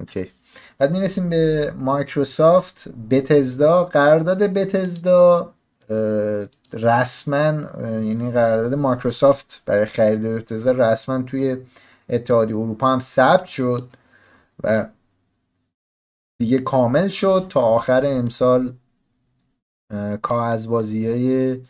Okay. 0.00 0.30
بعد 0.78 0.92
می‌رسیم 0.92 1.28
به 1.30 1.74
مایکروسافت 1.78 2.88
بتزدا 3.10 3.84
قرارداد 3.84 4.42
بتزدا 4.42 5.54
اه، 5.90 6.46
رسما 6.74 7.52
یعنی 7.82 8.30
قرارداد 8.30 8.74
مایکروسافت 8.74 9.62
برای 9.66 9.86
خرید 9.86 10.22
بتزدا 10.22 10.72
رسما 10.72 11.22
توی 11.22 11.56
اتحادیه 12.08 12.56
اروپا 12.56 12.88
هم 12.88 13.00
ثبت 13.00 13.44
شد 13.44 13.88
و 14.64 14.86
دیگه 16.38 16.58
کامل 16.58 17.08
شد 17.08 17.46
تا 17.48 17.60
آخر 17.60 18.06
امسال 18.06 18.72
اه، 19.90 20.16
کاغذبازی 20.16 21.10
های 21.10 21.60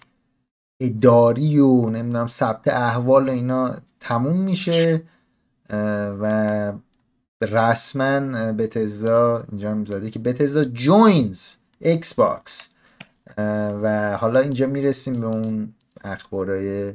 اداری 0.80 1.58
و 1.58 1.90
نمی‌دونم 1.90 2.26
ثبت 2.26 2.68
احوال 2.68 3.28
اینا 3.28 3.76
تموم 4.00 4.36
میشه 4.36 5.02
و 6.20 6.72
رسما 7.42 8.52
بتزدا 8.52 9.44
اینجا 9.50 9.70
هم 9.70 9.84
زده 9.84 10.10
که 10.10 10.18
بتزدا 10.18 10.64
joins 10.64 11.54
Xbox 11.78 12.73
و 13.82 14.16
حالا 14.20 14.40
اینجا 14.40 14.66
می‌رسیم 14.66 15.20
به 15.20 15.26
اون 15.26 15.74
اخبارای 16.04 16.94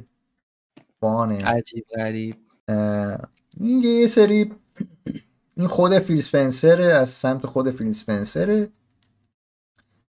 با 1.00 1.11
نمه 1.11 1.44
عجیب 1.44 1.86
غریب. 1.96 2.36
اینجا 3.56 3.88
یه 3.88 4.06
سری 4.06 4.52
این 5.56 5.66
خود 5.66 5.98
فیل 5.98 6.20
سپنسره 6.20 6.84
از 6.84 7.10
سمت 7.10 7.46
خود 7.46 7.70
فیل 7.70 7.92
سپنسره 7.92 8.68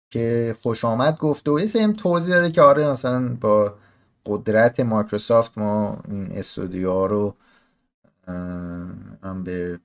که 0.09 0.55
خوش 0.59 0.85
آمد 0.85 1.17
گفته 1.17 1.51
و 1.51 1.59
یه 1.59 1.83
هم 1.83 1.93
توضیح 1.93 2.35
داده 2.35 2.51
که 2.51 2.61
آره 2.61 2.87
مثلا 2.87 3.37
با 3.41 3.75
قدرت 4.25 4.79
مایکروسافت 4.79 5.57
ما 5.57 6.03
این 6.07 6.31
استودیوها 6.31 7.05
رو 7.05 7.35
هم 9.23 9.43
به 9.43 9.79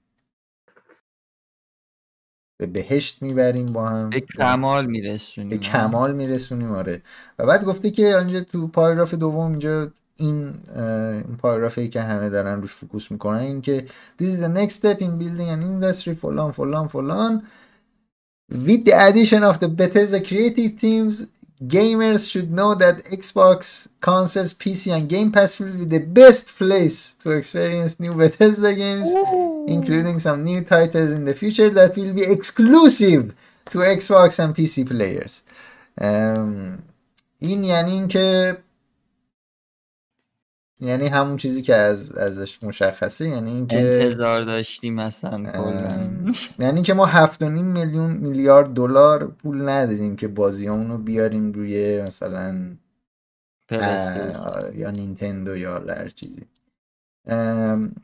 به 2.59 2.67
بهشت 2.67 3.23
می‌بریم 3.23 3.67
با 3.67 3.89
هم. 3.89 4.11
به 4.11 4.21
کمال 4.21 4.87
میرسونیم 4.87 5.51
به 5.51 5.59
کمال 5.59 6.15
میرسونیم 6.15 6.73
آره. 6.73 7.03
و 7.39 7.47
بعد 7.47 7.65
گفته 7.65 7.91
که 7.91 8.19
اینجا 8.19 8.41
تو 8.41 8.69
پاراگراف 8.69 9.15
دوم 9.15 9.51
اینجا 9.51 9.91
این 10.17 10.55
این 10.77 11.37
پاراگرافی 11.39 11.89
که 11.89 12.01
همه 12.01 12.31
دارن 12.31 12.61
روش 12.61 12.73
focus 12.72 13.11
می‌کنن 13.11 13.39
این 13.39 13.61
که 13.61 13.87
this 14.23 14.25
is 14.25 14.39
the 14.45 14.59
next 14.59 14.73
step 14.73 14.99
in 14.99 15.21
building 15.21 15.51
an 15.51 15.63
industry 15.63 16.11
فلان 16.11 16.51
فلان 16.51 16.87
فلان. 16.87 17.43
With 18.53 18.85
the 18.85 18.95
addition 18.95 19.43
of 19.43 19.59
the 19.59 19.69
Bethesda 19.69 20.21
creative 20.21 20.73
teams 20.81 21.27
gamers 21.64 22.30
should 22.30 22.52
know 22.52 22.74
that 22.76 23.04
Xbox 23.06 23.88
consoles 23.99 24.54
PC 24.54 24.91
and 24.95 25.08
Game 25.08 25.32
Pass 25.32 25.60
will 25.60 25.78
be 25.78 25.86
the 25.86 25.99
best 25.99 26.58
place 26.58 27.14
to 27.22 27.32
experience 27.32 27.99
new 27.99 28.14
Bethesda 28.16 28.74
games 28.74 29.14
including 29.68 30.18
some 30.20 30.43
new 30.43 30.62
titles 30.62 31.12
in 31.14 31.26
the 31.26 31.36
future 31.36 31.70
that 31.70 31.95
will 31.97 32.14
be 32.14 32.24
exclusive 32.24 33.34
تو 33.70 33.80
ایکس 33.80 34.12
باکس 34.12 34.39
هم 34.39 34.54
پی 34.54 34.68
سی 34.68 34.84
پلیرز 34.84 35.41
این 37.39 37.64
یعنی 37.64 37.91
اینکه 37.91 38.58
یعنی 40.81 41.07
همون 41.07 41.37
چیزی 41.37 41.62
که 41.62 41.74
از 41.74 42.16
ازش 42.16 42.62
مشخصه 42.62 43.29
یعنی 43.29 43.51
اینکه 43.51 43.81
انتظار 43.81 44.43
داشتیم 44.43 44.95
مثلا 44.95 45.53
کلا. 45.53 46.11
یعنی 46.59 46.83
که 46.83 46.95
ما 46.95 47.07
هفت 47.07 47.43
و 47.43 47.49
نیم 47.49 47.66
میلیون 47.66 48.11
میلیارد 48.11 48.74
دلار 48.74 49.27
پول 49.27 49.68
ندادیم 49.68 50.16
که 50.16 50.29
بازیامون 50.29 50.91
رو 50.91 50.99
بیاریم 50.99 51.53
روی 51.53 52.03
مثلا. 52.03 52.77
آره، 53.72 54.79
یا 54.79 54.91
نینتندو 54.91 55.57
یا 55.57 55.79
هر 55.79 56.09
چیزی. 56.09 56.47
ام، 57.27 57.95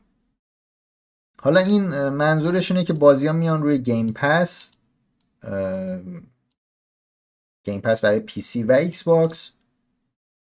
حالا 1.41 1.59
این 1.59 2.09
منظورش 2.09 2.71
اینه 2.71 2.83
که 2.83 2.93
بازی 2.93 3.27
ها 3.27 3.33
میان 3.33 3.63
روی 3.63 3.77
گیم 3.77 4.13
پس 4.15 4.71
ام، 5.43 6.23
گیم 7.63 7.81
پس 7.81 8.01
برای 8.01 8.19
پی 8.19 8.41
سی 8.41 8.63
و 8.63 8.71
ایکس 8.71 9.03
باکس. 9.03 9.51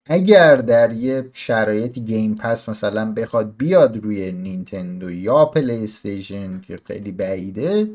اگر 0.07 0.57
در 0.57 0.93
یه 0.93 1.31
شرایطی 1.33 2.01
گیم 2.01 2.35
پس 2.35 2.69
مثلا 2.69 3.13
بخواد 3.13 3.57
بیاد 3.57 3.97
روی 3.97 4.33
نینتندو 4.33 5.11
یا 5.11 5.45
پلی 5.45 5.85
استیشن 5.85 6.61
که 6.61 6.81
خیلی 6.85 7.13
بعیده 7.13 7.91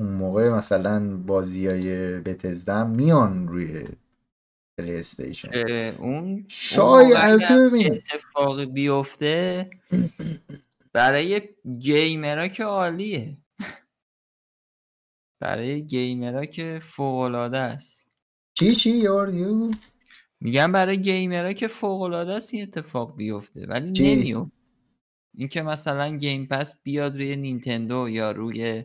اون 0.00 0.12
موقع 0.12 0.50
مثلا 0.50 1.16
بازی 1.16 1.66
های 1.66 2.20
بتزدا 2.20 2.84
میان 2.84 3.48
روی 3.48 3.84
پلی 4.78 4.96
استیشن 4.96 5.50
اون 5.98 6.44
شاید. 6.48 7.16
اتفاقی 7.92 8.66
بیفته 8.66 9.70
برای 10.92 11.42
گیمرها 11.78 12.48
که 12.48 12.64
عالیه. 12.64 13.36
برای 15.40 15.82
گیمرها 15.82 16.44
که 16.44 16.80
فوق 16.82 17.18
العاده 17.18 17.58
است. 17.58 18.08
چی 18.54 18.74
چی 18.74 18.90
یار 18.90 19.34
یو؟ 19.34 19.70
میگم 20.40 20.72
برای 20.72 21.00
گیمرها 21.00 21.52
که 21.52 21.68
فوق 21.68 22.02
العاده 22.02 22.32
است 22.34 22.54
این 22.54 22.62
اتفاق 22.62 23.16
بیفته 23.16 23.66
ولی 23.66 23.92
چی؟ 23.92 24.16
نمیفته 24.16 24.52
اینکه 25.34 25.62
مثلا 25.62 26.16
گیم 26.16 26.46
پس 26.46 26.76
بیاد 26.82 27.16
روی 27.16 27.36
نینتندو 27.36 28.08
یا 28.08 28.30
روی 28.30 28.84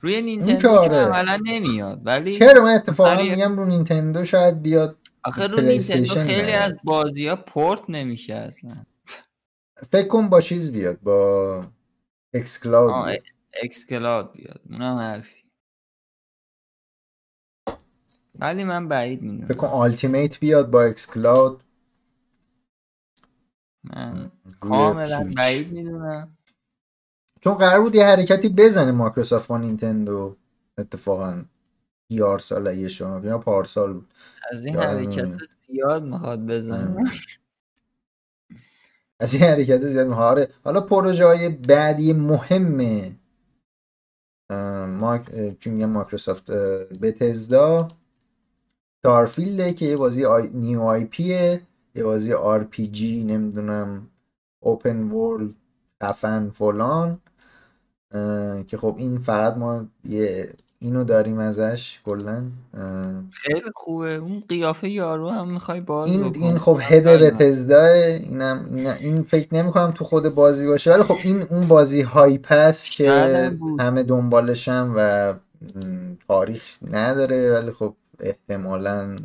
روی 0.00 0.22
نینتندو 0.22 0.60
که 0.60 0.68
آره. 0.68 0.96
عملا 0.96 1.40
نمیاد 1.44 2.00
ولی 2.04 2.32
چرا 2.34 2.62
من 2.64 2.74
اتفاقا 2.74 3.14
برای- 3.14 3.30
میگم 3.30 3.56
رو 3.56 3.64
نینتندو 3.64 4.24
شاید 4.24 4.62
بیاد 4.62 4.98
آخه 5.24 5.46
رو 5.46 5.56
پلی 5.56 5.66
نینتندو 5.66 6.14
خیلی. 6.14 6.52
از 6.52 6.74
بازی 6.84 7.28
ها 7.28 7.36
پورت 7.36 7.82
نمیشه 7.90 8.34
اصلا 8.34 8.84
فکر 9.92 10.08
کن 10.08 10.28
با 10.28 10.40
چیز 10.40 10.72
بیاد 10.72 11.00
با 11.00 11.66
xCloud 12.34 13.06
بیاد 13.06 13.22
xCloud 13.62 14.32
بیاد 14.32 14.60
اونم 14.70 14.96
حرفی 14.96 15.45
ولی 18.40 18.64
من 18.64 18.88
بعید 18.88 19.22
می‌دونم. 19.22 19.60
Ultimate 19.60 20.40
بیاد 20.40 20.70
با 20.70 20.82
xCloud 20.82 21.62
من 23.84 24.30
کاملا. 24.60 25.32
بعید 25.36 25.72
می‌دونم. 25.72 26.36
چون 27.40 27.54
قرار 27.54 27.80
بود 27.80 27.94
یه 27.94 28.06
حرکتی 28.06 28.48
بزنه 28.48 28.92
مایکروسافت 28.92 29.48
با 29.48 29.58
نینتندو 29.58 30.36
اتفاقا 30.78 31.44
یار 32.10 32.38
سال 32.38 32.78
یه 32.78 32.88
شما. 32.88 33.26
یا 33.26 33.38
پارسال 33.38 33.92
بود. 33.92 34.14
از 34.52 34.66
این 34.66 34.76
حرکت. 34.76 35.28
زیاد 35.66 36.04
می‌خواد 36.04 36.46
بزنه. 36.46 37.04
از 39.20 39.34
این 39.34 39.42
حرکت 39.42 39.80
زیاد 39.80 40.06
می‌خواد. 40.06 40.38
آره. 40.38 40.48
حالا 40.64 40.80
پروژه 40.80 41.26
های 41.26 41.48
بعدی 41.48 42.12
مهم 42.12 42.80
اه، 44.50 44.86
مایک 44.86 45.58
چی 45.60 45.70
میگم 45.70 45.90
مایکروسافت 45.90 46.50
بتزدا. 47.02 47.88
Starfield 49.06 49.65
ه 49.65 49.72
که 49.72 49.84
یه 49.84 49.96
بازی 49.96 50.24
آی... 50.24 50.50
new 50.54 50.82
IP 50.82 51.04
یه 51.04 51.60
یه 51.94 52.04
بازی 52.04 52.32
RPG 52.32 53.24
نمی‌دونم 53.24 54.06
open 54.60 55.10
world 55.10 55.54
خفن 56.02 56.50
فلان 56.50 57.18
اه، 58.12 58.62
که 58.62 58.76
خب 58.76 58.94
این 58.98 59.18
فقط 59.18 59.56
ما 59.56 59.86
یه 60.08 60.48
اینو 60.78 61.04
داریم 61.04 61.38
ازش 61.38 62.00
کلا 62.04 62.42
اه، 62.74 63.22
خیلی 63.30 63.70
خوبه. 63.74 64.14
اون 64.14 64.42
قیافه 64.48 64.88
یارو 64.88 65.30
هم 65.30 65.52
می‌خوای 65.52 65.80
باز 65.80 66.08
این 66.08 66.20
بکنی. 66.28 66.44
این 66.44 66.58
خب 66.58 66.78
head 66.82 67.04
Bethesda 67.04 67.86
اینم 67.86 68.66
این, 68.70 68.86
این 68.86 69.22
فکر 69.22 69.54
نمی 69.54 69.72
کنم 69.72 69.90
تو 69.90 70.04
خود 70.04 70.34
بازی 70.34 70.66
باشه 70.66 70.94
ولی 70.94 71.02
خب 71.02 71.16
این 71.22 71.42
اون 71.42 71.68
بازی 71.68 72.02
hype 72.02 72.46
است 72.50 72.92
که. 72.92 73.10
همه 73.80 74.02
دنبالشن 74.02 74.92
و 74.96 75.32
تاریخ 76.28 76.78
نداره 76.90 77.52
ولی 77.52 77.70
خب 77.70 77.94
احتمالا 78.20 79.16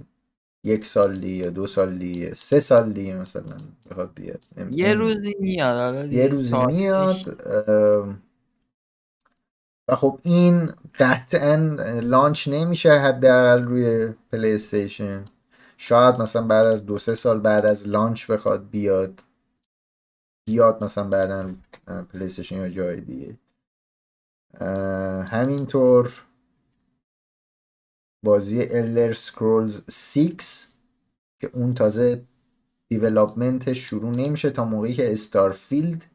یک 0.66 0.86
سال 0.86 1.20
دیگه 1.20 1.50
دو 1.52 1.68
سال 1.68 2.00
دیگه 2.00 2.34
سه 2.36 2.60
سال 2.60 2.94
دیگه 2.94 3.16
مثلا 3.16 3.58
بخواد 3.92 4.16
بیاد. 4.16 4.42
نمی- 4.58 4.76
یه 4.78 4.94
روزی 4.96 5.36
میاد 5.40 6.14
یه 6.14 6.28
روزی 6.28 6.60
میاد. 6.60 8.22
و 9.90 9.96
خب 9.96 10.20
این 10.24 10.74
قطعا 11.00 11.56
launch 12.04 12.48
نمیشه 12.48 12.92
حداقل 12.92 13.64
روی 13.64 14.14
PlayStation 14.32 15.26
شاید 15.78 16.22
مثلا 16.22 16.42
بعد 16.48 16.68
از 16.68 16.86
دو 16.86 17.00
سه 17.00 17.16
سال 17.16 17.40
بعد 17.40 17.66
از 17.68 17.88
launch 17.90 18.32
بخواد 18.32 18.70
بیاد 18.72 19.24
بیاد 20.48 20.86
مثلا 20.86 21.10
بعدا 21.10 21.56
PlayStation 22.14 22.56
یا 22.58 22.70
جای 22.70 23.02
دیگه. 23.02 23.38
همینطور 25.32 26.24
بازی 28.24 28.68
Elder 28.68 29.16
Scrolls 29.16 29.92
6 29.92 30.68
که 31.42 31.50
اون 31.54 31.74
تازه 31.74 32.24
development 32.90 33.64
ش 33.64 33.78
شروع 33.78 34.16
نمیشه 34.16 34.50
تا 34.50 34.66
موقعی 34.66 34.94
که 34.94 35.12
Starfield 35.12 36.06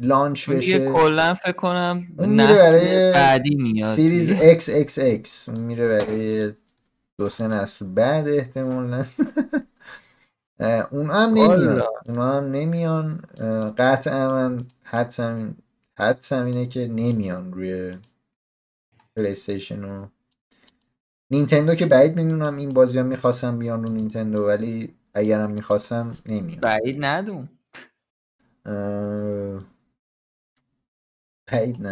launch 0.00 0.50
بشه. 0.50 0.92
کلا 0.92 1.34
فکر 1.34 1.52
کنم 1.52 2.06
میره 2.18 2.26
نسل 2.26 2.56
برای 2.56 3.12
بعدی 3.12 3.54
میاد 3.54 3.94
series. 3.94 4.32
XXX 4.32 5.48
اون 5.48 5.60
میره 5.60 5.88
برای 5.88 6.52
دو 7.18 7.28
سه 7.28 7.46
نسل 7.46 7.86
بعد 7.86 8.28
احتمالا. 8.28 9.04
اون 10.90 11.10
هم 11.10 11.34
نمیان. 11.34 11.82
اون 12.06 12.18
هم 12.18 12.44
نمیان. 12.44 13.22
قطعا 13.78 14.28
من 14.28 14.66
حدسم 14.82 15.56
حدسم 15.98 16.46
اینه 16.46 16.66
که 16.66 16.86
نمیان 16.86 17.52
روی 17.52 17.94
پلی 19.16 19.30
استیشن 19.30 19.84
و 19.84 20.06
نینتندو 21.30 21.74
که 21.74 21.86
بعید 21.86 22.16
می‌دونم 22.16 22.56
این 22.56 22.68
بازی 22.68 22.98
ها 22.98 23.04
می‌خواستم 23.04 23.58
بیان 23.58 23.82
رو 23.86 23.92
نینتندو 23.92 24.46
ولی 24.46 24.94
اگرم 25.14 25.50
می‌خواستم 25.50 26.16
نمیان 26.26 26.60
بعید 26.60 27.04
ندون. 27.04 27.48
اه، 28.66 29.64
بعید 31.46 31.86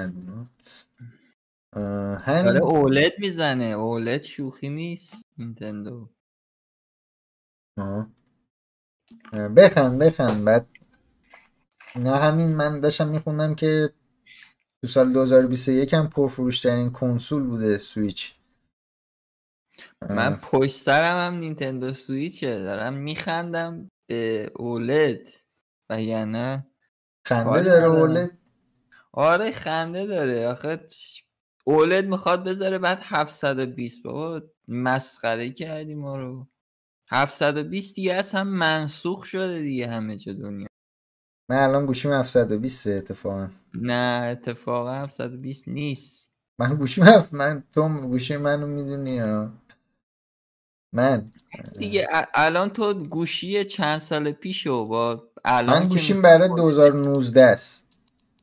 اه، 1.72 1.72
داره 1.72 2.18
همین 2.22 2.56
اولد 2.62 3.12
می‌زنه. 3.18 3.64
اولد 3.64 4.22
شوخی 4.22 4.68
نیست 4.68 5.26
نینتندو. 5.38 6.08
آه. 7.78 8.10
بخند 9.56 9.98
بخند 9.98 10.44
بعد 10.44 10.66
نه 11.96 12.16
همین 12.16 12.56
من 12.56 12.80
داشتم 12.80 13.08
میخوندم 13.08 13.54
که 13.54 13.92
تو 14.82 14.88
سال 14.88 15.12
2021 15.12 15.94
هم 15.94 16.10
پرفروش 16.10 16.60
ترین 16.60 16.90
کنسول 16.90 17.42
بوده 17.42 17.78
سویچ. 17.78 18.35
من 20.10 20.36
پشت 20.36 20.76
سرم 20.76 21.32
هم 21.32 21.38
نینتندو 21.38 21.92
سویچه 21.92 22.58
دارم 22.58 22.94
میخندم 22.94 23.88
به 24.08 24.50
اولد. 24.56 25.28
وگرنه 25.90 26.66
خنده 27.26 27.44
کاری 27.44 27.64
داره 27.64 27.84
ندارم. 27.84 28.00
اولد؟ 28.00 28.38
آره 29.12 29.50
خنده 29.50 30.06
داره. 30.06 30.48
آخه 30.48 30.86
اولد 31.64 32.06
می‌خواد 32.06 32.44
بذاره 32.44 32.78
بعد 32.78 32.98
720 33.02 34.02
بابا 34.02 34.42
مسخره 34.68 35.50
کردی 35.50 35.94
ما 35.94 36.16
رو. 36.16 36.48
720 37.10 37.94
دیگه 37.94 38.14
اصلا 38.14 38.44
منسوخ 38.44 39.24
شده 39.24 39.58
دیگه 39.58 39.86
همه 39.86 40.16
جا 40.16 40.32
دنیا. 40.32 40.66
من 41.50 41.56
الان 41.56 41.86
گوشیم 41.86 42.12
720 42.12 42.86
اتفاقا. 42.86 43.50
نه 43.74 44.28
اتفاقا 44.32 44.94
720 44.94 45.68
نیست. 45.68 46.32
من 46.60 46.74
گوشیم 46.74 47.04
هفت 47.04 47.34
من 47.34 47.64
تو 47.72 47.88
گوشی 47.88 48.36
منو 48.36 48.66
می‌دونی 48.66 49.10
یا؟ 49.10 49.52
من. 50.96 51.30
دیگه 51.78 52.08
الان 52.34 52.68
تو 52.70 52.94
گوشی 52.94 53.64
چند 53.64 53.98
سال 54.00 54.30
پیشو 54.32 54.84
با 54.86 55.22
الان 55.44 55.82
من 55.82 55.88
گوشیم 55.88 56.22
برای 56.22 56.48
با- 56.48 56.56
2019 56.56 57.42
است. 57.42 57.86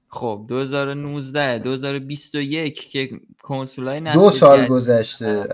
خب 0.08 0.46
2019 0.48 1.60
2021 1.60 2.90
که 2.92 3.10
کنسولای 3.44 4.02
نسل 4.02 4.20
دو 4.20 4.32
سال 4.32 4.58
جدید 4.58 4.70
گذشته. 4.70 5.48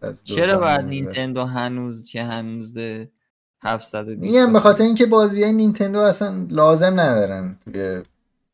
از, 0.00 0.24
چرا 0.24 0.58
باید 0.58 0.80
2019 0.80 0.82
نینتندو 0.88 1.44
هنوز 1.44 2.06
که 2.06 2.22
هنوز 2.24 2.78
720 3.62 4.20
میگم 4.20 4.52
به 4.52 4.60
خاطر 4.60 4.84
اینکه 4.84 5.06
بازی 5.06 5.42
های 5.42 5.52
نینتندو 5.52 5.98
اصلا 6.00 6.46
لازم 6.50 7.00
ندارن 7.00 7.58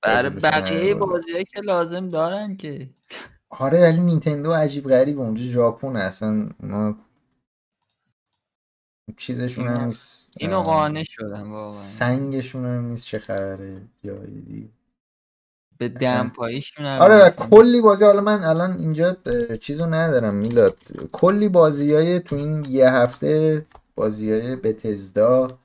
برای 0.03 0.31
بقیه 0.31 0.79
های. 0.79 0.95
بازی 0.95 1.45
که 1.55 1.61
لازم 1.61 2.09
دارن 2.09 2.57
که. 2.57 2.89
آره 3.51 3.81
ولی 3.83 3.99
نینتندو 4.01 4.53
عجیب 4.53 4.89
غریب 4.89 5.21
اونجا 5.21 5.43
ژاپن 5.43 5.97
اصلا 5.97 6.49
اونا 6.63 6.97
چیزشون 9.17 9.69
هم 9.69 9.85
نیست 9.85 10.31
اینو 10.37 10.63
قانع 10.63 11.05
شدم 11.05 11.53
واقعا 11.53 11.73
سنگشون 11.73 12.65
هم 12.65 12.85
نیست 12.85 13.05
چه 13.07 13.19
خبره 13.19 13.81
جای 14.05 14.27
دیگه 14.47 14.69
به 15.79 15.89
دمپاییشون 15.89 16.85
هم 16.87 17.01
آره 17.03 17.15
و. 17.27 17.31
کلی 17.31 17.81
بازی 17.81 18.05
حالا 18.05 18.21
من 18.21 18.45
الان 18.45 18.73
اینجا 18.73 19.17
چیزو 19.61 19.87
ندارم 19.87 20.35
میلاد 20.35 20.77
کلی 21.13 21.49
بازی 21.49 21.95
های 21.95 22.21
تو 22.21 22.37
این 22.37 22.65
یه 22.69 22.89
هفته 22.91 23.67
بازی 23.97 24.33
های 24.33 24.57
بتزدا 24.57 25.59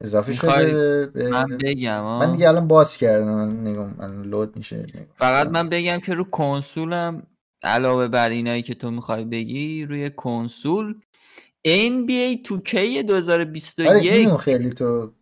اضافه 0.00 0.32
شده 0.32 1.06
به- 1.06 1.28
من 1.28 1.44
بگم 1.62 2.02
آه. 2.02 2.26
من 2.26 2.32
دیگه 2.32 2.48
الان 2.48 2.68
باز 2.68 2.96
کردم 2.96 3.68
نگم 3.68 4.00
الان 4.00 4.22
لود 4.22 4.56
میشه 4.56 4.76
نگم. 4.76 5.06
فقط 5.16 5.46
من 5.48 5.68
بگم 5.68 5.98
که 5.98 6.14
رو 6.14 6.24
کنسولم 6.24 7.22
علاوه 7.62 8.08
بر 8.08 8.28
اینایی 8.28 8.62
که 8.62 8.74
تو 8.74 8.90
می‌خوای 8.90 9.24
بگی 9.24 9.84
روی 9.84 10.10
کنسول 10.10 10.94
NBA 11.66 12.48
2K 12.48 12.74
آره 12.76 13.02
2021 13.02 14.12
اینو 14.12 14.36
خیلی 14.36 14.70
تو 14.70 15.12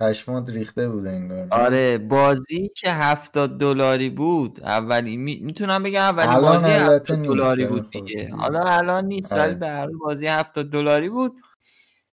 پشمات 0.00 0.50
ریخته 0.50 0.88
بود 0.88 1.06
انگار 1.06 1.48
آره 1.50 1.98
بازی 1.98 2.70
که 2.76 2.92
70 2.92 3.58
دلاری 3.58 4.10
بود 4.10 4.60
اولی 4.60 5.16
می... 5.16 5.36
می‌تونم 5.36 5.82
بگم 5.82 6.14
الان 6.18 6.40
بازی 6.40 6.66
البته 6.66 7.14
70 7.14 7.18
نیست، 7.18 7.32
دلاری 7.32 7.64
ولی 7.64 7.66
بود 7.66 7.84
خب 7.84 7.90
دیگه. 7.90 8.34
حالا 8.34 8.60
الان 8.60 9.04
نیست 9.04 9.32
آره. 9.32 9.42
ولی 9.42 9.54
به 9.54 9.68
هر 9.68 9.86
بازی 10.00 10.26
70 10.26 10.70
دلاری 10.70 11.08
بود 11.08 11.40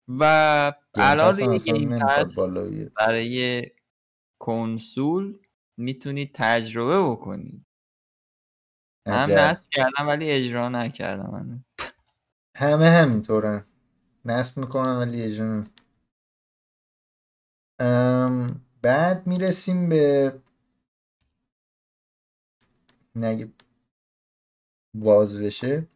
و 0.08 0.22
الان 0.94 1.34
هم 1.40 1.58
نمی‌خواد 1.66 2.26
پس. 2.26 2.70
برای 2.96 3.62
کنسول 4.38 5.38
می‌تونید 5.76 6.30
تجربه 6.34 7.10
بکنید 7.10 7.66
عجب. 9.06 9.38
نصب 9.38 9.68
کردم 9.70 10.08
ولی 10.08 10.30
اجرا 10.30 10.68
نکردم. 10.68 11.64
همه 12.56 12.90
همینطورن. 12.90 13.64
نصب 14.24 14.58
می‌کنم 14.58 14.98
ولی 14.98 15.22
ام، 17.78 18.60
بعد 18.82 19.26
می‌رسیم 19.26 19.88
به 19.88 20.32
نگه 23.16 23.48
باز 24.94 25.38
بشه. 25.38 25.86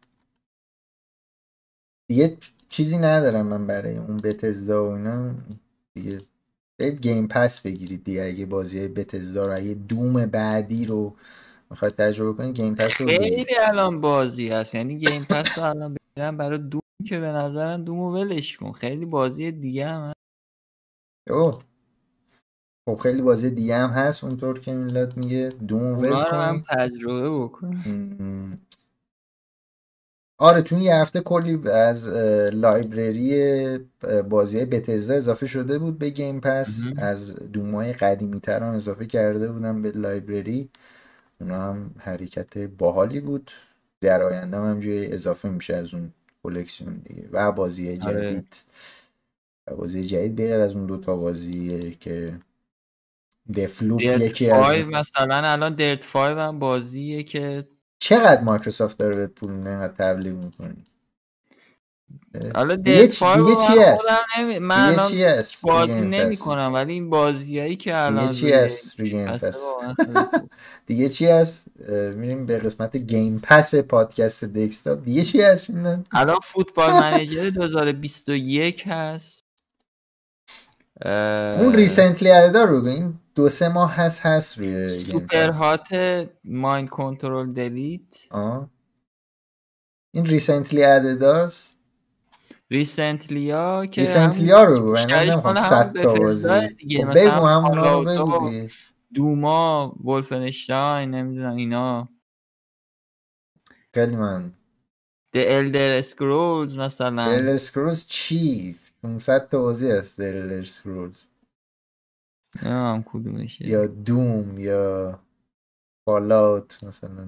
دیگه 2.09 2.37
چیزی 2.69 2.97
ندارم 2.97 3.45
من 3.45 3.67
برای 3.67 3.97
اون 3.97 4.17
بتزدا 4.17 4.89
و 4.89 4.93
اینا. 4.95 5.35
دیگه 5.93 6.21
گیم 7.01 7.27
پس 7.27 7.61
بگیرید 7.61 8.03
دیگه 8.03 8.23
اگه 8.23 8.45
بازی 8.45 8.79
های 8.79 8.87
بتزدا 8.87 9.47
رو 9.47 9.55
اگه 9.55 9.73
دوم 9.73 10.25
بعدی 10.25 10.85
رو 10.85 11.15
می‌خواید 11.71 11.93
تجربه 11.93 12.37
کنید 12.37 12.55
گیم 12.55 12.75
پس 12.75 12.91
خیلی 12.91 13.55
الان 13.61 14.01
بازی 14.01 14.49
هست. 14.49 14.75
یعنی 14.75 14.97
Game 14.97 15.25
Pass 15.29 15.57
رو 15.57 15.63
الان 15.63 15.95
بگیرم 16.15 16.37
برای 16.37 16.57
Doom 16.57 16.81
که 17.05 17.19
به 17.19 17.27
نظرم 17.31 17.83
Doom 17.83 18.05
و 18.05 18.11
ولش 18.11 18.57
کن. 18.57 18.71
خیلی 18.71 19.05
بازی 19.05 19.51
دیگه 19.51 19.87
هم 19.87 20.01
هست. 20.01 20.19
اوه. 21.29 21.63
خب 22.89 22.97
خیلی 22.97 23.21
بازی 23.21 23.49
دیگه 23.49 23.75
هم 23.75 23.89
هست. 23.89 24.23
اونطور 24.23 24.59
که 24.59 24.73
میلاد 24.73 25.17
میگه 25.17 25.53
Doom 25.67 25.99
ول 25.99 26.09
رو 26.09 26.15
هم 26.15 26.63
تجربه 26.69 27.39
بکن. 27.39 27.77
آره 30.41 30.61
تو 30.61 30.75
این 30.75 30.83
یه 30.83 30.95
هفته 30.95 31.21
کلی 31.21 31.69
از 31.69 32.07
library 32.53 33.77
بازی 34.29 34.65
Bethesda 34.65 35.13
اضافه 35.13 35.45
شده 35.45 35.79
بود 35.79 35.99
به 35.99 36.09
Game 36.09 36.39
Pass. 36.39 36.83
از 36.97 37.35
Doom 37.35 37.74
های 37.74 37.93
قدیمی 37.93 38.39
تر 38.39 38.63
هم 38.63 38.73
اضافه 38.73 39.05
کرده 39.05 39.51
بودن 39.51 39.81
به 39.81 39.91
library. 39.91 40.69
اونا 41.41 41.69
هم 41.69 41.91
حرکت 41.97 42.57
باحالی 42.57 43.19
بود. 43.19 43.51
در 44.01 44.23
آینده 44.23 44.57
هم 44.57 44.63
همجوری 44.63 45.05
اضافه 45.05 45.49
میشه 45.49 45.75
از 45.75 45.93
اون 45.93 46.13
کلکسیون 46.43 47.01
دیگه. 47.05 47.29
و 47.31 47.51
بازی 47.51 47.99
آره. 48.01 48.31
جدید. 48.31 48.55
و 49.67 49.75
بازی 49.75 50.05
جدید 50.05 50.35
بغیر 50.35 50.59
از 50.59 50.75
اون 50.75 50.85
دوتا 50.85 51.15
بازی 51.15 51.97
که 51.99 52.39
دفلوپ 53.55 54.01
یکی 54.01 54.49
از 54.49 54.63
5 54.63 54.85
مثلا 54.85 55.35
الان 55.35 55.73
درت 55.73 56.05
5 56.05 56.37
هم 56.37 56.59
بازیه 56.59 57.23
که 57.23 57.67
چقدر 57.99 58.41
مایکروسافت 58.41 58.97
داره 58.97 59.15
بهت 59.15 59.31
پول 59.31 59.51
اینقدر 59.51 59.93
تبلیغ 59.93 60.33
می‌کنی؟ 60.33 60.83
حالا 62.55 62.75
دیگه 62.75 63.07
چی- 63.07 63.25
5 63.25 63.37
دیگه 63.39 63.53
رو 63.53 63.61
چی 63.67 63.73
من 63.73 63.83
هست؟ 63.85 64.05
من 64.61 64.93
الان 64.93 65.11
بازی 65.63 66.01
نمی؟ 66.01 66.37
کنم 66.37 66.71
ولی 66.73 66.93
این 66.93 67.09
بازیایی 67.09 67.75
که 67.75 67.97
الان 67.97 68.27
دیگه 68.27 68.39
چی 68.39 68.51
هست. 68.53 68.95
دیگه 70.87 71.09
چی 71.09 71.25
هست 71.25 71.67
میریم 72.15 72.45
به 72.45 72.59
قسمت 72.59 72.97
Game 72.97 73.39
Pass 73.43 73.75
پادکست 73.75 74.43
دکستاپ 74.45 75.03
دیگه 75.03 75.23
چی 75.23 75.41
هست؟ 75.41 75.67
الان 76.11 76.39
Football 76.43 76.91
Manager 77.01 77.49
2021 77.49 78.83
هست 78.87 79.39
اون 81.59 81.73
recently 81.75 82.31
added 82.31 82.58
ا 82.58 82.63
رو. 82.63 82.85
این 82.85 83.19
دو 83.35 83.49
سه 83.49 83.67
ماه 83.69 83.93
هست 83.95 84.21
هست 84.21 84.57
روی 84.57 84.87
Superhot 84.87 85.87
Mind 86.43 86.89
Control 86.89 87.53
Delete. 87.53 88.33
این 90.13 90.25
recently 90.25 90.83
added 90.83 91.44
است 91.44 91.68
ریسنتلی 92.71 93.51
ها 93.51 93.85
که 93.85 94.01
ریسنتلی 94.01 94.51
همون 94.51 94.51
ها 94.51 94.63
رو 94.63 94.81
بگو 94.81 94.91
من 94.91 95.55
همون 95.55 95.55
صد 95.55 96.01
تا 96.01 96.13
بازی. 96.13 96.49
خب 96.49 97.13
بگو 97.15 97.45
همونا 97.45 97.99
رو 97.99 98.05
بگو 98.05 98.67
دوما 99.13 99.95
ولفنشتاین 100.03 101.11
نمی‌دونم 101.11 101.55
اینا. 101.55 102.09
خیلی 103.93 104.15
من 104.15 104.53
The 105.35 105.39
Elder 105.39 106.05
Scrolls 106.05 106.77
مثلا. 106.77 107.25
درل 107.25 107.49
اسکرولز 107.49 108.05
چی؟ 108.07 108.75
500 109.03 109.49
تا 109.49 109.61
بازی 109.61 109.91
هست 109.91 110.19
درل 110.19 110.59
اسکرولز 110.59 111.27
نمی‌دونم 112.55 113.03
کدومشه. 113.03 113.67
یا 113.67 113.87
دوم 113.87 114.57
یا 114.59 115.19
فالاوت 116.05 116.83
مثلا. 116.83 117.27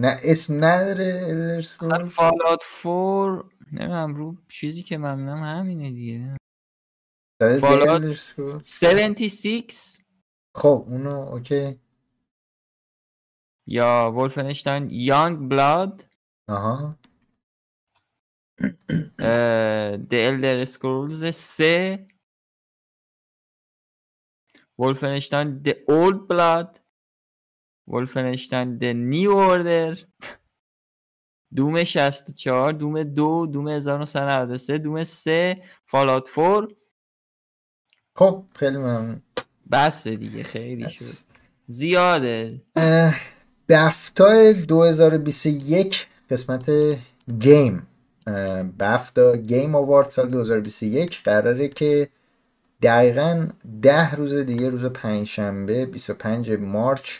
نه 0.00 0.16
اسم 0.24 0.64
نداره 0.64 1.20
Elder 1.28 2.04
Fallout 2.04 2.62
4 2.82 3.50
نمی‌دونم 3.72 4.14
رو 4.14 4.36
چیزی 4.48 4.82
که 4.82 4.98
من 4.98 5.18
می‌دونم 5.18 5.42
همینه 5.42 5.90
دیگه. 5.90 6.36
Fallout 7.40 7.88
Elder 7.88 8.06
Scrolls 8.06 8.84
76 8.84 9.98
خب 10.56 10.84
اونو 10.88 11.10
اوکی. 11.10 11.80
یا 13.66 14.12
Wolfenstein 14.16 14.88
Young 14.90 15.50
Blood 15.50 16.04
آها 16.48 16.98
The 20.10 20.20
Elder 20.30 20.66
Scrolls 20.66 21.30
3 21.30 22.08
Wolfenstein 24.78 25.62
The 25.62 25.74
Old 25.90 26.18
Blood. 26.30 26.87
ولفنشتاین 27.88 28.78
The 28.78 29.12
New 29.14 29.34
Order. 29.34 29.98
دوم 31.56 31.84
64 31.84 32.72
دوم 32.72 33.02
دو 33.02 33.46
دوم 33.46 33.68
1993 33.68 34.78
دوم 34.78 35.04
3 35.04 35.62
فالات 35.86 36.24
4 36.36 36.68
خب 38.16 38.44
خیلی 38.54 38.76
ممنون. 38.76 39.22
بسه 39.72 40.16
دیگه 40.16 40.42
خیلی 40.42 40.84
That's- 40.84 40.92
شد. 41.20 41.24
زیاده. 41.68 42.62
بفتا 43.68 44.52
2021 44.52 46.06
قسمت 46.30 46.70
گیم. 47.40 47.86
بفتا 48.78 49.36
گیم 49.36 49.74
آوارد 49.74 50.08
سال 50.08 50.28
2021 50.28 51.20
قراره 51.24 51.68
که 51.68 52.08
دقیقا 52.82 53.48
ده 53.82 54.14
روز 54.14 54.34
دیگه 54.34 54.68
روز 54.68 54.84
پنجشنبه 54.84 55.86
25 55.86 56.50
مارچ 56.50 57.18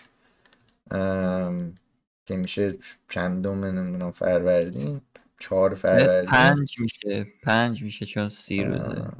که 2.26 2.36
میشه 2.36 2.78
چندم 3.08 3.64
نمی‌دونم 3.64 4.10
فروردین؟ 4.10 5.00
چهار 5.38 5.74
فروردین. 5.74 6.30
پنج 6.30 6.80
میشه. 6.80 7.26
پنج 7.42 7.82
میشه 7.82 8.06
چون 8.06 8.28
سی 8.28 8.64
روزه. 8.64 9.10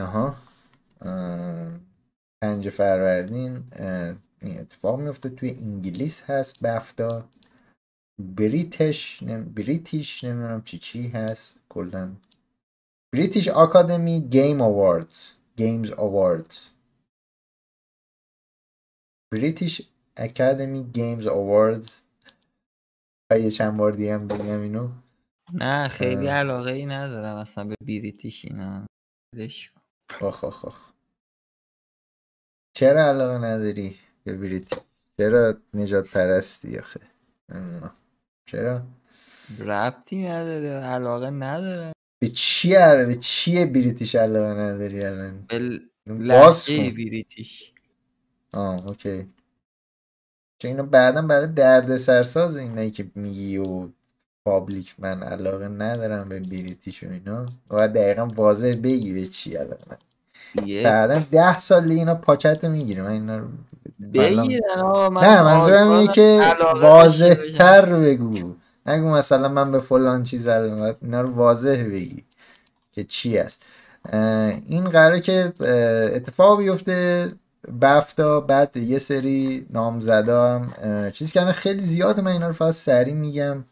آها. 0.00 0.36
اه، 1.00 1.80
پنج 2.42 2.68
فروردین 2.68 3.64
این 4.40 4.58
اتفاق 4.60 5.00
میفته 5.00 5.28
توی 5.28 5.50
انگلیس 5.50 6.30
هست 6.30 6.60
بفتا 6.60 7.28
بریتش 8.18 9.22
نم... 9.22 9.44
بریتیش 9.44 10.24
نمی‌دونم 10.24 10.62
چی 10.62 10.78
چی 10.78 11.08
هست. 11.08 11.58
کلا. 11.68 12.16
British 13.14 13.48
Academy 13.48 14.20
Game 14.20 14.60
Awards 14.60 15.32
Games 15.56 15.90
Awards. 15.92 16.68
British 19.32 19.88
Academy 20.16 20.84
Games 20.84 21.26
Awards 21.26 22.00
یه 23.40 23.50
چند 23.50 23.76
بار 23.76 23.92
دیگه 23.92 24.14
هم 24.14 24.28
بگم 24.28 24.60
اینو. 24.60 24.88
نه 25.52 25.88
خیلی. 25.88 26.26
علاقه 26.26 26.72
ای 26.72 26.86
ندارم 26.86 27.36
اصلا 27.36 27.64
به 27.64 27.74
British 27.82 28.44
اینا. 28.44 28.86
آخ 30.20 30.44
آخ 30.44 30.64
آخ. 30.64 30.90
چرا 32.76 33.04
علاقه 33.04 33.38
نداری 33.38 33.96
به 34.24 34.36
British 34.36 34.78
چرا 35.18 35.54
نژاد 35.74 36.08
پرستی 36.08 36.78
آخه. 36.78 37.00
چرا؟ 38.46 38.82
ربطی 39.66 40.26
نداره 40.28 40.68
علاقه 40.68 41.30
نداره. 41.30 41.92
به 42.22 42.28
چی 42.28 42.74
علاقه 42.74 43.06
به 43.06 43.14
چیه 43.14 43.66
بریتیش 43.66 44.14
علاقه 44.14 44.54
نداری 44.60 45.04
الان؟ 45.04 45.46
به 45.46 45.80
باز 46.28 46.66
کن. 46.66 46.90
بریتیش. 46.90 47.72
آه 48.52 48.86
اوکی. 48.86 49.28
چون 50.64 50.70
اینا 50.70 50.82
بعدا 50.82 51.22
برای 51.22 51.46
درد 51.46 51.96
سرساز 51.96 52.56
اینایی 52.56 52.90
که 52.90 53.06
میگی 53.14 53.58
و 53.58 53.88
پابلیک 54.44 54.94
من 54.98 55.22
علاقه 55.22 55.68
ندارم 55.68 56.28
به 56.28 56.40
بریتیش 56.40 57.02
و 57.02 57.06
اینا 57.10 57.46
باید 57.68 57.90
دقیقا 57.90 58.26
واضح 58.26 58.74
بگی 58.82 59.12
به 59.12 59.26
چی 59.26 59.56
علاقه. 59.56 59.96
یه 60.64 60.82
بعدا 60.82 61.22
ده 61.30 61.58
سال 61.58 61.90
اینا 61.90 62.14
پاچت 62.14 62.64
رو 62.64 62.70
می‌گیره. 62.70 63.02
من 63.02 63.10
اینا 63.10 63.38
رو 63.38 63.48
من 65.10 65.22
نه 65.22 65.42
منظورم 65.42 65.90
اینه 65.90 66.12
که 66.12 66.40
واضح. 66.74 67.34
تر 67.58 67.96
بگو. 67.96 68.54
نگو 68.86 69.08
مثلا 69.08 69.48
من 69.48 69.72
به 69.72 69.80
فلان 69.80 70.22
چیز 70.22 70.48
علاقه 70.48 70.96
اینا 71.02 71.20
رو 71.20 71.30
واضح 71.30 71.82
بگی 71.82 72.24
که 72.92 73.04
چی 73.04 73.38
است. 73.38 73.62
این 74.66 74.84
قراره 74.84 75.20
که 75.20 75.52
اتفاق 76.14 76.58
بیفته. 76.58 77.28
بفتا 77.80 78.40
بعد 78.40 78.76
یه 78.76 78.98
سری 78.98 79.66
نامزدا 79.70 80.58
هم 80.58 81.10
چیز 81.10 81.32
کردن. 81.32 81.52
خیلی 81.52 81.82
زیاده 81.82 82.22
من 82.22 82.32
اینا 82.32 82.46
رو 82.46 82.52
فقط 82.52 82.74
سریع 82.74 83.14
میگم. 83.14 83.64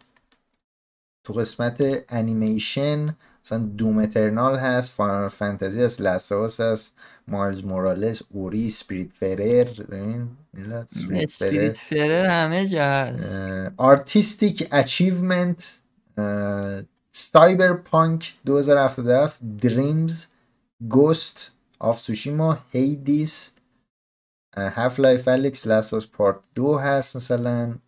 تو 1.24 1.32
قسمت 1.32 2.05
انیمیشن 2.09 3.16
مثلا 3.45 3.59
دوم 3.59 3.99
اترنال 3.99 4.57
هست 4.57 4.90
فانال 4.90 5.28
فانتزی 5.28 5.82
هست 5.82 6.01
لاساس 6.01 6.61
هست 6.61 6.95
Miles 7.28 7.64
Morales 7.64 8.22
Ori 8.30 8.70
Spiritfarer 8.70 9.68
Spiritfarer. 11.28 12.26
همه 12.26 12.68
جا 12.68 12.84
هست. 12.84 13.43
artistic 13.76 14.68
achievement 14.72 15.78
Cyberpunk 17.12 18.35
2077 18.47 19.38
Dreams 19.62 20.26
Ghost 20.89 21.51
of 21.78 22.01
Tsushima 22.01 22.59
Hades 22.72 23.51
Half-Life 24.57 25.28
Alyx 25.28 25.66
Last 25.66 26.11
Part 26.11 26.37
دو 26.55 26.76
هست 26.78 27.16
مثلا. 27.16 27.78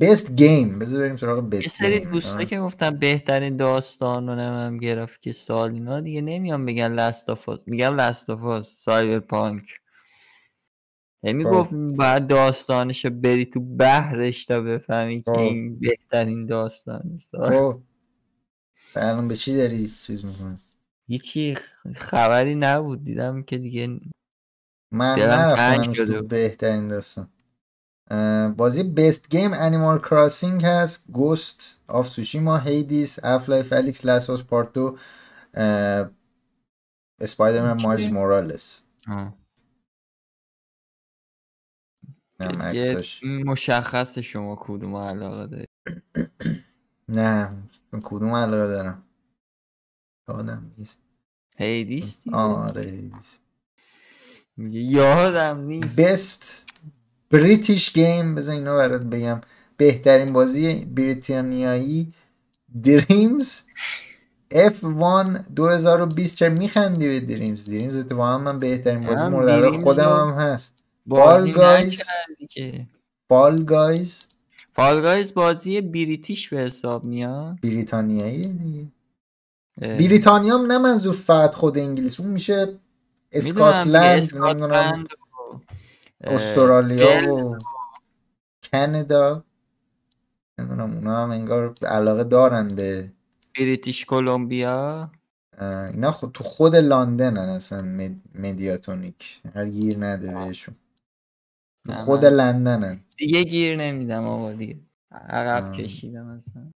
best 0.00 0.32
game 0.32 0.78
بذار 0.78 1.02
بریم 1.02 1.16
سراغ 1.16 1.50
best 1.50 1.68
story 1.68 2.00
دوستا 2.00 2.44
که 2.44 2.60
گفتن 2.60 2.98
بهترین 2.98 3.56
داستان 3.56 4.28
رو 4.28 4.34
نمیم 4.34 4.78
گرفت 4.78 5.22
که 5.22 5.32
سال 5.32 5.72
اینا. 5.72 6.00
دیگه 6.00 6.20
نمیان 6.20 6.66
بگن 6.66 6.92
Last 6.92 7.25
of 7.25 7.42
Us 7.42 7.58
میگن 7.66 7.94
Last 7.94 8.33
of 8.33 8.53
Us 8.53 8.72
Cyberpunk 8.78 9.62
یعنی 11.22 11.44
خب. 11.44 11.50
گفت 11.50 11.70
باید 11.72 12.26
داستانشو 12.26 13.10
بری 13.10 13.46
تو 13.46 13.60
بحرش 13.60 14.46
تا 14.46 14.60
بفهمی 14.60 15.22
که 15.22 15.30
خب. 15.30 15.38
این 15.38 15.78
بهترین 15.78 16.46
داستان 16.46 17.18
سال 17.18 17.50
خب. 17.50 17.80
الان 18.96 19.28
به 19.28 19.36
چی 19.36 19.56
داری 19.56 19.92
چیز 20.02 20.24
می‌کنی؟ 20.24 20.58
هیچی 21.08 21.56
خبری 21.94 22.54
نبود. 22.54 23.04
دیدم 23.04 23.42
که 23.42 23.58
دیگه 23.58 24.00
من 24.92 25.18
نرفتم 25.18 25.92
تو. 25.92 26.22
بهترین 26.22 26.88
داستان. 26.88 27.28
بازی 28.56 28.82
best 28.82 29.30
game 29.30 29.50
Animal 29.54 29.98
Crossing 29.98 30.64
هست. 30.64 31.04
Ghost 31.12 31.80
of 31.88 32.08
Tsushima 32.08 32.56
Hades 32.58 33.18
Half-Life 33.24 33.72
Alyx 33.72 34.04
Last 34.04 34.42
of 34.42 34.50
Us 34.50 34.57
Part 34.57 34.72
دو 34.72 34.98
Spider-Man؟ 37.20 37.82
Miles 37.82 38.12
Morales 38.12 38.80
مشخص 43.46 44.18
شما 44.18 44.56
کدوم 44.60 44.96
علاقه 44.96 45.46
داری 45.46 45.66
نه 47.08 47.52
من 47.92 48.00
کدوم 48.04 48.34
علاقه 48.34 48.66
دارم؟ 48.68 49.02
یادم 50.28 50.74
نیست. 50.78 50.98
Hades 51.56 52.22
دیگه؟ 52.22 52.36
آره 52.36 52.82
Hades 52.82 53.38
یادم 54.58 55.60
نیست. 55.60 56.00
best 56.00 56.66
British 57.30 57.92
game 57.92 58.34
بذار 58.34 58.54
اینا 58.54 58.76
برات 58.76 59.02
بگم. 59.02 59.40
بهترین 59.76 60.32
بازی 60.32 60.84
بریتانیایی 60.84 62.12
دریمز 62.84 63.60
F1 64.54 65.48
2020 65.56 66.36
چرا 66.36 66.54
میخندی 66.54 67.08
به 67.08 67.20
دریمز 67.20 67.64
دریمز 67.64 67.96
اتفاقا 67.96 68.38
من 68.38 68.58
بهترین 68.60 69.00
بازی 69.00 69.24
مورد 69.26 69.48
علاقه 69.48 69.82
خودم 69.82 70.08
هم 70.10 70.34
هست. 70.38 70.74
Fall 71.10 71.48
Guys. 71.48 71.58
نکردی 71.58 72.46
که. 72.50 72.86
فال 73.28 73.64
گایز 73.64 75.34
بازی 75.34 75.80
بریتیش 75.80 76.48
به 76.48 76.58
حساب 76.58 77.04
میاد؟ 77.04 77.60
بریتانیایی 77.62 78.48
دیگه. 78.48 78.86
بریتانیا 79.98 80.56
نه 80.56 80.78
منظور 80.78 81.12
فقط 81.14 81.54
خود 81.54 81.78
انگلیس 81.78 82.20
اون 82.20 82.30
میشه 82.30 82.78
اسکاتلند 83.32 84.22
اسکاتلند 84.22 85.08
استرالیا 86.20 87.32
و 87.32 87.58
کانادا. 88.72 89.44
نمی‌دونم 90.58 90.92
اونا 90.94 91.22
هم 91.22 91.30
انگار 91.30 91.74
علاقه 91.82 92.24
دارن 92.24 92.68
به 92.74 93.12
British 93.58 94.04
Columbia. 94.06 95.10
اینا 95.60 96.10
خود 96.10 96.32
تو 96.32 96.44
خود 96.44 96.76
لندن 96.76 97.36
هن 97.36 97.48
اصلا 97.48 97.82
Med- 97.82 98.38
Mediatonic. 98.38 99.40
گیر 99.72 99.98
نده 99.98 100.34
بهشون. 100.34 100.74
خود 101.90 102.24
لندن 102.24 102.84
هن. 102.84 103.00
دیگه 103.16 103.42
گیر 103.44 103.76
نمیدم 103.76 104.26
آقا 104.26 104.52
دیگه. 104.52 104.78
عقب 105.12 105.64
آه. 105.64 105.72
کشیدم 105.72 106.26
اصلا. 106.26 106.70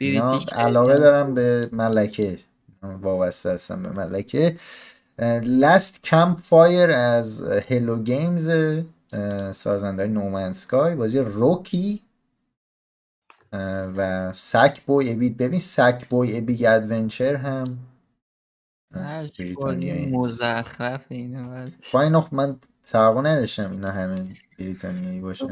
British 0.00 0.52
علاقه 0.52 0.98
دارن 0.98 1.34
به 1.34 1.68
ملکه. 1.72 2.38
وابسته 2.82 3.50
هستن 3.50 3.82
به 3.82 3.88
ملکه. 3.90 4.56
Last 5.44 6.02
Campfire 6.02 6.90
از 6.90 7.42
Hello 7.42 8.02
Games 8.02 8.50
سازنده 9.54 10.06
No 10.06 10.19
Man's 10.19 10.52
Sky 10.52 10.94
بازی 10.94 11.18
Röki 11.18 12.02
و 13.96 14.32
Sackboy 14.32 15.12
ابید 15.12 15.36
ببین 15.36 15.58
Sackboy 15.58 16.40
Big 16.40 16.64
Adventure 16.68 17.34
هم. 17.36 17.78
مزخرف 20.18 21.06
اینه 21.10 21.72
من 22.32 22.60
توقع 22.84 23.20
نداشتم 23.20 23.70
اینا 23.72 23.90
همه 23.90 24.36
بریتانیایی 24.58 25.20
باشن. 25.20 25.46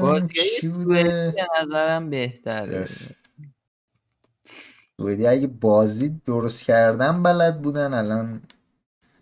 با- 0.00 0.20
دیگه 0.20 0.44
به 0.88 1.46
نظرم 1.62 2.10
بهتره. 2.10 2.88
سوئدی 5.00 5.26
اگه 5.26 5.46
بازی 5.46 6.20
درست 6.26 6.64
کردن 6.64 7.22
بلد 7.22 7.62
بودن 7.62 7.94
الان 7.94 8.42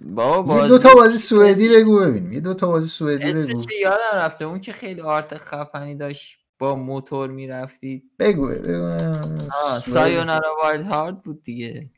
بابا 0.00 0.54
یه 0.54 0.60
بازی 0.60 0.68
دو 0.68 0.78
تا 0.78 0.94
بازی 0.94 1.18
سوئدی 1.18 1.68
بگو 1.68 2.00
ببینیم. 2.00 2.32
یه 2.32 2.40
دو 2.40 2.54
تا 2.54 2.66
بازی 2.66 2.88
سوئدی 2.88 3.32
بگو. 3.32 3.38
اسمش 3.38 3.66
یادم 3.82 3.96
رفته 4.14 4.44
اون 4.44 4.60
که 4.60 4.72
خیلی 4.72 5.00
art 5.00 5.38
خفنی 5.38 5.94
داشت 5.94 6.38
با 6.58 6.76
موتور 6.76 7.30
می‌رفتی. 7.30 8.02
بگو 8.18 8.46
بگو. 8.48 8.98
Sayonara 9.80 10.56
Wild 10.62 10.86
Hearts 10.86 11.20
بود 11.20 11.42
دیگه. 11.42 11.90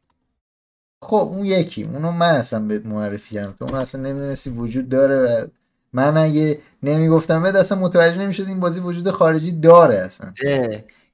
خب 1.03 1.31
اون 1.33 1.45
یکی. 1.47 1.85
اونو 1.85 2.11
من 2.11 2.35
اصلا 2.35 2.61
بهت 2.61 2.87
معرفی 2.87 3.35
کردم. 3.35 3.55
تو 3.59 3.65
اون 3.65 3.75
اصلا 3.75 4.01
نمی‌دونستی 4.01 4.51
وجود 4.51 4.89
داره 4.89 5.17
و 5.17 5.47
من 5.93 6.17
اگه 6.17 6.59
نمی‌گفتم 6.83 7.43
بهت 7.43 7.55
اصلا 7.55 7.79
متوجه 7.79 8.19
نمی‌شد 8.19 8.47
این 8.47 8.61
بازی 8.61 8.81
وجود 8.81 9.11
خارجی 9.11 9.53
داره 9.53 9.95
اصلا. 9.95 10.33
اه. 10.45 10.69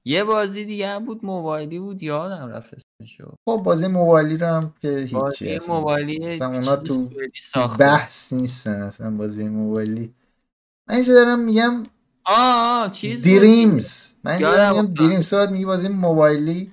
یه 0.06 0.24
بازی 0.24 0.64
دیگه 0.64 0.88
هم 0.88 1.04
بود 1.04 1.24
موبایلی 1.24 1.78
بود 1.78 2.02
یادم 2.02 2.48
رفت 2.48 2.74
اسمشو. 2.74 3.34
خب 3.48 3.62
بازی 3.64 3.86
موبایلی 3.86 4.36
رو 4.36 4.46
هم 4.46 4.74
که 4.82 4.88
هیچی 4.98 5.14
بازی 5.14 5.58
موبایلی 5.68 6.24
اصلا 6.26 6.48
اونا 6.48 6.76
تو 6.76 7.10
بحث 7.78 8.32
نیستن 8.32 8.82
اصلا 8.82 9.10
بازی 9.10 9.48
موبایلی. 9.48 10.14
من 10.88 10.94
اینجا 10.94 11.14
دارم 11.14 11.38
میگم 11.38 11.86
آه 12.24 12.82
آه 12.84 12.90
چیز 12.90 13.22
دیگه. 13.22 13.38
دریمز 13.40 14.14
من 14.24 14.32
اینجا 14.32 14.50
دارم 14.56 14.84
میگم. 14.84 14.94
دریمز 15.06 15.30
تو 15.30 15.50
میگی 15.50 15.64
بازی 15.64 15.88
موبایلی؟ 15.88 16.72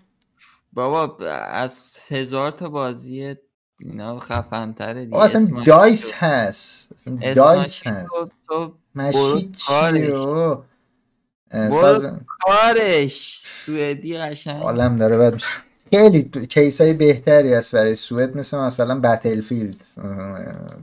بابا 0.73 1.17
از 1.27 1.97
هزار 2.07 2.51
تا 2.51 2.69
بازی 2.69 3.35
اینا 3.79 4.19
خفن‌تره 4.19 5.05
دیگه. 5.05 5.15
آقا 5.15 5.25
اصلا 5.25 5.63
دایس 5.65 6.05
رو- 6.05 6.19
هست. 6.19 6.91
اصلا 6.93 7.33
دایس 7.35 7.87
رو 7.87 7.93
هست. 7.93 8.09
مشید. 8.95 9.55
چیه؟ 9.55 10.13
ساز 11.51 12.13
کارش. 12.27 13.41
سوئدی 13.43 14.17
قشنگ. 14.17 14.61
عالم 14.61 14.95
داره 14.95 15.17
بعد 15.17 15.33
میشه. 15.33 15.47
خیلی 15.91 16.23
کیس 16.49 16.81
های 16.81 16.93
بهتری 16.93 17.53
هست 17.53 17.75
برای 17.75 17.95
سوئد 17.95 18.37
مثل 18.37 18.57
مثلا 18.57 18.99
بتلفیلد 18.99 19.85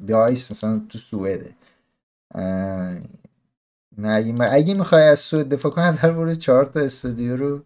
دایس 0.08 0.50
مثلا 0.50 0.80
تو 0.88 0.98
سوئده. 0.98 1.50
نه 3.98 4.08
اگه, 4.08 4.34
اگه 4.52 4.74
می‌خوای 4.74 5.02
از 5.02 5.18
سوئد 5.18 5.48
دفاع 5.48 5.72
کنی 5.72 5.96
در 6.02 6.12
برو 6.12 6.34
چهار 6.34 6.64
تا 6.64 6.80
استودیو 6.80 7.36
رو. 7.36 7.60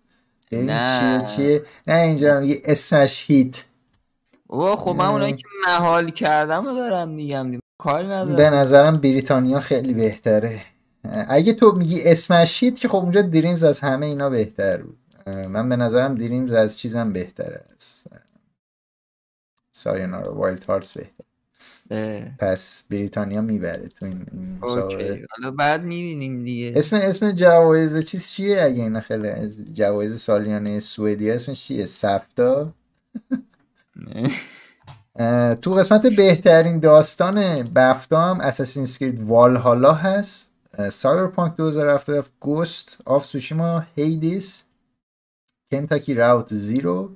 نه. 0.53 1.21
چیه 1.21 1.37
چیه. 1.37 1.63
نه 1.87 1.95
اینجا 1.95 2.37
هم 2.37 2.45
یه 2.45 2.63
اسمش 2.65 3.25
هیت 3.27 3.65
او 4.47 4.77
خب 4.77 4.91
من 4.91 5.07
اونایی. 5.07 5.33
که 5.37 5.45
محال 5.67 6.11
کردم 6.11 6.65
رو 6.65 6.75
دارم 6.75 7.09
میگم. 7.09 7.51
دیگه. 7.51 7.63
کاری 7.79 8.07
به 8.07 8.15
ندارم 8.15 8.55
نظرم 8.55 8.97
بریتانیا 8.97 9.61
خیلی 9.61 9.95
بهتره. 9.95 10.61
اگه 11.05 11.53
تو 11.53 11.73
میگی 11.73 12.03
اسمش 12.05 12.63
هیت 12.63 12.79
که 12.79 12.89
خب 12.89 12.97
اونجا 12.97 13.23
Dreams 13.23 13.65
از 13.65 13.81
همه 13.81 14.07
اینا 14.07 14.31
بهتر 14.31 14.83
بود. 14.83 14.99
من 15.27 15.69
به 15.69 15.77
نظرم 15.77 16.15
Dreams 16.15 16.53
از 16.53 16.79
چیزم 16.79 17.13
بهتره 17.13 17.65
از 17.77 18.05
Sayonara 19.73 20.35
Wild 20.35 20.65
Hearts 20.65 20.93
بهتر. 20.93 21.25
پس 22.39 22.85
بریتانیا 22.91 23.41
می‌بره 23.41 23.89
تو 23.89 24.05
این, 24.05 24.27
این 24.33 24.59
okay. 24.63 25.27
حالا 25.31 25.51
بعد 25.51 25.83
می‌بینیم 25.83 26.45
دیگه. 26.45 26.73
اسم 26.77 26.97
اسم 26.97 27.33
جوایز 27.33 27.99
چیز 27.99 28.31
چیه؟ 28.31 28.63
اگه 28.63 28.83
اینا 28.83 29.01
خیلی 29.01 29.49
جوایز 29.73 30.21
سالیانه 30.21 30.81
سوئدی 30.81 31.31
اسمش 31.31 31.65
چیه؟ 31.65 31.87
سفتا 31.87 32.75
تو 35.63 35.75
قسمت 35.75 36.07
بهترین 36.07 36.79
داستان 36.79 37.63
BAFTA 37.63 38.21
هم 38.21 38.41
Assassin's 38.41 38.83
Creed 38.83 39.21
Valhalla 39.21 39.93
هست. 39.93 40.52
Cyberpunk 40.91 41.57
2077 41.57 42.33
Ghost 42.41 42.99
of 43.07 43.25
Tsushima 43.27 43.81
Hades 43.97 44.65
Kentucky 45.73 46.15
Route 46.15 46.55
Zero 46.55 47.11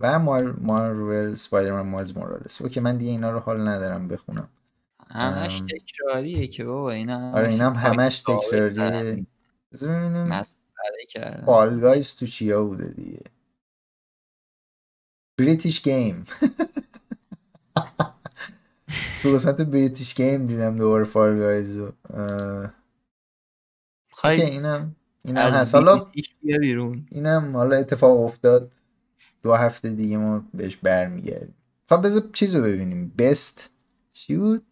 و 0.00 0.18
Marvel 0.18 1.34
Spider-Man 1.34 1.88
Miles 1.90 2.16
Morales. 2.16 2.62
okay 2.62 2.80
من 2.80 2.96
دیگه 2.96 3.10
اینا 3.10 3.30
رو 3.30 3.38
حال 3.38 3.68
ندارم 3.68 4.08
بخونم. 4.08 4.48
همش 5.10 5.60
تکراریه 5.60 6.46
که 6.46 6.64
بابا 6.64 6.90
اینا 6.90 7.32
آره 7.32 7.48
اینا 7.48 7.70
هم 7.70 7.90
همش 7.90 8.20
تکراریه. 8.20 8.70
ببینیم. 8.92 9.26
Fall 11.46 11.80
Guys 11.80 12.16
تو 12.16 12.26
چیا 12.26 12.64
بوده 12.64 12.88
دیگه؟ 12.88 13.20
British 15.38 15.82
game 15.82 16.24
تو 19.22 19.32
قسمت 19.32 19.60
British 19.60 20.14
game 20.14 20.46
دیدم 20.46 20.76
دوباره 20.76 21.04
Fall 21.04 21.38
Guys 21.38 21.82
رو 24.24 24.36
خیلی 24.36 24.50
اینم 24.50 24.96
اینم 25.24 25.50
هست. 25.50 25.74
حالا 25.74 26.06
اینم 27.10 27.56
حالا 27.56 27.76
اتفاق 27.76 28.20
افتاد. 28.20 28.72
دو 29.42 29.54
هفته 29.54 29.90
دیگه 29.90 30.16
ما 30.16 30.44
بهش 30.54 30.76
برمیگردیم. 30.76 31.54
خب 31.88 32.06
بذار 32.06 32.30
چیز 32.32 32.54
رو 32.54 32.62
ببینیم. 32.62 33.14
Best 33.18 33.60
چی 34.12 34.36
بود 34.36 34.66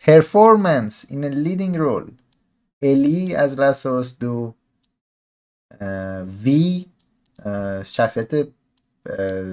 performance 0.00 1.06
in 1.08 1.24
a 1.24 1.30
leading 1.44 1.76
role. 1.76 2.12
الی 2.82 3.34
از 3.34 3.60
Last 3.60 3.89
of 3.89 4.03
Us 4.03 4.18
دو 4.18 4.54
V 6.44 6.86
شخصیت 7.84 8.48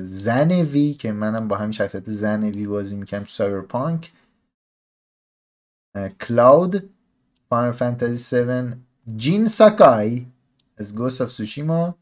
زن 0.05 0.51
V 0.51 0.93
که 0.93 1.11
منم 1.11 1.47
با 1.47 1.57
همین 1.57 1.71
شخصیت 1.71 2.09
زن 2.09 2.43
V 2.43 2.67
بازی 2.67 2.95
می‌کنم. 2.95 3.25
Cyberpunk 3.25 4.11
Cloud 6.21 6.89
Final 7.49 7.71
Fantasy 7.71 8.37
7 8.37 8.77
جین 9.15 9.47
ساکای 9.47 10.25
از 10.77 10.95
Ghost 10.95 11.21
of 11.21 11.29
Tsushima 11.29 11.95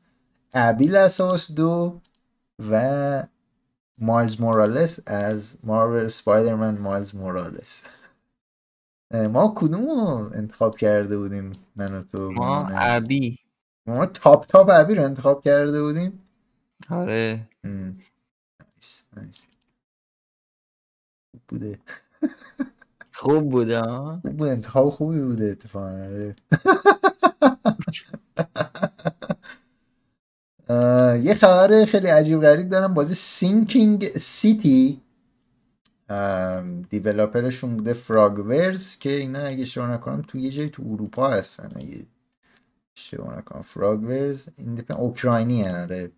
ابی 0.54 0.68
Last 0.68 0.96
of 0.96 1.24
Us 1.24 1.52
دو 1.52 2.02
و 2.72 3.24
Miles 3.98 4.42
Morales 4.42 5.00
از 5.06 5.58
Marvel 5.64 6.08
Spider-Man 6.08 6.78
Miles 6.78 7.16
Morales 7.16 7.84
ما 9.14 9.54
کدوم 9.58 9.86
رو 9.86 10.30
انتخاب 10.34 10.78
کرده 10.78 11.18
بودیم 11.18 11.54
من 11.76 11.94
و 11.94 12.04
تو 12.04 12.32
ما 12.32 12.68
ابی 12.68 13.40
ما 13.86 14.06
top 14.06 14.48
top 14.48 14.70
ابی 14.74 14.96
رو 14.96 15.04
انتخاب 15.04 15.44
کرده 15.44 15.82
بودیم 15.82 16.28
آره 16.90 17.50
nice 17.64 19.04
nice 19.16 19.46
بوده 21.48 21.80
خوب 23.18 23.50
بوده 23.50 23.82
خوب 23.82 24.38
بوده 24.38 24.52
انتخاب 24.52 24.90
خوبی 24.90 25.20
بوده 25.20 25.46
اتفاقا 25.46 25.88
آره. 25.88 26.36
یه 31.24 31.34
خبر 31.36 31.86
خیلی 31.86 32.08
عجیب 32.08 32.42
غریب 32.42 32.70
دارم. 32.70 32.94
بازی 32.94 33.16
Sinking 33.16 34.06
City 34.06 35.02
developer 36.90 37.51
شون 37.51 37.78
بوده 37.78 37.94
Frogwares 37.94 38.98
که 38.98 39.10
اینا 39.12 39.40
اگه 39.40 39.62
اشتباه 39.62 39.92
نکنم 39.92 40.22
تو 40.22 40.38
یه 40.38 40.50
جایی 40.52 40.70
تو 40.70 40.84
اروپا 40.92 41.30
هستن. 41.30 41.72
اگه 41.76 42.06
اشتباه 42.98 43.38
نکنم. 43.38 43.62
Frogwares 43.62 44.50
اوکراینی 44.98 45.70
آره. 45.70 46.12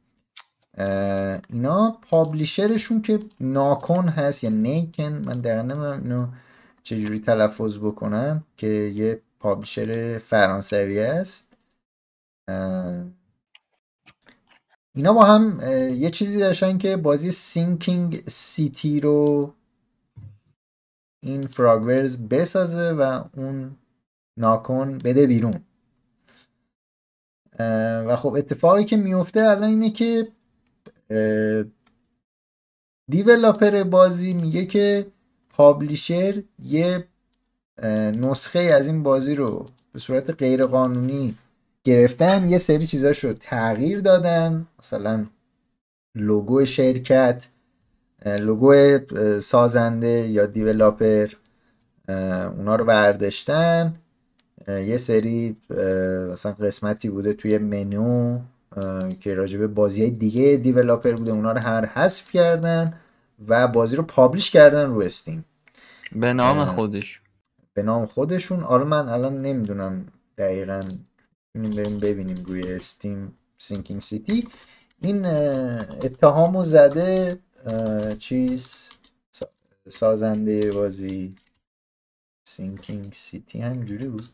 اینا 1.50 2.00
publisher 2.10 2.74
شون 2.74 3.02
که 3.02 3.20
Nacon 3.40 4.10
هست 4.10 4.44
یا 4.44 4.50
نیکن 4.50 5.24
من 5.26 5.42
دقیقا 5.42 5.62
نمی‌دونم 5.62 6.34
چجوری 6.90 7.20
تلفظ 7.20 7.78
بکنم 7.78 8.44
که 8.58 8.68
یه 8.68 9.22
publisher 9.40 10.18
فرانسوی 10.18 11.00
است؟ 11.00 11.48
اینا 14.96 15.14
با 15.14 15.24
هم 15.24 15.60
یه 15.96 16.10
چیزی 16.10 16.40
داشتن 16.40 16.78
که 16.78 16.98
بازی 16.98 17.32
Sinking 17.32 18.16
City 18.28 19.00
رو 19.00 19.54
این 21.24 21.48
Frogwares 21.48 22.18
بسازه 22.18 22.92
و 22.92 23.24
اون 23.38 23.76
ناکن 24.38 24.98
بده 24.98 25.28
بیرون. 25.28 25.64
و 28.08 28.16
خب 28.16 28.34
اتفاقی 28.38 28.84
که 28.84 28.98
میفته 28.98 29.44
الان 29.44 29.70
اینه 29.70 29.90
که 29.90 30.28
دیولاپر 33.10 33.84
بازی 33.84 34.34
میگه 34.34 34.66
که 34.66 35.12
پابلیشر 35.60 36.44
یه 36.60 37.08
نسخه 38.22 38.60
از 38.60 38.88
این 38.88 39.04
بازی 39.04 39.36
رو 39.36 39.66
به 39.94 40.00
صورت 40.00 40.30
غیر 40.30 40.66
قانونی 40.66 41.36
گرفتن 41.84 42.50
یه 42.50 42.58
سری 42.58 42.88
چیزاش 42.88 43.24
رو 43.24 43.34
تغییر 43.34 44.02
دادن 44.02 44.68
مثلا 44.80 45.26
لوگو 46.16 46.66
شرکت 46.66 47.48
لوگو 48.26 49.00
سازنده 49.40 50.28
یا 50.28 50.46
developer 50.46 51.28
اونا 52.58 52.76
رو 52.76 52.86
برداشتن. 52.86 53.96
یه 54.68 54.98
سری 54.98 55.58
مثلا 56.32 56.52
قسمتی 56.52 57.10
بوده 57.10 57.34
توی 57.34 57.58
منو 57.58 58.40
که 59.20 59.34
راجبه 59.34 59.68
بازی 59.68 60.12
دیگه 60.12 60.58
developer 60.58 61.12
بوده 61.12 61.32
اونا 61.32 61.52
رو 61.52 61.60
هر 61.60 61.86
حذف 61.86 62.32
کردن 62.32 62.94
و 63.48 63.68
بازی 63.68 63.96
رو 63.96 64.04
publish 64.04 64.52
کردن 64.52 64.90
رو 64.90 65.02
Steam 65.02 65.46
به 66.12 66.34
نام 66.34 66.66
خودش. 66.66 67.22
به 67.74 67.84
نام 67.84 68.06
خودشون. 68.06 68.64
آره 68.64 68.84
من 68.84 69.10
الان 69.10 69.42
نمی‌دونم 69.42 70.06
دقیقا 70.38 70.92
بریم 71.56 72.00
ببینیم 72.00 72.46
روی 72.46 72.74
Steam 72.74 73.38
Sinking 73.58 74.02
City 74.02 74.48
این 75.00 75.26
اتهامو 75.26 76.64
زده 76.64 77.40
چیز 78.20 78.90
سازنده 79.90 80.72
بازی 80.72 81.36
Sinking 82.48 83.14
City 83.14 83.62
همینجوری 83.62 84.08
بود. 84.08 84.28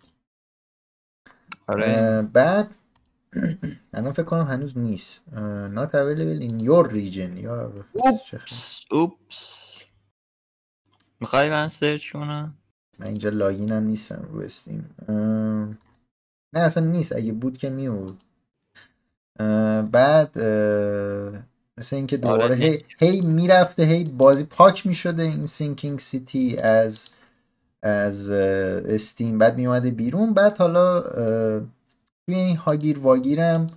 آره. 1.67 2.21
بعد 2.21 2.75
الان 3.93 4.11
فکر 4.13 4.23
کنم 4.23 4.43
هنوز 4.45 4.77
نیست. 4.77 5.21
not 5.75 5.89
available 5.89 6.41
in 6.41 6.59
your 6.67 6.87
region. 6.89 7.37
یا 7.37 7.85
oops 7.93 8.85
oops 8.91 9.64
می‌خوای 11.19 11.49
من 11.49 11.67
search 11.67 12.11
کنم؟ 12.11 12.53
من 12.99 13.07
اینجا 13.07 13.29
login 13.29 13.71
هم 13.71 13.83
نیستم 13.83 14.29
رو 14.31 14.41
Steam. 14.41 14.89
نه 16.53 16.59
اصلا 16.59 16.85
نیست. 16.85 17.15
اگه 17.15 17.31
بود 17.31 17.57
که 17.57 17.69
میورد 17.69 18.13
بعد 19.91 20.39
مثل 21.77 21.95
اینکه 21.95 22.17
دوباره 22.17 22.43
آره 22.43 22.55
هی, 22.55 22.85
هی 22.99 23.21
می‌رفته 23.21 23.83
هی 23.83 24.03
بازی 24.03 24.43
پاک 24.43 24.87
می‌شده 24.87 25.23
این 25.23 25.45
Sinking 25.45 25.99
City 25.99 26.57
از 26.57 27.09
از 27.83 28.29
استیم. 28.29 29.37
بعد 29.37 29.57
میومده 29.57 29.91
بیرون. 29.91 30.33
بعد 30.33 30.57
حالا 30.57 31.01
توی 32.25 32.35
این 32.35 32.57
هاگیر 32.57 32.99
واگیرم 32.99 33.67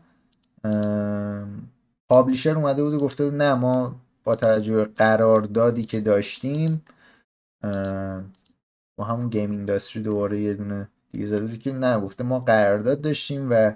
publisher 2.09 2.55
اومده 2.55 2.83
بود 2.83 2.95
و 2.95 2.99
گفته 2.99 3.25
بود 3.25 3.35
نه 3.35 3.55
ما 3.55 3.97
با 4.25 4.37
توجه 4.37 4.85
قراردادی 4.85 5.85
که 5.85 6.01
داشتیم 6.01 6.83
با 8.97 9.05
همون 9.05 9.29
Game 9.29 9.51
Industry 9.51 10.03
دوباره 10.03 10.41
یه 10.41 10.55
دونه 10.55 10.89
دیگه 11.13 11.27
زده 11.27 11.57
که 11.57 11.73
نه 11.73 12.01
گفته 12.01 12.25
ما 12.25 12.41
قرارداد 12.41 13.01
داشتیم 13.01 13.47
و 13.51 13.73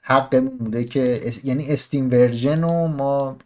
حقمون 0.00 0.58
بوده 0.58 0.84
که 0.84 1.20
یعنی 1.44 1.72
Steam 1.72 2.10
version 2.10 2.64
و 2.64 2.86
ما 2.86 3.36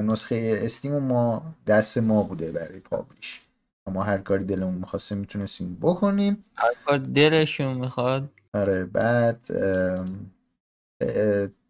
نسخه 0.00 0.60
استیم 0.62 0.94
و 0.94 1.00
ما 1.00 1.54
دست 1.66 1.98
ما 1.98 2.22
بوده 2.22 2.52
برای 2.52 2.80
publish. 2.80 3.40
ما 3.86 4.02
هر 4.02 4.18
کاری 4.18 4.44
دلمون 4.44 4.74
می‌خواسته 4.74 5.14
می‌تونستیم 5.14 5.78
بکنیم. 5.80 6.44
هر 6.54 6.72
کار 6.86 6.98
دلشون 6.98 7.76
می‌خواد. 7.76 8.28
آره 8.54 8.84
بعد 8.84 9.40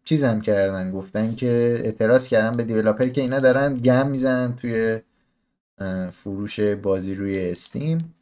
چیزم 0.03 0.41
کردن 0.41 0.91
گفتن 0.91 1.35
که 1.35 1.81
اعتراض 1.83 2.27
کردن 2.27 2.57
به 2.57 2.63
developer 2.63 3.07
که 3.07 3.21
اینا 3.21 3.39
دارن 3.39 3.73
گند 3.73 4.07
می‌زنن 4.07 4.55
توی 4.55 5.01
فروش 6.13 6.59
بازی 6.59 7.15
روی 7.15 7.49
استیم. 7.49 8.15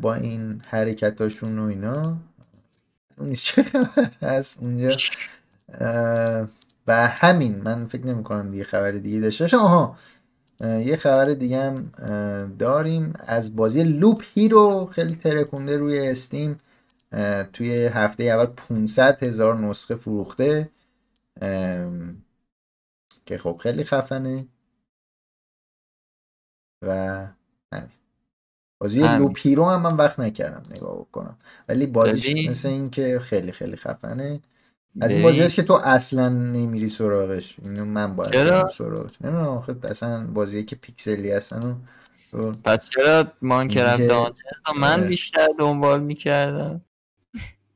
با 0.00 0.14
این 0.14 0.62
حرکتاشون 0.66 1.58
و 1.58 1.62
اینا. 1.62 2.16
اون 3.18 3.28
نیست 3.28 3.44
چه 3.44 3.64
هست 4.22 4.56
اونجا. 4.60 4.96
و 6.86 7.06
همین 7.06 7.56
من 7.56 7.86
فکر 7.86 8.06
نمی 8.06 8.24
کنم 8.24 8.50
دیگه 8.50 8.64
خبر 8.64 8.90
دیگه 8.90 9.20
داشته 9.20 9.56
آها 9.56 9.98
یه 10.60 10.96
خبر 10.96 11.24
دیگه 11.24 11.62
هم 11.62 11.92
داریم. 12.58 13.12
از 13.18 13.56
بازی 13.56 13.82
Loop 13.82 14.24
Hero 14.34 14.86
خیلی 14.86 15.16
ترکونده 15.16 15.76
روی 15.76 16.08
استیم. 16.08 16.60
توی 17.52 17.86
هفته 17.86 18.24
اول 18.24 18.46
500 18.46 19.22
هزار 19.22 19.58
نسخه 19.58 19.94
فروخته. 19.94 20.70
که 23.26 23.38
خب 23.38 23.60
خیلی 23.62 23.84
خفنه. 23.84 24.46
و 26.86 26.90
همین. 27.72 27.90
بازی 28.80 29.02
Loop 29.02 29.38
Hero 29.38 29.64
هم 29.64 29.82
من 29.82 29.96
وقت 29.96 30.20
نکردم 30.20 30.62
نگاه 30.76 30.98
بکنم. 30.98 31.36
ولی 31.68 31.86
بازیش 31.86 32.48
مثل 32.48 32.68
این 32.68 32.90
که 32.90 33.18
خیلی 33.18 33.52
خیلی 33.52 33.76
خفنه. 33.76 34.40
از 35.00 35.14
این 35.14 35.22
بازی 35.22 35.42
هست 35.42 35.54
که 35.54 35.62
تو 35.62 35.72
اصلا 35.72 36.28
نمیری 36.28 36.88
سراغش. 36.88 37.56
اینو 37.62 37.84
من 37.84 38.16
باید 38.16 38.32
برم 38.32 38.68
سراغش. 38.68 39.12
نمی‌دونم 39.20 39.48
آخه 39.48 39.76
اصلا 39.84 40.26
بازی 40.26 40.64
که 40.64 40.76
پیکسلی 40.76 41.32
هستن 41.32 41.76
پس 42.64 42.84
چرا 42.90 43.24
Minecraft 43.42 44.02
Dungeons 44.02 44.80
من 44.80 45.00
آره. 45.00 45.08
بیشتر 45.08 45.48
دنبال 45.58 46.02
می‌کردم؟ 46.02 46.80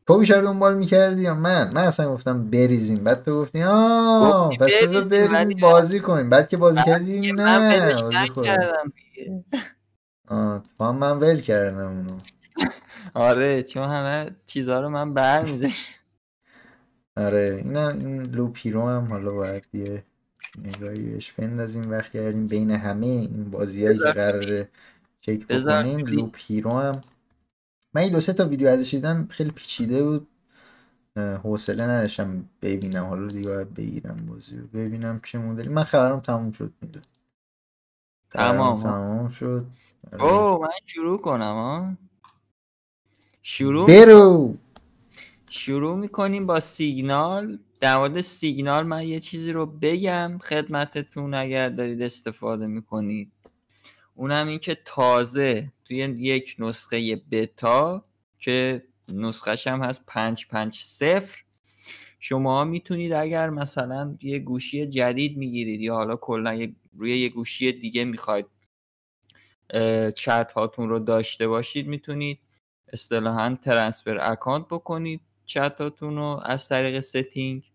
تو 0.09 0.18
بیشتر 0.18 0.40
دنبال 0.40 0.78
می‌کردی 0.78 1.22
یا 1.22 1.35
من؟ 1.35 1.70
من 1.74 1.85
اصلا 1.85 2.12
گفتم 2.12 2.51
بریزیم. 2.51 3.05
بعد 3.05 3.24
تو 3.24 3.43
گفتی 3.43 3.62
آه 3.62 4.56
پس 4.56 4.70
بذار 4.82 5.05
بریم 5.05 5.60
بازی 5.60 6.01
کنیم. 6.01 6.30
بعد 6.30 6.48
که 6.48 6.56
بازی 6.56 6.80
کردی 6.86 7.32
نه 7.32 7.93
بازی 7.93 8.28
کردم 8.44 8.93
آه 10.28 10.62
تو 10.78 10.93
من 10.93 11.18
ول 11.18 11.40
کردم 11.40 11.86
اونو. 11.86 12.18
آره 13.14 13.62
چون 13.62 13.82
همه 13.82 14.30
چیزها 14.47 14.80
رو 14.80 14.89
من 14.89 15.14
برمیده 15.14 15.70
آره 17.16 17.62
این 17.64 17.76
این 17.76 18.22
لوپیرو 18.22 18.89
هم 18.89 19.05
حالا 19.05 19.32
باید 19.32 19.64
یه 19.72 20.02
نگاهیش 20.64 21.32
بندازیم. 21.32 21.90
وقت 21.90 22.12
کردیم 22.12 22.47
بین 22.47 22.70
همه 22.70 23.06
این 23.06 23.51
بازی 23.51 23.86
هایی 23.86 23.98
که 23.98 24.05
قراره 24.05 24.68
چک 25.20 25.47
بکنیم 25.47 26.06
لوپیرو 26.06 26.70
هم 26.70 27.01
من 27.94 28.02
این 28.02 28.12
دو 28.12 28.20
سه 28.20 28.32
تا 28.32 28.48
ویدیو 28.48 28.69
ازش 28.69 28.94
دیدم 28.94 29.28
خیلی 29.31 29.51
پیچیده 29.51 30.05
بود. 30.05 30.28
حوصله 31.16 31.85
نداشتم 31.85 32.48
ببینم. 32.62 33.05
حالا 33.05 33.27
دیگه 33.27 33.48
باید 33.48 33.74
بگیرم 33.74 34.27
بازی 34.27 34.56
رو 34.56 34.66
ببینم 34.66 35.20
چه 35.24 35.39
مدلی. 35.39 35.69
من 35.69 35.85
خبرم 35.85 36.20
تموم 36.20 36.52
شد 36.52 36.73
میده 36.81 37.01
تمام. 38.31 38.82
تمام 38.82 39.28
شد. 39.28 39.66
آره. 40.12 40.24
او 40.24 40.62
من 40.62 40.69
شروع 40.86 41.19
کنم 41.20 41.43
ها؟ 41.43 41.97
شروع 43.43 43.86
برو. 43.86 44.56
شروع 45.51 45.98
می‌کنیم 45.98 46.47
با 46.47 46.60
سیگنال. 46.60 47.59
در 47.81 47.98
مورد 47.98 48.20
سیگنال 48.20 48.86
من 48.86 49.02
یه 49.02 49.20
چیزی 49.20 49.52
رو 49.52 49.66
بگم. 49.66 50.39
خدمتتون 50.43 51.35
اگر 51.35 51.69
دارید 51.69 52.02
استفاده 52.02 52.66
می‌کنید. 52.66 53.32
اونم 54.19 54.47
این 54.49 54.59
که 54.59 54.74
تازه 54.85 55.73
توی 55.85 55.97
یک 55.97 56.57
نسخه 56.59 57.23
بتا 57.31 58.05
که 58.39 58.82
نسخهش 59.12 59.66
هم 59.66 59.82
هست 59.82 60.05
550 60.07 61.23
شما 62.20 62.65
می‌تونید 62.65 63.12
اگر 63.12 63.51
مثلا 63.51 64.19
یه 64.23 64.39
گوشی 64.39 64.86
جدید 64.86 65.36
می‌گیرید 65.36 65.81
یا 65.81 65.95
حالا 65.95 66.16
کلا 66.16 66.73
روی 66.97 67.19
یه 67.19 67.28
گوشی 67.28 67.73
دیگه 67.73 68.05
می‌خواید 68.05 68.47
چت 70.15 70.53
هاتون 70.53 70.89
رو 70.89 70.99
داشته 70.99 71.49
باشید 71.49 71.86
می‌تونید 71.86 72.39
اصطلاحا 72.93 73.59
transfer 73.62 74.19
account 74.32 74.66
بکنید 74.66 75.20
چتاتون 75.47 76.16
رو 76.16 76.40
از 76.45 76.69
طریق 76.69 77.01
setting 77.01 77.73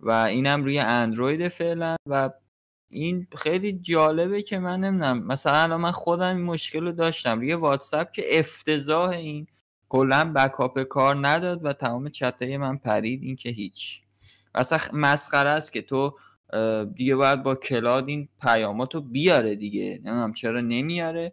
و 0.00 0.10
اینم 0.10 0.64
روی 0.64 0.78
اندروید 0.78 1.48
فعلا 1.48 1.96
و 2.06 2.30
این 2.90 3.26
خیلی 3.36 3.72
جالبه 3.72 4.42
که 4.42 4.58
من 4.58 4.80
نمی‌دونم 4.80 5.26
مثلا 5.26 5.56
الان 5.56 5.80
من 5.80 5.90
خودم 5.90 6.36
این 6.36 6.44
مشکل 6.44 6.80
رو 6.80 6.92
داشتم. 6.92 7.38
روی 7.40 7.54
واتساپ 7.54 8.10
که 8.10 8.38
افتضاح 8.38 9.10
این 9.10 9.46
کلا 9.88 10.32
backup 10.36 10.82
کار 10.82 11.28
نداد 11.28 11.64
و 11.64 11.72
تمام 11.72 12.08
چتای 12.08 12.56
من 12.56 12.76
پرید 12.76 13.22
این 13.22 13.36
که 13.36 13.48
هیچ. 13.48 14.00
اصلا 14.54 14.78
مسخره 14.92 15.50
است 15.50 15.72
که 15.72 15.82
تو 15.82 16.16
دیگه 16.94 17.16
باید 17.16 17.42
با 17.42 17.54
کلاد 17.54 18.08
این 18.08 18.28
پیاماتو 18.42 19.00
بیاره 19.00 19.54
دیگه. 19.54 19.90
نمی‌دونم 19.94 20.32
چرا 20.32 20.60
نمیاره. 20.60 21.32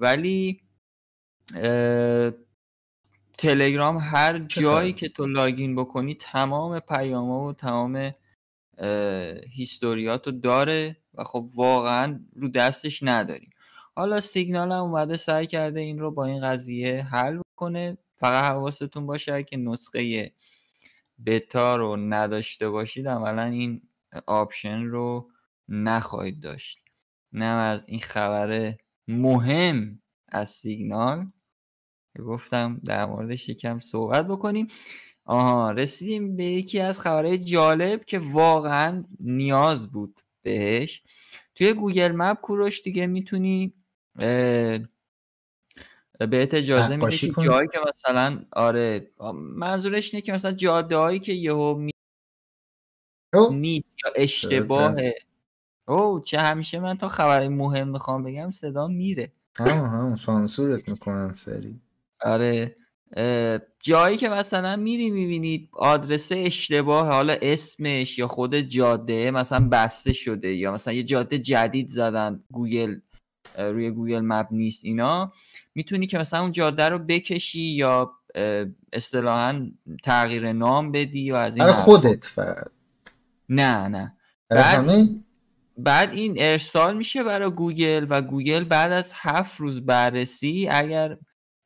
ولی 0.00 0.60
تلگرام 3.38 3.98
هر 4.00 4.38
جایی 4.38 4.92
که 4.92 5.08
تو 5.08 5.26
لاگین 5.26 5.76
بکنی 5.76 6.14
تمام 6.14 6.80
پیاما 6.80 7.46
و 7.46 7.52
تمام 7.52 8.10
هیستوریاتو 9.52 10.30
داره 10.30 10.96
و 11.14 11.24
خب 11.24 11.48
واقعا 11.54 12.20
رو 12.36 12.48
دستش 12.48 13.02
نداریم. 13.02 13.50
حالا 13.94 14.20
سیگنال 14.20 14.72
هم 14.72 14.78
اومده 14.78 15.16
سعی 15.16 15.46
کرده 15.46 15.80
این 15.80 15.98
رو 15.98 16.10
با 16.10 16.24
این 16.24 16.40
قضیه 16.40 17.02
حل 17.02 17.40
کنه. 17.56 17.98
فقط 18.14 18.44
حواستون 18.44 19.06
باشه 19.06 19.42
که 19.42 19.56
نسخه 19.56 20.32
بتا 21.26 21.76
رو 21.76 21.96
نداشته 21.96 22.70
باشید 22.70 23.08
عملا 23.08 23.42
این 23.42 23.82
option 24.26 24.82
رو 24.82 25.30
نخواهید 25.68 26.40
داشت. 26.40 26.78
نه 27.32 27.44
از 27.44 27.88
این 27.88 28.00
خبر 28.00 28.74
مهم 29.08 30.02
از 30.28 30.48
سیگنال. 30.48 31.26
گفتم 32.26 32.80
در 32.84 33.06
موردش 33.06 33.48
یکم 33.48 33.78
صحبت 33.78 34.26
بکنیم. 34.26 34.66
آها 35.26 35.70
رسیدیم 35.70 36.36
به 36.36 36.44
یکی 36.44 36.80
از 36.80 37.00
خبرهای 37.00 37.38
جالب 37.38 38.04
که 38.04 38.18
واقعا 38.18 39.04
نیاز 39.20 39.92
بود 39.92 40.20
بهش. 40.42 41.02
توی 41.54 41.72
Google 41.72 42.12
Map 42.12 42.40
کوروش 42.40 42.82
دیگه 42.82 43.06
می‌تونی 43.06 43.74
بهت 46.18 46.54
اجازه 46.54 46.96
میده 46.96 47.16
که 47.16 47.32
جایی 47.44 47.68
که 47.72 47.78
مثلا 47.88 48.44
آره 48.52 49.10
منظورش 49.34 50.14
اینه 50.14 50.22
که 50.22 50.32
مثلا 50.32 50.52
جاده 50.52 50.96
هایی 50.96 51.18
که 51.18 51.32
یهو 51.32 51.74
می... 51.74 51.92
نیست 53.50 53.96
یا 54.04 54.12
اشتباهه. 54.16 55.14
اوکیه 55.88 56.38
همیشه 56.38 56.78
من 56.80 56.98
تا 56.98 57.08
خبر 57.08 57.48
مهم 57.48 57.88
می‌خوام 57.88 58.22
بگم 58.22 58.50
صدا 58.50 58.86
میره. 58.86 59.32
همون 59.58 60.16
سانسورت 60.16 60.88
می‌کنن 60.88 61.34
سری. 61.34 61.80
آره. 62.20 62.76
جایی 63.82 64.16
که 64.16 64.28
مثلا 64.28 64.76
میری 64.76 65.10
می‌بینید 65.10 65.68
آدرس 65.72 66.28
اشتباه 66.32 67.06
حالا 67.06 67.34
اسمش 67.42 68.18
یا 68.18 68.28
خود 68.28 68.54
جاده 68.54 69.30
مثلا 69.30 69.68
بسته 69.68 70.12
شده 70.12 70.54
یا 70.54 70.72
مثلا 70.72 70.94
یه 70.94 71.02
جاده 71.02 71.38
جدید 71.38 71.88
زدن 71.88 72.44
گوگل 72.52 72.94
روی 73.58 73.90
Google 73.90 74.20
Map 74.20 74.46
نیست 74.50 74.84
اینا. 74.84 75.32
می‌تونی 75.74 76.06
که 76.06 76.18
مثلا 76.18 76.40
اون 76.40 76.52
جاده 76.52 76.88
رو 76.88 76.98
بکشی 76.98 77.60
یا 77.60 78.12
اصطلاحا 78.92 79.66
تغییر 80.04 80.52
نام 80.52 80.92
بدی 80.92 81.20
یا 81.20 81.40
از 81.40 81.56
این 81.56 81.72
خودت 81.72 82.24
فقط؟ 82.24 82.70
نه 83.48 83.88
نه. 83.88 84.16
بعد, 84.50 85.08
بعد 85.78 86.12
این 86.12 86.34
ارسال 86.38 86.96
میشه 86.96 87.22
برای 87.22 87.50
گوگل 87.50 88.06
و 88.10 88.22
گوگل 88.22 88.64
بعد 88.64 88.92
از 88.92 89.12
هفت 89.14 89.60
روز 89.60 89.86
بررسی 89.86 90.68
اگر 90.70 91.16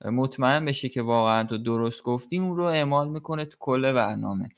مطمئن 0.04 0.64
بشه 0.64 0.88
که 0.88 1.02
واقعا 1.02 1.44
تو 1.44 1.58
درست 1.58 2.02
گفتی 2.02 2.38
اون 2.38 2.56
رو 2.56 2.64
اعمال 2.64 3.08
می‌کنه 3.08 3.44
تو 3.44 3.56
کل 3.60 3.92
برنامه. 3.92 4.48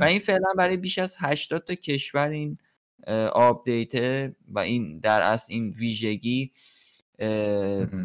و 0.00 0.04
این 0.04 0.18
فعلا 0.18 0.48
برای 0.56 0.76
بیش 0.76 0.98
از 0.98 1.16
80 1.18 1.64
تا 1.64 1.74
کشور 1.74 2.28
این 2.28 2.58
update 3.32 3.94
و 4.48 4.58
این 4.58 4.98
در 4.98 5.22
اصل 5.22 5.52
این 5.52 5.70
ویژگی 5.70 6.52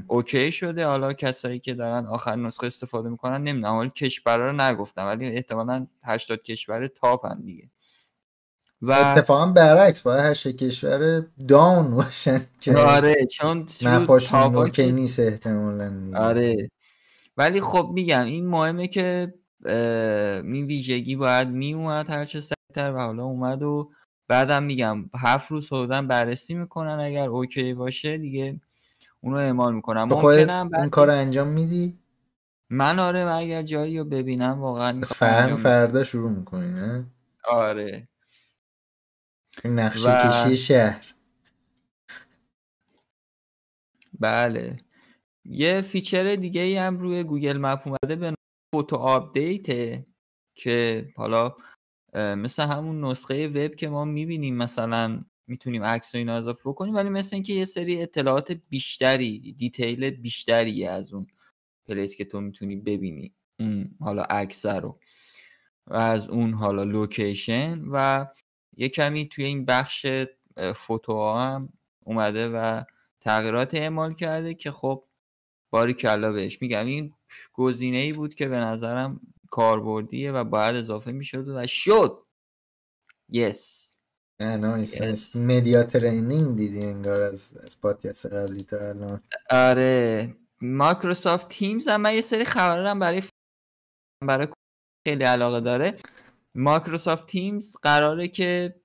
okay 0.08 0.52
شده. 0.52 0.86
حالا 0.86 1.14
کسایی 1.14 1.60
که 1.60 1.74
دارن 1.74 2.06
آخر 2.06 2.36
نسخه 2.36 2.68
استفاده 2.68 3.10
می‌کنن 3.10 3.44
نمی‌دونم 3.44 3.74
حالا 3.74 3.90
کشورها 3.90 4.46
رو 4.46 4.62
نگفتم 4.62 5.06
ولی 5.06 5.28
احتمالا 5.28 5.88
80 6.04 6.42
کشور 6.42 6.88
top 6.88 7.28
ان 7.28 7.42
دیگه. 7.46 7.70
و 8.82 8.92
اتفاقا 8.92 9.46
برعکس 9.46 10.02
باید 10.02 10.20
هر 10.20 10.34
کشور 10.34 11.26
down 11.48 11.96
باشن 11.96 12.40
آره 12.78 13.26
چون 13.26 13.66
map 13.84 14.20
اشون 14.20 14.70
که 14.70 14.92
نیست. 14.92 15.20
احتمالا 15.20 16.12
آره. 16.16 16.70
ولی 17.38 17.62
خب 17.62 17.90
میگم 17.94 18.26
این 18.26 18.48
مهمه 18.48 18.88
که 18.88 19.34
این 19.66 20.66
ویژگی 20.66 21.16
باید 21.16 21.48
میومد 21.48 22.10
هر 22.10 22.26
چه 22.26 22.42
سریعتر 22.42 22.94
و 22.94 23.00
حالا 23.00 23.24
اومد 23.24 23.64
و 23.64 23.92
بعدم 24.28 24.64
میگم 24.64 25.10
هفت 25.16 25.52
روز 25.52 25.68
حدودا 25.68 26.02
بررسی 26.02 26.54
می‌کنن 26.54 27.00
اگر 27.00 27.30
okay 27.30 27.74
باشه 27.74 28.18
دیگه 28.18 28.62
اونو 29.22 29.38
اعمال 29.38 29.76
می‌کنم 29.76 30.04
ممکنم 30.04 30.70
این 30.74 30.90
کار 30.90 31.10
انجام 31.10 31.48
میدی؟ 31.48 32.00
من 32.70 33.00
آره 33.00 33.26
من 33.26 33.36
اگر 33.36 33.62
جایی 33.62 33.98
رو 33.98 34.06
ببینم 34.06 34.60
واقعا 34.62 35.02
فهم 35.02 35.56
فردا 35.56 36.04
شروع 36.04 36.32
می‌کنی 36.32 36.74
نه؟ 36.74 37.06
آره. 37.44 38.08
نقشه 39.66 40.10
و... 40.10 40.30
کشی 40.30 40.58
شهر. 40.58 41.14
بله. 44.20 44.80
یه 45.50 45.82
feature 45.82 46.36
دیگه 46.36 46.62
ای 46.62 46.78
هم 46.78 46.98
روی 47.00 47.24
Google 47.24 47.58
Map 47.58 47.88
اومده 47.88 48.16
به 48.16 48.34
photo 48.76 48.96
update 48.96 49.66
که 50.56 51.08
حالا 51.16 51.56
مثل 52.16 52.64
همون 52.64 53.04
نسخه 53.04 53.48
وب 53.48 53.76
که 53.76 53.90
ما 53.90 54.06
می‌بینیم 54.06 54.58
مثلا 54.58 55.26
می‌تونیم 55.48 55.84
عکس 55.84 56.16
و 56.16 56.18
اینا 56.18 56.36
اضافه 56.36 56.62
بکنیم 56.66 56.96
ولی 56.96 57.10
مثل 57.10 57.36
اینکه 57.36 57.54
یه 57.54 57.66
سری 57.66 58.02
اطلاعات 58.02 58.52
بیشتری 58.70 59.54
detail 59.54 60.10
بیشتری 60.10 60.86
از 60.86 61.14
اون 61.14 61.28
place 61.88 62.16
که 62.16 62.26
تو 62.26 62.42
می‌تونی 62.42 62.76
ببینی 62.76 63.36
اون 63.60 63.96
حالا 64.00 64.22
عکس 64.22 64.66
رو 64.66 65.00
و 65.88 65.96
از 65.96 66.30
اون 66.30 66.54
حالا 66.54 66.84
location 66.84 67.82
و 67.92 68.26
یه 68.78 68.90
کمی 68.90 69.30
توی 69.30 69.46
این 69.46 69.66
بخش 69.66 70.06
photo 70.76 71.34
هم 71.34 71.70
اومده 72.06 72.50
و 72.50 72.84
تغییرات 73.20 73.76
اعمال 73.76 74.14
کرده 74.14 74.54
که 74.54 74.72
خب 74.72 75.07
باریکلا 75.70 76.32
بهش 76.32 76.62
میگم. 76.62 76.86
این 76.86 77.14
گزینه 77.54 77.98
ای 77.98 78.14
بود 78.14 78.34
که 78.34 78.48
به 78.48 78.58
نظرم 78.58 79.22
کاربردیه 79.50 80.32
و 80.32 80.44
باید 80.44 80.76
اضافه 80.76 81.12
می‌شد 81.12 81.48
و 81.48 81.68
شد. 81.68 82.24
yes 83.30 83.96
nice 84.40 85.36
media 85.36 85.84
training 85.84 86.58
دیدی 86.58 86.84
انگار 86.84 87.22
از 87.22 87.58
از 87.58 87.82
پادکست 87.82 88.26
قبلی 88.26 88.64
تا 88.64 88.78
الان. 88.78 89.22
آره. 89.50 90.36
Microsoft 90.62 91.50
Teams 91.50 91.88
هم 91.88 92.02
من 92.02 92.16
یه 92.16 92.22
سری 92.22 92.46
خبرم 92.46 93.00
برای 93.00 93.24
برای 94.28 94.48
خیلی 95.08 95.24
علاقه 95.24 95.60
داره. 95.60 95.98
Microsoft 96.56 97.28
Teams 97.28 97.76
قراره 97.82 98.28
که 98.28 98.76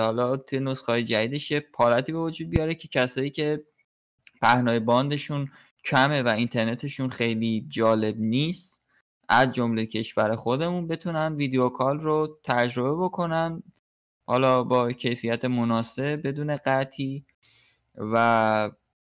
حالا 0.00 0.36
توی 0.36 0.60
نسخه 0.60 0.92
های 0.92 1.04
جدیدش 1.04 1.50
یه 1.50 1.60
پالتی 1.60 2.12
به 2.12 2.18
وجود 2.18 2.50
بیاره 2.50 2.74
که 2.74 2.88
کسایی 2.88 3.30
که 3.30 3.64
پهنای 4.40 4.80
باندشون 4.80 5.50
کمه 5.86 6.22
و 6.22 6.28
اینترنتشون 6.28 7.10
خیلی 7.10 7.66
جالب 7.68 8.14
نیست. 8.18 8.82
از 9.28 9.52
جمله 9.52 9.86
کشور 9.86 10.36
خودمون 10.36 10.86
بتونن 10.88 11.36
video 11.36 11.68
call 11.68 12.00
رو 12.00 12.38
تجربه 12.44 13.04
بکنن. 13.04 13.62
حالا 14.26 14.62
با 14.62 14.92
کیفیت 14.92 15.44
مناسب 15.44 16.26
بدون 16.26 16.56
قطعی 16.56 17.24
و 17.96 18.70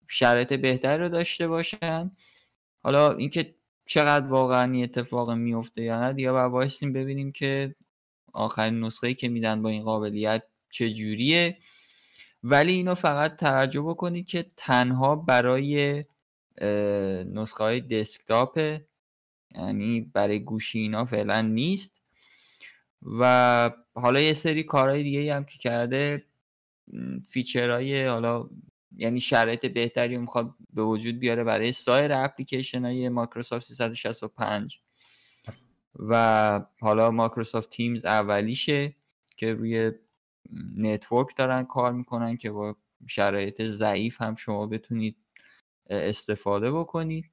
شرایط 0.07 0.53
بهتری 0.53 1.03
رو 1.03 1.09
داشته 1.09 1.47
باشن. 1.47 2.11
حالا 2.83 3.13
اینکه 3.13 3.55
چقدر 3.85 4.27
واقعا 4.27 4.71
این 4.71 4.83
اتفاق 4.83 5.31
میفته 5.31 5.81
یا 5.81 6.01
نه 6.01 6.13
دیگه 6.13 6.31
باید 6.31 6.93
ببینیم 6.93 7.31
که 7.31 7.75
آخرین 8.33 8.79
نسخه 8.79 9.13
که 9.13 9.29
میدن 9.29 9.61
با 9.61 9.69
این 9.69 9.83
قابلیت 9.83 10.43
چجوریه. 10.69 11.57
ولی 12.43 12.71
اینو 12.71 12.95
فقط 12.95 13.35
توجه 13.35 13.81
بکنید 13.81 14.27
که 14.27 14.45
تنها 14.57 15.15
برای 15.15 16.03
نسخه 17.33 17.63
های 17.63 17.81
دسکتاپ 17.81 18.79
یعنی 19.55 20.01
برای 20.01 20.39
گوشی 20.39 20.79
اینا 20.79 21.05
فعلا 21.05 21.41
نیست. 21.41 22.03
و 23.19 23.71
حالا 23.93 24.19
یه 24.19 24.33
سری 24.33 24.63
کارهای 24.63 25.03
دیگه 25.03 25.35
هم 25.35 25.43
که 25.43 25.57
کرده 25.59 26.25
feature 27.29 27.88
های 27.88 28.05
حالا 28.07 28.49
یعنی 28.97 29.19
شرایط 29.19 29.65
بهتری 29.65 30.17
می‌خواد 30.17 30.55
به 30.73 30.83
وجود 30.83 31.19
بیاره 31.19 31.43
برای 31.43 31.71
سایر 31.71 32.13
اپلیکیشن 32.13 32.85
های 32.85 33.09
مایکروسافت 33.09 33.65
365 33.65 34.79
و 35.99 36.61
حالا 36.79 37.11
مایکروسافت 37.11 37.69
تیمز 37.69 38.05
اولیشه 38.05 38.95
که 39.37 39.53
روی 39.53 39.91
network 40.77 41.37
دارن 41.37 41.63
کار 41.63 41.93
می‌کنن 41.93 42.37
که 42.37 42.51
با 42.51 42.75
شرایط 43.07 43.61
ضعیف 43.61 44.21
هم 44.21 44.35
شما 44.35 44.67
بتونید 44.67 45.15
استفاده 45.89 46.71
بکنید. 46.71 47.25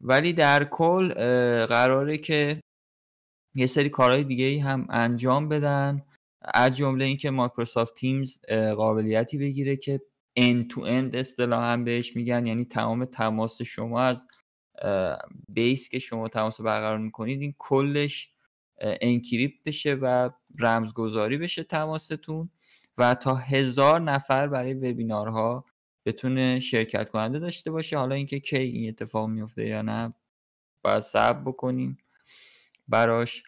ولی 0.00 0.32
در 0.32 0.64
کل 0.64 1.08
قراره 1.66 2.18
که 2.18 2.60
یه 3.54 3.66
سری 3.66 3.88
کارهای 3.88 4.24
دیگه 4.24 4.44
ای 4.44 4.58
هم 4.58 4.86
انجام 4.90 5.48
بدن. 5.48 6.02
از 6.42 6.76
جمله 6.76 7.04
اینکه 7.04 7.30
مایکروسافت 7.30 7.94
تیمز 7.94 8.38
قابلیتی 8.76 9.38
بگیره 9.38 9.76
که 9.76 10.00
end 10.40 10.64
to 10.72 10.78
end 10.78 11.16
اصطلاحا 11.16 11.76
بهش 11.76 12.16
میگن. 12.16 12.46
یعنی 12.46 12.64
تمام 12.64 13.04
تماس 13.04 13.62
شما 13.62 14.00
از 14.00 14.26
بیس 15.48 15.88
که 15.88 15.98
شما 15.98 16.28
تماس 16.28 16.60
برقرار 16.60 16.98
می‌کنید 16.98 17.40
این 17.40 17.54
کلش 17.58 18.30
انکریپت 18.80 19.62
بشه 19.66 19.94
و 19.94 20.30
رمزگذاری 20.58 21.38
بشه 21.38 21.62
تماستون 21.64 22.50
و 22.98 23.14
تا 23.14 23.34
هزار 23.34 24.00
نفر 24.00 24.46
برای 24.46 24.74
وبینارها 24.74 25.64
بتونه 26.04 26.60
شرکت 26.60 27.10
کننده 27.10 27.38
داشته 27.38 27.70
باشه. 27.70 27.98
حالا 27.98 28.14
اینکه 28.14 28.40
کی 28.40 28.56
این 28.56 28.88
اتفاق 28.88 29.28
میفته 29.28 29.66
یا 29.66 29.82
نه 29.82 30.14
باید 30.82 31.00
صبر 31.00 31.40
بکنیم 31.40 31.98
براش. 32.88 33.42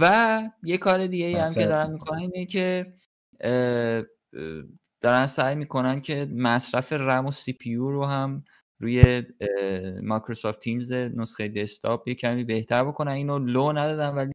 و 0.00 0.42
یه 0.62 0.78
کار 0.78 1.06
دیگه 1.06 1.26
ای 1.26 1.34
هم 1.34 1.54
که 1.54 1.66
دارن 1.66 1.92
می‌کنن 1.92 2.18
اینه 2.18 2.46
که 2.46 2.94
دارن 5.00 5.26
سعی 5.26 5.54
می‌کنن 5.54 6.00
که 6.00 6.26
مصرف 6.34 6.92
رم 6.92 7.26
و 7.26 7.32
CPU 7.32 7.74
رو 7.74 8.04
هم 8.04 8.44
روی 8.78 9.22
مایکروسافت 10.02 10.60
تیمز 10.60 10.92
نسخه 10.92 11.48
دسکتاپ 11.48 12.08
یه 12.08 12.14
کمی 12.14 12.44
بهتر 12.44 12.84
بکنن. 12.84 13.12
اینو 13.12 13.38
لو 13.38 13.72
ندادن 13.72 14.14
ولی 14.14 14.32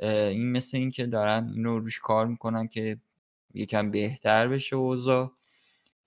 این 0.00 0.52
مثل 0.52 0.76
این 0.76 0.90
که 0.90 1.06
دارن 1.06 1.52
اینو 1.54 1.78
روش 1.78 1.98
کار 1.98 2.26
می‌کنن 2.26 2.68
که 2.68 2.98
یکم 3.54 3.90
بهتر 3.90 4.48
بشه 4.48 4.76
اوضاع. 4.76 5.32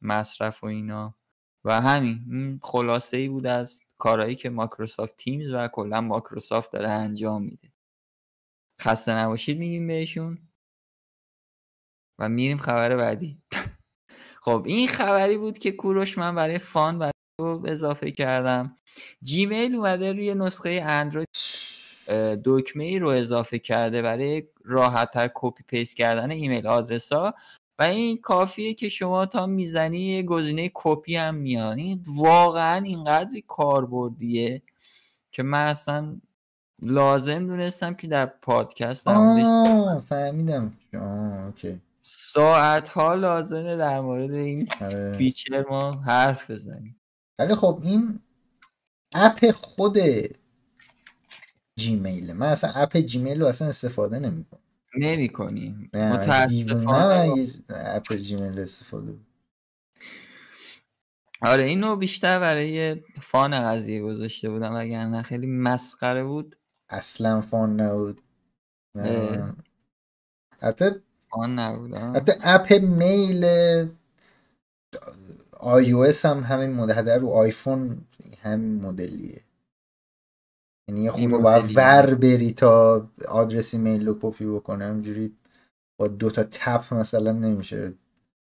مصرف 0.02 0.64
و 0.64 0.68
اینا. 0.68 1.16
و 1.64 1.82
همین 1.82 2.26
این 2.32 2.60
خلاصه 2.64 3.18
ای 3.18 3.28
بود 3.28 3.46
از 3.46 3.80
کارهایی 3.98 4.36
که 4.36 4.50
مایکروسافت 4.50 5.18
تیمز 5.18 5.52
و 5.54 5.68
کلا 5.68 6.02
مایکروسافت 6.02 6.72
داره 6.72 6.90
انجام 6.90 7.44
میده. 7.44 7.74
خسته 8.82 9.12
نباشید 9.12 9.60
میگیم 9.60 9.88
بهشون. 9.88 10.38
و 12.20 12.30
میریم 12.30 12.58
خبر 12.58 12.96
بعدی. 12.96 13.42
خب 14.46 14.64
این 14.66 14.88
خبری 14.88 15.38
بود 15.38 15.58
که 15.58 15.72
کوروش 15.72 16.18
من 16.18 16.36
برای 16.36 16.60
fun 16.60 17.00
برای 17.00 17.12
اضافه 17.72 18.12
کردم. 18.12 18.78
جیمیل 19.22 19.76
اومده 19.76 20.14
روی 20.14 20.34
نسخه 20.34 20.82
اندروید. 20.84 21.28
دکمه 22.46 22.84
ای 22.84 23.00
رو 23.00 23.10
اضافه 23.10 23.60
کرده 23.60 24.02
برای 24.02 24.48
راحت 24.64 25.12
تر 25.12 25.30
copy 25.36 25.64
paste 25.64 25.96
کردن 25.96 26.32
ایمیل 26.32 26.68
آدرس 26.68 27.14
ها 27.14 27.34
و 27.80 27.84
این 27.84 28.18
کافیه 28.18 28.74
که 28.74 28.90
شما 28.90 29.26
tap 29.26 29.46
می‌زنی 29.46 30.00
یه 30.00 30.24
گزینه 30.24 30.72
کپی 30.74 31.16
هم 31.16 31.36
میاد 31.36 31.78
این 31.78 32.04
واقعا 32.08 32.84
اینقدری 32.84 33.44
کاربردیه 33.48 34.62
که 35.32 35.44
من 35.44 35.68
اصلا 35.68 36.18
لازم 36.82 37.48
دونستم 37.48 37.94
که 37.94 38.08
در 38.08 38.26
پادکست 38.26 39.08
هم 39.08 40.04
فهمیدم. 40.10 40.74
اوکی. 40.94 41.82
ساعت 42.02 42.88
ها 42.88 43.16
لازمه 43.16 43.76
در 43.76 44.02
مورد 44.02 44.34
این 44.34 44.68
آره. 44.82 45.14
feature 45.14 45.66
ما 45.70 45.92
حرف 45.92 46.52
بزنیم. 46.52 47.00
ولی 47.40 47.56
خب 47.56 47.80
این 47.84 48.20
اپ 49.14 49.52
خود 49.52 49.98
جیمیل. 51.80 52.34
من 52.34 52.48
اصلا 52.48 52.72
اپ 52.76 52.98
جیمیل 52.98 53.42
رو 53.42 53.48
اصلا 53.48 53.68
استفاده 53.68 54.20
نمی‌کنم. 54.20 54.59
نمی 54.98 55.30
کنی 55.30 55.90
متاسفانه 55.94 57.34
اپ 57.70 58.14
جیمیل 58.14 58.60
استفاده 58.60 59.14
آره 61.42 61.64
اینو 61.64 61.96
بیشتر 61.96 62.40
برای 62.40 62.96
fun 63.22 63.60
قضیه 63.60 64.02
گذاشته 64.02 64.50
بودم 64.50 64.74
نه 64.74 65.22
خیلی 65.22 65.48
مسخره 65.48 66.24
بود. 66.24 66.56
اصلا 66.90 67.42
fun 67.42 67.80
نبود. 67.80 68.22
حتی 70.62 70.86
fun 71.30 71.60
نبود 71.60 71.96
حتی 71.96 72.32
اپ 72.44 72.74
mail 72.74 73.46
iOS 75.52 76.04
هم 76.24 76.40
همین 76.40 76.74
مدل 76.74 77.20
رو 77.20 77.30
آیفون 77.30 78.08
همین 78.42 78.82
مدلیه. 78.82 79.42
یعنی 80.90 81.02
یه 81.04 81.12
خورده 81.12 81.38
باید 81.38 81.78
ور 81.78 82.16
بری 82.16 82.52
تا 82.52 83.10
آدرس 83.28 83.74
ایمیل 83.74 84.08
رو 84.08 84.20
کپی 84.22 84.46
بکنه 84.46 84.86
همجوری 84.86 85.38
با 86.00 86.08
دو 86.08 86.30
تا 86.32 86.44
tap 86.44 86.94
مثلا 86.94 87.32
نمیشه. 87.32 87.94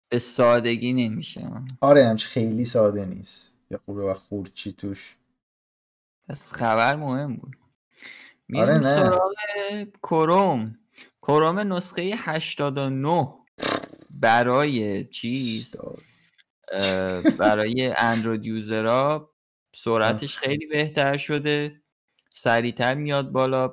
به 0.08 0.18
سادگی 0.18 0.92
نمیشه. 0.92 1.50
آره 1.80 2.06
همچه 2.08 2.28
خیلی 2.28 2.64
ساده 2.64 3.04
نیست. 3.04 3.52
یه 3.70 3.78
خورده 3.84 4.02
و 4.02 4.14
خورچی 4.14 4.72
توش. 4.72 5.16
پس 6.28 6.52
خبر 6.52 6.96
مهم 6.96 7.36
بود. 7.36 7.56
آره 8.54 8.74
نه. 8.74 8.96
سراغ 8.96 9.32
کروم. 10.02 10.78
کروم 11.22 11.58
نسخه 11.58 12.02
89 12.16 13.34
برای 14.10 15.04
چیز؟ 15.04 15.76
برای 17.38 17.94
اندروید 17.98 18.46
یوزرها 18.46 19.30
سرعتش 19.74 20.36
خیلی 20.42 20.66
بهتر 20.66 21.16
شده. 21.16 21.82
سریعتر 22.42 22.94
میاد 22.94 23.32
بالا 23.32 23.72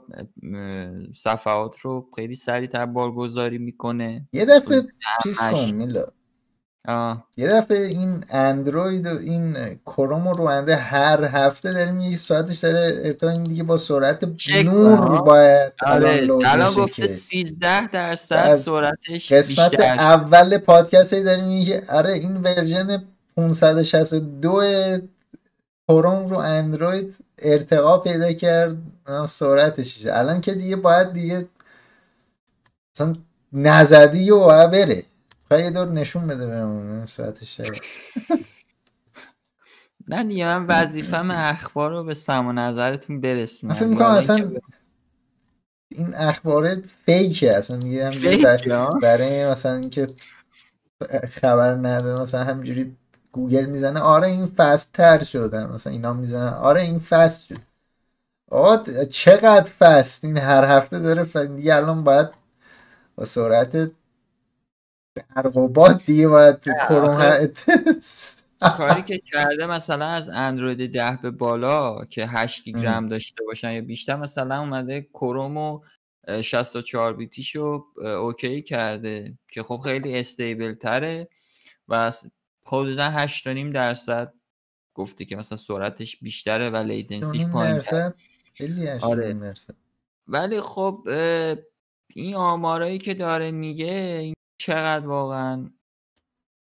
صفحات 1.13 1.79
رو 1.79 2.09
خیلی 2.15 2.35
سریعتر 2.35 2.85
بارگذاری 2.85 3.57
می‌کنه. 3.57 4.27
یه 4.33 4.45
دفعه 4.45 4.81
چیز 5.23 5.39
کن 5.39 5.71
میلا. 5.71 6.05
آه. 6.87 7.27
یه 7.37 7.47
دفعه 7.47 7.77
این 7.77 8.23
اندروید 8.29 9.07
و 9.07 9.09
این 9.09 9.55
کروم 9.85 10.27
و 10.27 10.33
روانده 10.33 10.75
هر 10.75 11.23
هفته 11.23 11.73
داریم 11.73 11.99
یه 11.99 12.15
ساعتش 12.15 12.57
داره 12.57 13.01
ارتباط 13.03 13.33
این 13.33 13.43
دیگه 13.43 13.63
با 13.63 13.77
سرعت 13.77 14.47
نور. 14.65 15.21
باید 15.21 15.73
الان 15.85 16.09
آره 16.09 16.49
الان 16.51 16.73
گفته 16.73 17.07
که 17.07 17.15
13 17.15 17.87
درصد 17.87 18.55
سرعتش 18.55 19.31
قسمت 19.31 19.69
بیشتر 19.71 19.83
اول 19.83 20.57
پادکست 20.57 21.15
داریم 21.15 21.45
میگه 21.45 21.83
آره 21.89 22.13
این 22.13 22.37
ورژن 22.37 23.03
562 23.37 24.61
کروم 25.87 26.27
رو 26.27 26.37
اندروید 26.37 27.15
ارتقا 27.39 27.97
پیدا 27.97 28.33
کرد. 28.33 28.77
سرعتش 29.27 30.05
الان 30.05 30.41
که 30.41 30.53
دیگه 30.53 30.75
باید 30.75 31.13
دیگه 31.13 31.47
اصلا 32.95 33.15
نزدی 33.53 34.31
و 34.31 34.39
باید 34.39 34.71
بره. 34.71 35.03
خواهی 35.47 35.63
یه 35.63 35.71
دور 35.71 35.87
نشون 35.87 36.27
بده 36.27 36.47
بهمون 36.47 37.05
سرعتش. 37.05 37.61
نه 40.07 40.23
دیگه 40.23 40.45
من 40.45 40.65
وظیفم 40.67 41.31
اخبار 41.31 41.91
رو 41.91 42.03
به 42.03 42.13
سم 42.13 42.47
و 42.47 42.51
نظرتون 42.51 43.21
برسونم. 43.21 43.73
من 43.73 43.79
فکر 43.79 43.87
می‌کنم 43.87 44.05
حالا 44.05 44.17
اصلا 44.17 44.51
این 45.91 46.13
اخبار 46.15 46.81
فیکه 47.05 47.57
اصلا 47.57 47.77
دیگه 47.77 48.11
ها؟ 48.75 48.99
برای 49.01 49.49
مثلا 49.49 49.75
اینکه 49.75 50.13
خبر 51.29 51.75
نده 51.75 52.19
مثلا 52.19 52.43
همجوری 52.43 52.97
گوگل 53.35 53.65
می‌زنه 53.65 53.99
آره 53.99 54.27
این 54.27 54.47
فست 54.57 54.93
تر 54.93 55.23
شده. 55.23 55.67
مثلا 55.67 55.93
اینا 55.93 56.13
می‌زنن 56.13 56.53
آره 56.53 56.81
این 56.81 56.99
فست 56.99 57.45
شد. 57.47 57.57
آقا 58.51 59.05
چقدر 59.05 59.71
fast؟ 59.79 60.25
این 60.25 60.37
هر 60.37 60.77
هفته 60.77 60.99
داره 60.99 61.23
ف... 61.23 61.37
دیگه 61.37 61.75
الان 61.75 62.03
باید 62.03 62.27
با 63.15 63.25
سرعت 63.25 63.91
برق 65.15 65.57
و 65.57 65.67
باد 65.67 66.01
دیگه 66.05 66.27
باید 66.27 66.59
کروم 66.63 67.47
کاری 68.77 69.01
که 69.01 69.17
کرده 69.17 69.67
مثلا 69.67 70.05
از 70.05 70.29
اندروید 70.29 70.93
10 70.93 71.19
به 71.21 71.31
بالا 71.31 72.05
که 72.05 72.27
8 72.27 72.63
گیگ 72.63 72.75
ام. 72.75 72.85
رم 72.85 73.07
داشته 73.07 73.43
باشن 73.43 73.71
یا 73.71 73.81
بیشتر 73.81 74.15
مثلا 74.15 74.59
اومده 74.59 75.01
کروم 75.01 75.57
و 75.57 75.79
اه، 76.27 76.41
64 76.41 77.13
بیتیشو 77.13 77.85
اوکی 77.97 78.61
کرده 78.61 79.37
که 79.51 79.63
خب 79.63 79.79
خیلی 79.83 80.19
stable 80.19 80.73
تره 80.73 81.27
و 81.87 82.11
حدودا 82.67 83.27
8.5 83.27 83.47
درصد 83.73 84.33
گفته 84.95 85.25
که 85.25 85.35
مثلا 85.35 85.57
سرعتش 85.57 86.17
بیشتره 86.17 86.69
و 86.69 86.75
لیتنسیش 86.75 87.41
8.5 87.41 87.51
پایین 87.51 87.73
درصد؟ 87.73 88.15
خیلی 88.53 88.99
8.5 88.99 89.03
آره. 89.03 89.53
ولی 90.27 90.61
خب 90.61 91.07
این 92.13 92.35
آمارایی 92.35 92.97
که 92.97 93.13
داره 93.13 93.51
میگه 93.51 94.17
این 94.21 94.33
چقدر 94.61 95.07
واقعا 95.07 95.69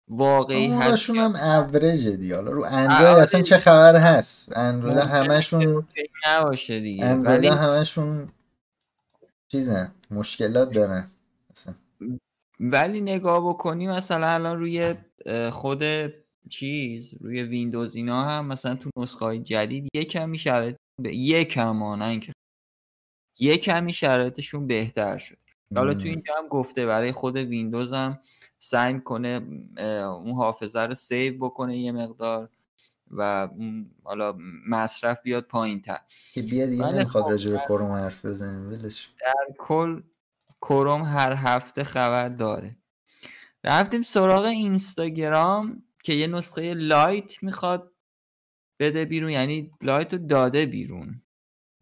واقعی 0.08 0.68
هست 0.68 1.10
هم 1.10 1.36
اوریجه 1.36 2.12
دیگه. 2.12 2.36
حالا 2.36 2.52
رو 2.52 2.66
آره. 2.66 2.74
اندروید 2.74 3.18
اصلا 3.18 3.42
چه 3.42 3.58
خبر 3.58 3.96
هست؟ 3.96 4.58
اندروید 4.58 4.98
همشون 4.98 5.88
نباشه 6.28 6.80
دیگه. 6.80 7.06
اندروید 7.06 7.40
ولی 7.40 7.48
همشون 7.48 8.32
چیزن 9.48 9.92
مشکلات 10.12 10.74
دارن. 10.74 11.12
ولی 12.72 13.02
نگاه 13.02 13.50
بکنی 13.50 13.88
مثلا 13.88 14.28
الان 14.28 14.60
روی 14.60 14.96
خود 15.52 15.84
چیز 16.50 17.14
روی 17.22 17.44
ویندوز 17.44 17.96
اینا 17.96 18.24
هم 18.24 18.46
مثلا 18.46 18.76
تو 18.76 18.90
نسخه 18.98 19.26
های 19.26 19.40
جدید 19.40 19.90
یه 19.94 20.06
کمی 20.06 20.38
شرایط 20.38 20.76
به 21.02 21.16
یه 21.16 21.44
کم 21.44 21.80
ها، 21.80 21.96
نه 21.96 22.06
اینکه 22.06 22.34
یه 23.40 23.58
کمی 23.58 23.94
شرایطشون 23.94 24.68
بهتر 24.68 25.18
شد. 25.18 25.38
حالا 25.76 25.94
تو. 25.94 26.08
اینجا 26.08 26.34
هم 26.38 26.48
گفته 26.48 26.86
برای 26.86 27.12
خود 27.12 27.38
ویندوز 27.38 27.94
هم 27.94 28.20
سعی 28.60 29.00
کنه 29.00 29.42
اون 30.24 30.32
حافظه 30.32 30.80
رو 30.80 30.94
save 30.94 31.46
بکنه 31.46 31.78
یه 31.78 31.92
مقدار 31.92 32.50
و 33.12 33.50
حالا 34.04 34.38
مصرف 34.70 35.22
بیاد 35.22 35.44
پایین 35.44 35.82
تر 35.82 36.00
که 36.34 36.42
بیا 36.42 36.66
دیگه 36.66 36.86
نمی‌خواد 36.86 37.24
خب 37.24 37.30
راجع 37.30 37.52
به 37.52 37.62
کروم 37.68 37.92
حرف 37.92 38.26
بزنیم 38.26 38.68
ولش 38.68 39.10
در 39.22 39.56
کل 39.58 40.02
کروم 40.64 41.02
هر 41.02 41.34
هفته 41.34 41.84
خبر 41.84 42.30
داره. 42.30 42.78
رفتیم 43.64 44.02
سراغ 44.02 44.46
اینستاگرام 44.46 45.84
که 46.04 46.14
یه 46.14 46.28
نسخه 46.28 46.74
Lite 46.74 47.44
می‌خواد 47.44 47.92
بده 48.80 49.06
بیرون 49.06 49.30
یعنی 49.30 49.72
Lite 49.82 50.14
رو 50.14 50.20
داده 50.20 50.66
بیرون. 50.66 51.22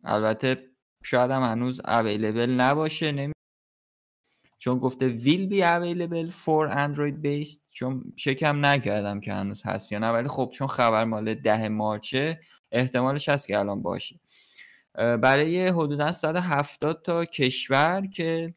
البته 0.03 0.71
شاید 1.03 1.31
هم 1.31 1.43
هنوز 1.43 1.81
available 1.85 2.49
نباشه 2.49 3.11
نمی... 3.11 3.33
چون 4.59 4.79
گفته 4.79 5.19
will 5.19 5.49
be 5.51 5.61
available 5.61 6.31
for 6.31 6.71
android 6.71 7.25
based 7.25 7.61
چون 7.73 8.13
چکم 8.15 8.65
نکردم 8.65 9.19
که 9.19 9.33
هنوز 9.33 9.61
هست 9.65 9.91
یا 9.91 9.99
نه 9.99 10.09
ولی 10.09 10.27
خب 10.27 10.51
چون 10.53 10.67
خبر 10.67 11.05
مال 11.05 11.33
ده 11.33 11.69
مارچه 11.69 12.39
احتمالش 12.71 13.29
هست 13.29 13.47
که 13.47 13.59
الان 13.59 13.81
باشه. 13.81 14.19
برای 14.95 15.67
حدودا 15.67 16.11
170 16.11 17.01
تا 17.01 17.25
کشور 17.25 18.07
که 18.13 18.53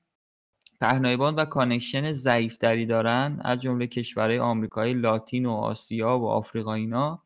پهنای 0.81 1.12
باند 1.12 1.35
و 1.35 1.45
connection 1.45 2.13
ضعیفتری 2.13 2.87
دارن 2.87 3.41
از 3.45 3.61
جمله 3.61 3.87
کشورهای 3.87 4.39
آمریکای 4.39 4.95
لاتین 4.95 5.47
و 5.47 5.51
آسیا 5.51 6.19
و 6.19 6.29
آفریقا 6.29 6.75
اینا. 6.75 7.23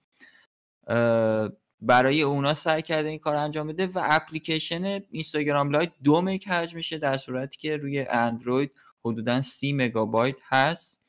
برای 1.80 2.22
اونا 2.22 2.54
سعی 2.54 2.82
کرده 2.82 3.08
این 3.08 3.18
کار 3.18 3.34
انجام 3.34 3.66
بده 3.66 3.86
و 3.86 4.00
اپلیکیشن 4.04 4.84
اینستاگرام 5.10 5.70
Lite 5.70 5.92
دو 6.04 6.20
مگ 6.20 6.44
حجم 6.44 6.76
میشه 6.76 6.98
در 6.98 7.16
صورتی 7.16 7.58
که 7.58 7.76
روی 7.76 8.06
اندروید 8.10 8.74
حدودا 9.04 9.40
سی 9.40 9.72
مگابایت 9.72 10.36
هست 10.42 11.00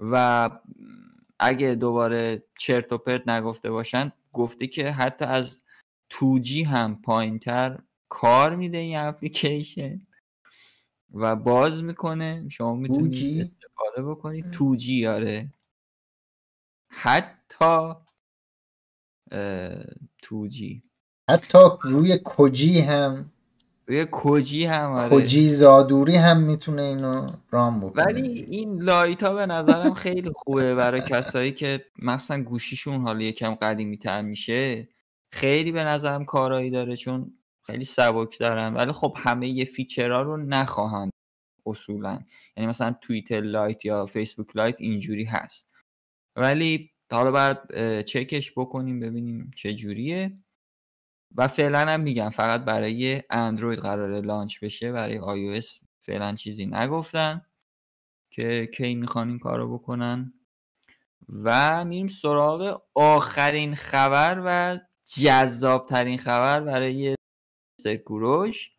و 0.00 0.50
اگه 1.38 1.74
دوباره 1.74 2.44
چرت 2.58 2.92
و 2.92 2.98
پرت 2.98 3.28
نگفته 3.28 3.70
باشن 3.70 4.12
گفته 4.32 4.66
که 4.66 4.90
حتی 4.90 5.24
از 5.24 5.62
2G 6.12 6.52
هم 6.52 7.02
پایین 7.02 7.38
تر 7.38 7.78
کار 8.08 8.56
میده 8.56 8.78
این 8.78 8.98
اپلیکیشن. 8.98 10.06
و 11.16 11.36
باز 11.36 11.82
می‌کنه. 11.82 12.48
شما 12.48 12.74
می‌تونید 12.74 13.14
2G 13.14 13.40
استفاده 13.40 14.02
بکنید. 14.10 14.52
2G 14.52 15.04
آره. 15.04 15.50
حتی 16.88 17.92
2G 20.22 20.82
حتی 21.30 21.58
روی 21.82 22.20
کجی 22.24 22.80
هم. 22.80 23.32
روی 23.86 24.06
کجی 24.10 24.64
هم 24.64 24.90
آره. 24.92 25.16
کجی 25.16 25.48
زادوری 25.48 26.16
هم 26.16 26.40
می‌تونه 26.40 26.82
اینو 26.82 27.26
رام 27.50 27.80
بکنه. 27.80 28.04
ولی 28.04 28.28
این 28.28 28.82
Lite 28.82 29.22
ها 29.22 29.34
به 29.34 29.46
نظرم 29.46 29.94
خیلی 29.94 30.30
خوبه 30.36 30.74
برای 30.74 31.00
کسایی 31.00 31.52
که 31.52 31.84
مثلا 31.98 32.42
گوشیشون 32.42 33.00
حالا 33.00 33.22
یکم 33.22 33.54
قدیمی 33.54 33.98
تر 33.98 34.22
میشه. 34.22 34.88
خیلی 35.32 35.72
به 35.72 35.84
نظرم 35.84 36.24
کارایی 36.24 36.70
داره 36.70 36.96
چون 36.96 37.38
خیلی 37.66 37.84
سبک 37.84 38.38
دارن 38.38 38.74
ولی 38.74 38.92
خب 38.92 39.16
همه 39.18 39.48
یه 39.48 39.64
feature 39.64 40.15
ها 40.15 40.22
رو 40.22 40.36
نخواهند 40.36 41.10
اصولا. 41.66 42.20
یعنی 42.56 42.68
مثلا 42.68 42.96
توییتر 43.00 43.40
Lite 43.40 43.84
یا 43.84 44.06
فیسبوک 44.06 44.56
Lite 44.56 44.76
اینجوری 44.80 45.24
هست. 45.24 45.68
ولی 46.36 46.90
حالا 47.12 47.56
اه، 47.74 48.02
چکش 48.02 48.52
بکنیم 48.56 49.00
ببینیم 49.00 49.50
چه 49.56 49.74
جوریه. 49.74 50.38
و 51.36 51.48
فعلا 51.48 51.78
هم 51.78 52.00
میگم 52.00 52.30
فقط 52.30 52.64
برای 52.64 53.22
اندروید 53.30 53.78
قراره 53.78 54.20
launch 54.20 54.60
بشه 54.64 54.92
برای 54.92 55.18
آی 55.18 55.62
فعلا 56.00 56.34
چیزی 56.34 56.66
نگفتن 56.66 57.46
که 58.30 58.66
کی 58.74 58.94
می‌خوان 58.94 59.28
این 59.28 59.38
کارو 59.38 59.78
بکنن. 59.78 60.32
و 61.28 61.84
میریم 61.84 62.06
سراغ 62.06 62.82
آخرین 62.94 63.74
خبر 63.74 64.42
و 64.46 64.78
جذاب 65.16 65.86
ترین 65.88 66.18
خبر 66.18 66.60
برای 66.60 67.16
کوروش. 67.94 68.70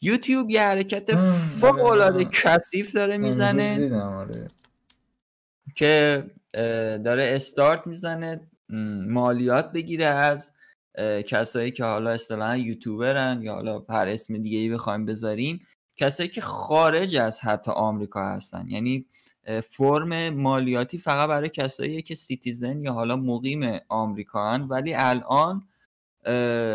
یوتیوب 0.00 0.50
یه 0.50 0.62
حرکت 0.62 1.16
فوق 1.60 1.80
آره. 1.80 1.84
العاده 1.84 2.24
من 2.24 2.30
کثیف 2.30 2.94
داره 2.94 3.18
می‌زنه. 3.18 4.02
آره. 4.02 4.48
که 5.74 6.24
داره 7.04 7.32
استارت 7.36 7.86
می‌زنه 7.86 8.50
مالیات 9.08 9.72
بگیره 9.72 10.04
از 10.04 10.52
کسایی 11.26 11.70
که 11.70 11.84
حالا 11.84 12.10
اصطلاحا 12.10 12.56
یوتیوبرن 12.56 13.42
یا 13.42 13.54
حالا 13.54 13.84
هر 13.88 14.08
اسم 14.08 14.38
دیگه 14.38 14.58
ای 14.58 14.70
بخوایم 14.70 15.06
بذاریم 15.06 15.66
کسایی 15.96 16.28
که 16.28 16.40
خارج 16.40 17.16
از 17.16 17.40
حتی 17.40 17.70
آمریکا 17.70 18.24
هستن. 18.24 18.66
یعنی 18.68 19.06
فرم 19.70 20.28
مالیاتی 20.28 20.98
فقط 20.98 21.28
برای 21.28 21.48
کسایی 21.48 22.02
که 22.02 22.14
citizen 22.14 22.84
یا 22.84 22.92
حالا 22.92 23.16
مقیم 23.16 23.78
آمریکا 23.88 24.50
هن 24.50 24.62
ولی 24.62 24.94
الان 24.94 25.68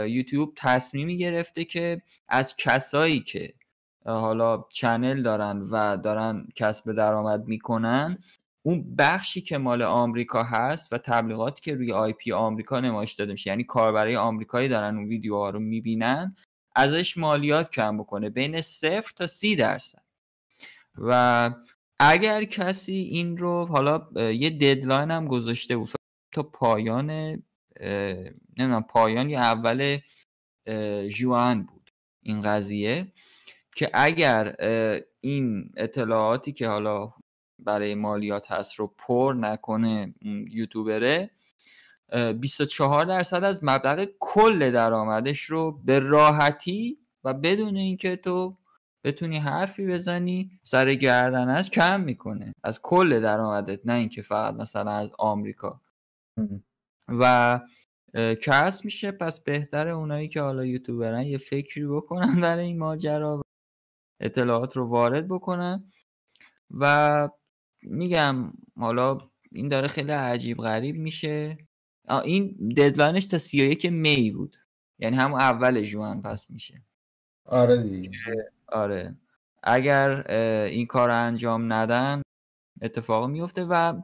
یوتیوب 0.10 0.54
تصمیمی 0.56 1.18
گرفته 1.18 1.64
که 1.66 2.02
از 2.30 2.56
کسایی 2.56 3.20
که 3.20 3.54
حالا 4.06 4.66
channel 4.72 5.24
دارن 5.24 5.62
و 5.62 5.98
دارن 5.98 6.48
کسب 6.56 6.92
درآمد 6.92 7.48
می‌کنن 7.48 8.18
اون 8.66 8.96
بخشی 8.96 9.42
که 9.42 9.58
مال 9.58 9.82
آمریکا 9.82 10.44
هست 10.44 10.94
و 10.94 10.98
تبلیغاتی 10.98 11.62
که 11.62 11.76
روی 11.76 11.92
IP 11.92 12.32
آمریکا 12.32 12.80
نمایش 12.80 13.14
داده 13.14 13.32
میشه 13.32 13.50
یعنی 13.50 13.64
کاربرای 13.64 14.16
آمریکایی 14.16 14.70
دارن 14.70 14.98
اون 14.98 15.08
ویدیوها 15.08 15.50
رو 15.50 15.60
می‌بینن 15.60 16.36
ازش 16.76 17.18
مالیات 17.18 17.72
کم 17.72 17.98
بکنه 17.98 18.30
بین 18.30 18.62
صفر 18.62 19.12
تا 19.16 19.28
سی 19.28 19.56
درصد. 19.56 20.08
و 20.98 21.52
اگر 22.00 22.44
کسی 22.44 22.94
این 22.94 23.38
رو 23.38 23.66
حالا 23.66 24.02
یه 24.16 24.50
ددلاین 24.50 25.12
هم 25.12 25.28
گذاشته 25.28 25.78
بود 25.78 25.90
تا 26.34 26.44
پایان 26.44 27.44
نمی‌دونم 28.58 28.84
پایان 28.84 29.30
یا 29.30 29.40
اول 29.40 29.98
جوان 31.10 31.64
بود 31.64 31.92
این 32.24 32.42
قضیه 32.42 33.14
که 33.76 33.90
اگر 33.94 34.56
این 35.22 35.72
اطلاعاتی 35.78 36.52
که 36.52 36.68
حالا 36.68 37.14
برای 37.60 37.96
مالیات 37.96 38.52
هست 38.52 38.76
رو 38.76 38.88
پر 38.98 39.36
نکنه 39.40 40.14
یوتیوبره 40.52 41.30
24 42.40 43.06
درصد 43.06 43.44
از 43.44 43.64
مبلغ 43.64 44.08
کل 44.20 44.72
درآمدش 44.72 45.42
رو 45.42 45.82
به 45.86 46.00
راحتی 46.00 46.98
و 47.24 47.34
بدون 47.34 47.78
اینکه 47.78 48.16
تو 48.16 48.58
بتونی 49.04 49.38
حرفی 49.38 49.88
بزنی 49.88 50.60
سر 50.64 50.94
گردنش 50.94 51.70
کم 51.70 52.02
می‌کنه 52.02 52.54
از 52.64 52.82
کل 52.82 53.20
درآمدت 53.20 53.86
نه 53.86 53.94
اینکه 53.94 54.22
فقط 54.22 54.54
مثلا 54.54 54.92
از 54.92 55.12
آمریکا. 55.20 55.82
و 57.08 57.60
کس 58.42 58.86
میشه. 58.86 59.12
پس 59.12 59.40
بهتره 59.40 59.92
اونایی 59.92 60.28
که 60.28 60.42
حالا 60.42 60.66
یوتیوبرن 60.66 61.26
یه 61.26 61.38
فکری 61.38 61.88
بکنن 61.88 62.36
در 62.42 62.58
این 62.58 62.78
ماجرا 62.78 63.38
و 63.38 63.42
اطلاعات 64.20 64.78
رو 64.78 64.88
وارد 64.88 65.28
بکنن. 65.28 65.92
و 66.72 67.30
میگم 67.84 68.54
حالا 68.78 69.18
این 69.52 69.68
داره 69.68 69.88
خیلی 69.88 70.12
عجیب 70.12 70.58
غریب 70.58 70.96
میشه. 70.96 71.58
این 72.26 72.74
ددلاینش 72.78 73.26
تا 73.26 73.38
31 73.38 73.86
می 73.86 74.32
بود. 74.32 74.56
یعنی 75.00 75.16
همون 75.16 75.40
اول 75.40 75.82
جوان 75.82 76.22
پس 76.22 76.50
میشه. 76.50 76.86
آره 77.46 77.84
دیگه. 77.84 78.12
آره. 78.68 79.18
اگر 79.64 80.32
این 80.68 80.86
کار 80.86 81.10
انجام 81.10 81.74
ندن 81.74 82.22
اتفاق 82.82 83.30
میفته 83.30 83.66
و 83.70 84.02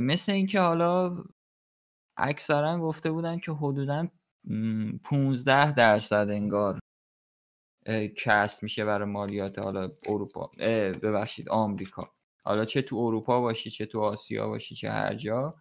مثل 0.00 0.32
اینکه 0.32 0.60
حالا 0.60 1.24
اکثرا 2.16 2.78
گفته 2.78 3.10
بودن 3.10 3.38
که 3.38 3.52
حدودا 3.52 4.08
15 5.04 5.72
درصد 5.72 6.26
انگار 6.30 6.78
کست 8.16 8.62
میشه 8.62 8.84
برای 8.84 9.08
مالیات 9.08 9.58
حالا 9.58 9.90
اروپا 10.08 10.50
ببخشید 11.02 11.48
آمریکا. 11.48 12.10
حالا 12.44 12.64
چه 12.64 12.82
تو 12.82 12.96
اروپا 12.96 13.40
باشی 13.40 13.70
چه 13.70 13.86
تو 13.86 14.00
آسیا 14.00 14.48
باشی 14.48 14.74
چه 14.74 14.90
هر 14.90 15.14
جا 15.14 15.54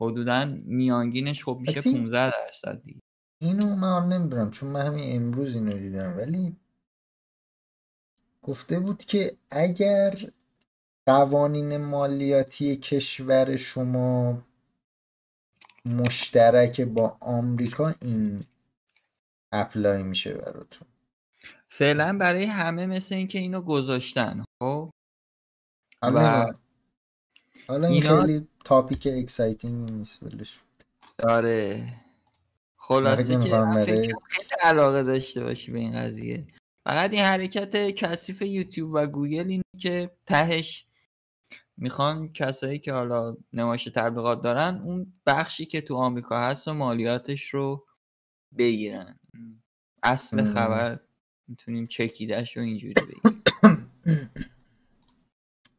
حدودا 0.00 0.44
میانگینش 0.64 1.44
خب 1.44 1.58
میشه 1.60 1.80
15 1.80 2.30
درصد 2.30 2.82
دیگه. 2.84 3.00
اینو 3.40 3.76
من 3.76 4.08
نمی‌دونم 4.08 4.50
چون 4.50 4.68
من 4.68 4.86
همین 4.86 5.16
امروز 5.16 5.54
اینو 5.54 5.78
دیدم. 5.78 6.16
ولی 6.16 6.56
گفته 8.42 8.80
بود 8.80 9.04
که 9.04 9.30
اگر 9.50 10.30
قوانین 11.06 11.76
مالیاتی 11.76 12.76
کشور 12.76 13.56
شما 13.56 14.42
مشترک 15.84 16.80
با 16.80 17.16
آمریکا 17.20 17.94
این 18.02 18.44
apply 19.52 20.02
میشه 20.02 20.34
براتون. 20.34 20.88
فعلا 21.68 22.18
برای 22.18 22.44
همه 22.44 22.86
مثل 22.86 23.14
اینکه 23.14 23.38
اینو 23.38 23.60
گذاشتن 23.60 24.44
خب؟ 24.62 24.90
و 26.02 26.46
حالا 27.68 27.86
این 27.86 28.02
خیلی 28.02 28.48
topic 28.64 29.08
exciting 29.10 29.90
نیست 29.90 30.22
ولش 30.22 30.58
آره. 31.22 31.86
خلاصه 32.76 33.36
که 33.44 33.74
خیلی 33.86 34.12
علاقه 34.60 35.02
داشته 35.02 35.44
باشی 35.44 35.72
به 35.72 35.78
این 35.78 35.92
قضیه. 35.92 36.46
فقط 36.86 37.12
این 37.12 37.22
حرکت 37.22 37.90
کثیف 37.90 38.42
یوتیوب 38.42 38.90
و 38.94 39.06
گوگل 39.06 39.48
اینه 39.48 39.64
که 39.78 40.10
تهش 40.26 40.86
می‌خوان 41.82 42.32
کسایی 42.32 42.78
که 42.78 42.92
حالا 42.92 43.36
نمایش 43.52 43.84
تبلیغات 43.84 44.42
دارن 44.42 44.80
اون 44.84 45.12
بخشی 45.26 45.66
که 45.66 45.80
تو 45.80 45.96
آمریکا 45.96 46.40
هست 46.40 46.68
و 46.68 46.74
مالیاتش 46.74 47.54
رو 47.54 47.86
بگیرن. 48.58 49.18
اصل 50.02 50.44
خبر 50.44 51.00
می‌تونیم 51.48 51.86
چکیدش 51.86 52.56
رو 52.56 52.62
اینجوری 52.62 52.94
بگیریم 52.94 53.42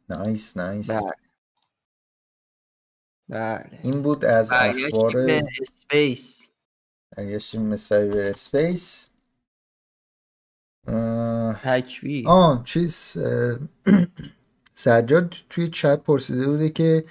nice 0.10 0.57
nice 0.57 0.91
بله. 0.92 1.12
بله. 3.30 3.80
این 3.84 4.02
بود 4.02 4.26
از 4.26 4.52
اخبار 4.52 5.14
space. 5.61 6.48
برگشتیم 7.18 7.70
به 7.70 7.76
cyber 7.76 8.24
space. 8.24 9.10
تکوی 11.64 12.24
آه 12.28 12.64
چیز 12.64 13.18
سجاد 14.74 15.36
توی 15.50 15.68
چت 15.68 16.04
پرسیده 16.04 16.48
بوده 16.48 16.70
که 16.70 17.06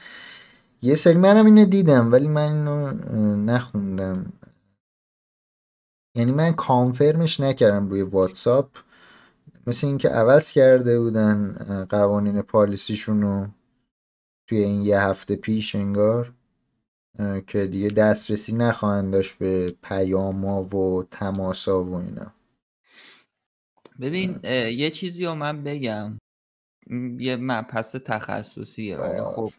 یه 0.82 0.94
سری 0.94 1.14
منم 1.14 1.46
اینو 1.46 1.64
دیدم 1.64 2.12
ولی 2.12 2.28
من 2.28 2.52
اینو 2.52 2.92
نخوندم. 3.36 4.32
یعنی 6.14 6.32
من 6.32 6.52
کانفرمش 6.52 7.40
نکردم 7.40 7.88
روی 7.88 8.02
واتساپ. 8.02 8.78
مثل 9.66 9.86
اینکه 9.86 10.08
عوض 10.08 10.52
کرده 10.52 11.00
بودن 11.00 11.56
قوانین 11.88 12.42
پالیسیشون 12.42 13.22
رو 13.22 13.46
توی 14.48 14.58
این 14.58 14.82
یه 14.82 15.00
هفته 15.00 15.36
پیش 15.36 15.74
انگار 15.74 16.32
که 17.46 17.66
دیگه 17.66 17.88
دسترسی 17.88 18.52
نخواهند 18.52 19.12
داشت 19.12 19.38
به 19.38 19.74
پیاما 19.82 20.62
و 20.62 21.02
تماسا 21.10 21.84
و 21.84 21.94
اینا. 21.94 22.32
ببین 24.00 24.40
یه 24.72 24.90
چیزی 24.90 25.24
رو 25.24 25.34
من 25.34 25.62
بگم. 25.64 26.18
یه 27.18 27.36
مبحث 27.36 27.96
تخصصیه. 27.96 28.96
ولی 28.96 29.22
خب 29.24 29.52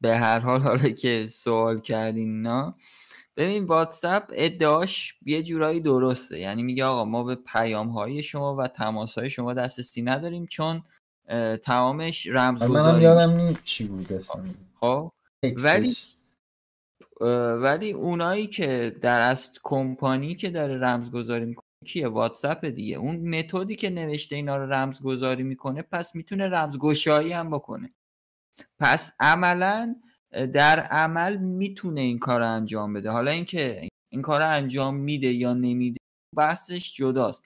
به 0.00 0.16
هر 0.16 0.38
حال 0.38 0.60
حالا 0.60 0.88
که 0.88 1.26
سوال 1.26 1.80
کردین 1.80 2.30
اینا. 2.30 2.76
ببین 3.36 3.64
واتساپ 3.64 4.24
ادعاش 4.32 5.14
یه 5.26 5.42
جورایی 5.42 5.80
درسته. 5.80 6.38
یعنی 6.38 6.62
میگه 6.62 6.84
آقا 6.84 7.04
ما 7.04 7.24
به 7.24 7.34
پیام 7.34 7.88
های 7.88 8.22
شما 8.22 8.56
و 8.56 8.68
تماس 8.68 9.18
های 9.18 9.30
شما 9.30 9.54
دسترسی 9.54 10.02
نداریم 10.02 10.46
چون 10.46 10.82
تمامش 11.62 12.26
رمزگذاری 12.26 12.92
منم 12.92 13.02
یادم 13.02 13.30
نیم 13.36 13.58
چی 13.64 13.84
بود 13.84 14.24
خب. 14.80 15.12
ولی 15.42 15.96
ولی 17.62 17.92
اونایی 17.92 18.46
که 18.46 18.94
در 19.00 19.20
از 19.20 19.52
کمپانی 19.62 20.34
که 20.34 20.50
داره 20.50 20.76
رمزگذاری 20.76 21.44
می‌کنه 21.44 21.71
کیه؟ 21.84 22.08
واتساپ 22.08 22.64
دیگه. 22.64 22.96
اون 22.96 23.38
متدی 23.38 23.76
که 23.76 23.90
نوشته 23.90 24.36
اینا 24.36 24.56
رو 24.56 24.72
رمزگذاری 24.72 25.42
می‌کنه 25.42 25.82
پس 25.82 26.14
می‌تونه 26.14 26.48
رمزگشایی 26.48 27.32
هم 27.32 27.50
بکنه. 27.50 27.94
پس 28.78 29.12
عملا 29.20 29.96
در 30.52 30.80
عمل 30.80 31.36
می‌تونه 31.36 32.00
این 32.00 32.18
کار 32.18 32.40
رو 32.40 32.48
انجام 32.50 32.92
بده. 32.92 33.10
حالا 33.10 33.30
اینکه 33.30 33.88
این 34.12 34.22
کار 34.22 34.40
رو 34.40 34.50
انجام 34.50 34.96
میده 34.96 35.32
یا 35.32 35.54
نمیده 35.54 35.98
بحثش 36.36 36.94
جداست. 36.94 37.42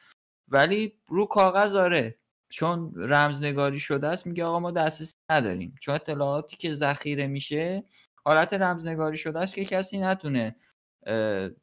ولی 0.49 0.93
رو 1.09 1.27
کاغذ 1.27 1.75
آره. 1.75 2.19
چون 2.53 2.93
رمزنگاری 2.97 3.81
شده 3.81 4.09
است 4.09 4.27
میگه 4.27 4.45
آقا 4.45 4.61
ما 4.61 4.71
دسترسی 4.71 5.13
نداریم. 5.31 5.75
چون 5.81 5.95
اطلاعاتی 5.95 6.57
که 6.57 6.73
ذخیره 6.73 7.27
میشه 7.27 7.85
حالت 8.25 8.53
رمزنگاری 8.53 9.17
شده 9.17 9.39
است 9.39 9.55
که 9.55 9.65
کسی 9.65 9.99
نتونه 9.99 10.57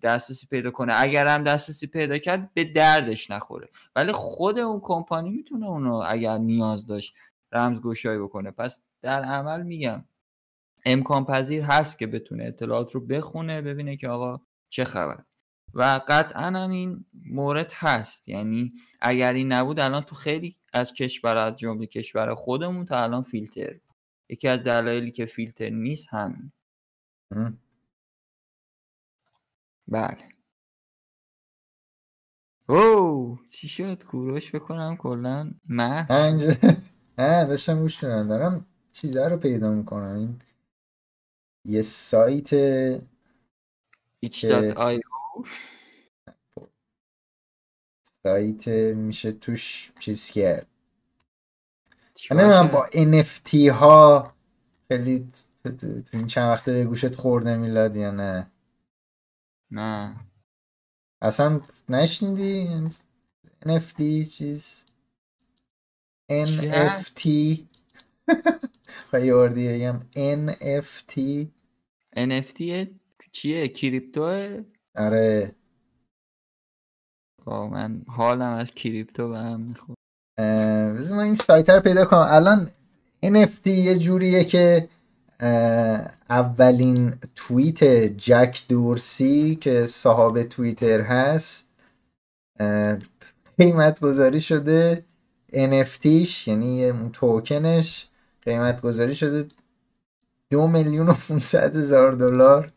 دسترسی 0.01 0.47
پیدا 0.47 0.71
کنه. 0.71 0.93
اگر 0.97 1.27
هم 1.27 1.43
دسترسی 1.43 1.87
پیدا 1.87 2.17
کرد 2.17 2.53
به 2.53 2.63
دردش 2.63 3.31
نخوره. 3.31 3.69
ولی 3.95 4.11
خود 4.11 4.59
اون 4.59 4.79
کمپانی 4.83 5.29
می‌تونه 5.29 5.65
اونو 5.65 6.03
اگر 6.07 6.37
نیاز 6.37 6.85
داشت 6.85 7.15
رمزگشایی 7.51 8.19
بکنه. 8.19 8.51
پس 8.51 8.81
در 9.01 9.23
عمل 9.23 9.63
میگم 9.63 10.05
امکان 10.85 11.25
پذیر 11.25 11.63
هست 11.63 11.99
که 11.99 12.07
بتونه 12.07 12.43
اطلاعات 12.43 12.91
رو 12.91 13.01
بخونه 13.01 13.61
ببینه 13.61 13.95
که 13.95 14.09
آقا 14.09 14.41
چه 14.69 14.83
خبر. 14.83 15.23
و 15.73 16.01
قطعا 16.07 16.45
هم 16.45 16.69
این 16.69 17.05
مورد 17.25 17.73
هست. 17.75 18.29
یعنی 18.29 18.73
اگر 19.01 19.33
این 19.33 19.51
نبود 19.51 19.79
الان 19.79 20.01
تو 20.01 20.15
خیلی 20.15 20.55
از 20.73 20.93
کشورات 20.93 21.55
جمله 21.55 21.85
کشور 21.85 22.35
خودمون 22.35 22.85
تا 22.85 23.03
الان 23.03 23.21
فیلتر 23.21 23.79
یکی 24.29 24.47
از 24.47 24.63
دلایلی 24.63 25.11
که 25.11 25.25
فیلتر 25.25 25.69
نیست 25.69 26.07
همین. 26.09 26.51
بله. 29.87 30.29
او 32.69 33.39
چی 33.51 33.67
شد؟ 33.67 34.03
کوروش 34.03 34.55
بکنم 34.55 34.97
کلا. 34.97 35.51
نه. 35.69 36.07
نه 37.17 37.45
داشتم 37.45 37.79
گوش 37.79 38.03
دارم 38.03 38.65
چیزا 38.91 39.27
رو 39.27 39.37
پیدا 39.37 39.71
می‌کنم. 39.71 40.15
این 40.15 40.39
یه 41.65 41.81
سایت 41.81 42.49
که... 44.31 44.75
سایت 48.23 48.67
میشه 48.95 49.31
توش 49.31 49.91
چیز 49.99 50.29
کرد. 50.29 50.67
من 52.31 52.67
با 52.67 52.87
NFT 52.87 53.55
ها 53.55 54.33
خیلی 54.87 55.31
تو 55.63 56.01
این 56.13 56.27
چند 56.27 56.49
وقته 56.49 56.73
به 56.73 56.85
گوشت 56.85 57.15
خورده 57.15 57.57
میلاد 57.57 57.95
یا 57.95 58.11
نه. 58.11 58.51
نه. 59.73 60.15
اصلا 61.21 61.61
نشنیدی 61.89 62.67
NFT 63.65 64.27
چیز؟ 64.31 64.85
NFT 66.31 67.29
خواهی 69.09 69.31
وردی 69.31 69.67
بگم 69.67 69.99
NFT 69.99 71.47
NFT 72.17 72.87
چیه؟ 73.31 73.67
کریپتوه 73.67 74.63
آره. 74.95 75.55
با 77.45 77.67
من 77.67 78.01
حالم 78.07 78.53
از 78.53 78.71
کریپتو 78.71 79.29
به 79.29 79.37
هم 79.37 79.59
می‌خورد 79.59 79.97
بذار 80.97 81.17
من 81.17 81.23
این 81.23 81.35
سایت 81.35 81.69
رو 81.69 81.79
پیدا 81.79 82.05
کنم. 82.05 82.27
الان 82.29 82.67
NFT 83.25 83.67
یه 83.67 83.99
جوریه 83.99 84.43
که 84.43 84.89
اولین 86.29 87.13
توییت 87.35 87.83
جک 88.17 88.63
دورسی 88.69 89.55
که 89.55 89.87
صاحب 89.87 90.43
توییتر 90.43 91.01
هست 91.01 91.67
قیمت 93.57 93.99
گذاری 93.99 94.41
شده 94.41 95.05
NFTش 95.53 96.47
یعنی 96.47 96.85
اون 96.85 97.11
توکنش 97.11 98.07
قیمت 98.41 98.81
گذاری 98.81 99.15
شده 99.15 99.47
دو 100.51 100.67
میلیون 100.67 101.07
و 101.07 101.13
500 101.13 101.75
هزار 101.75 102.11
دلار. 102.11 102.71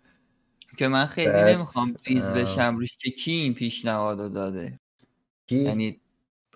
که 0.79 0.89
من 0.89 1.07
خیلی 1.07 1.29
بعد، 1.31 1.57
نمی‌خوام 1.57 1.95
ریز. 2.07 2.25
بشم 2.25 2.77
روش 2.77 2.97
که 2.97 3.11
کی 3.11 3.31
این 3.31 3.55
پیشنهادو 3.55 4.29
داده؟ 4.29 4.81
کی؟ 5.47 5.57
یعنی 5.57 6.01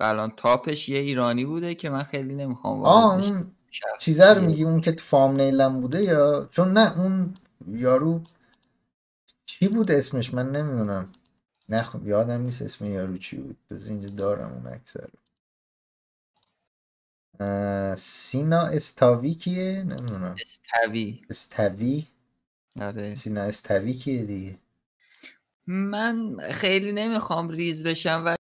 الان 0.01 0.33
تاپش 0.37 0.89
یه 0.89 0.99
ایرانی 0.99 1.45
بوده 1.45 1.75
که 1.75 1.91
من 1.91 2.03
خیلی 2.03 2.35
نمی‌خوام 2.35 2.83
آه 2.83 3.15
اون 3.15 3.53
شخص 3.71 4.01
چیزه 4.01 4.29
رو 4.29 4.41
چیه. 4.41 4.49
میگی 4.49 4.65
اون 4.65 4.81
که 4.81 4.93
تو 4.93 5.05
فام 5.05 5.41
نیلم 5.41 5.81
بوده 5.81 6.03
یا 6.03 6.49
چون 6.51 6.73
نه 6.73 6.99
اون 6.99 7.35
یارو 7.69 8.23
چی 9.47 9.69
بود 9.69 9.91
اسمش؟ 9.91 10.35
من 10.35 10.53
نمی‌دونم. 10.53 11.13
نه 11.69 11.83
خب 11.83 12.07
یادم 12.09 12.41
نیست 12.41 12.63
اسم 12.63 12.85
یارو 12.85 13.19
چی 13.19 13.37
بود. 13.37 13.57
بذار 13.71 13.89
اینجا 13.89 14.09
دارم 14.09 14.53
اون 14.53 14.81
اه، 17.41 17.95
سینا 17.95 18.61
استاوی 18.61 19.35
کیه 19.35 19.83
نمی‌دونم. 19.83 20.37
استوی. 20.41 21.23
استوی؟ 21.31 22.07
آره. 22.81 23.15
سینا 23.15 23.43
استوی 23.43 23.93
کیه 23.93 24.25
دیگه. 24.25 24.59
من 25.67 26.37
خیلی 26.53 26.93
نمی‌خوام 26.93 27.49
ریز 27.49 27.83
بشم 27.83 28.23
و 28.27 28.37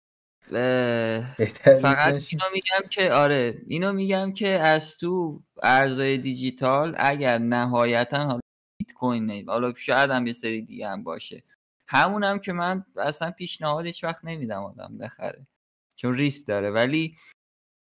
فقط 1.81 2.13
اینو 2.31 2.45
میگم 2.53 2.87
که 2.89 3.13
آره 3.13 3.61
اینو 3.67 3.93
میگم 3.93 4.33
که 4.33 4.47
از 4.47 4.97
تو 4.97 5.43
ارزهای 5.63 6.17
دیجیتال 6.17 6.95
اگر 6.97 7.37
نهایتا 7.37 8.17
حالا 8.17 8.39
بیت 8.79 8.93
کوین 8.93 9.49
حالا 9.49 9.73
شاید 9.73 10.09
هم 10.09 10.27
یه 10.27 10.33
سری 10.33 10.61
دیگه 10.61 10.89
هم 10.89 11.03
باشه. 11.03 11.43
همون 11.87 12.23
هم 12.23 12.39
که 12.39 12.53
من 12.53 12.85
اصلا 12.97 13.31
پیشنهاد 13.31 13.85
هیچ 13.85 14.03
وقت 14.03 14.25
نمیدم 14.25 14.63
آدم 14.63 14.97
بخره 14.97 15.47
چون 15.95 16.13
ریسک 16.13 16.47
داره. 16.47 16.71
ولی 16.71 17.15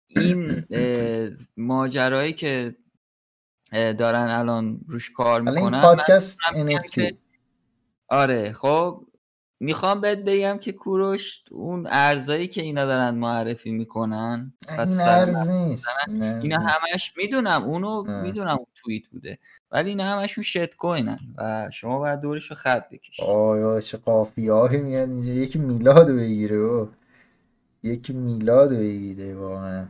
این 0.08 0.64
ماجرایی 1.56 2.32
که 2.32 2.76
دارن 3.72 4.28
الان 4.28 4.80
روش 4.86 5.10
کار 5.10 5.40
این 5.40 5.50
می‌کنن 5.50 5.78
من 5.78 5.82
پادکست 5.82 6.38
آره 8.08 8.52
خب 8.52 9.07
می‌خوام 9.60 10.00
بهت 10.00 10.18
بگم 10.18 10.58
که 10.58 10.72
کوروش 10.72 11.42
اون 11.50 11.86
ارزایی 11.90 12.48
که 12.48 12.62
اینا 12.62 12.84
دارن 12.84 13.14
معرفی 13.14 13.70
می‌کنن 13.70 14.52
این 14.78 15.00
ارز 15.00 15.48
نیست 15.48 15.88
اینا 16.16 16.58
همش 16.58 17.12
می‌دونم 17.16 17.62
اونو. 17.64 18.22
می‌دونم 18.22 18.56
اون 18.56 18.66
توییت 18.74 19.06
بوده. 19.08 19.38
ولی 19.70 19.88
اینا 19.88 20.04
همشون 20.04 20.44
شت 20.44 20.76
کوینن 20.76 21.18
و 21.38 21.70
شما 21.72 21.98
باید 21.98 22.20
دورش 22.20 22.50
رو 22.50 22.56
خط 22.56 22.88
بکشید 22.88 23.24
آیا 23.24 23.80
چه 23.80 23.98
قافیه 23.98 24.68
میاد 24.68 25.08
اینجا. 25.08 25.32
یکی 25.32 25.58
میلاد 25.58 26.10
بگیره 26.10 26.58
و 26.58 26.86
یکی 27.82 28.12
میلاد 28.12 28.70
بگیره 28.70 29.34
واقعا. 29.34 29.86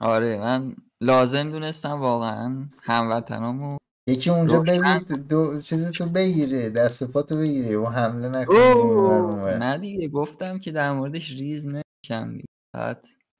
آره 0.00 0.38
من 0.38 0.76
لازم 1.00 1.50
دونستم 1.50 2.00
واقعا. 2.00 2.64
هموطنامو 2.82 3.76
یکی 4.06 4.30
اونجا 4.30 4.56
روشن. 4.56 4.98
دو 4.98 5.60
چیزتو 5.60 6.06
بگیره 6.06 6.70
دست 6.70 7.04
پاتو 7.04 7.36
بگیره 7.36 7.78
و 7.78 7.86
حمله 7.86 8.28
نکنه. 8.28 9.56
نه 9.58 9.78
دیگه 9.78 10.08
گفتم 10.08 10.58
که 10.58 10.72
در 10.72 10.92
موردش 10.92 11.30
ریز 11.30 11.66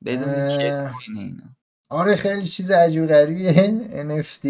بدونید 0.05 0.49
چه 0.49 0.73
اه، 0.73 0.93
کوینه 0.93 1.21
اینا. 1.21 1.45
آره 1.91 2.17
خیلی 2.17 2.49
چیز 2.49 2.71
عجیب 2.71 3.07
غریبیه 3.07 3.53
NFT 4.05 4.47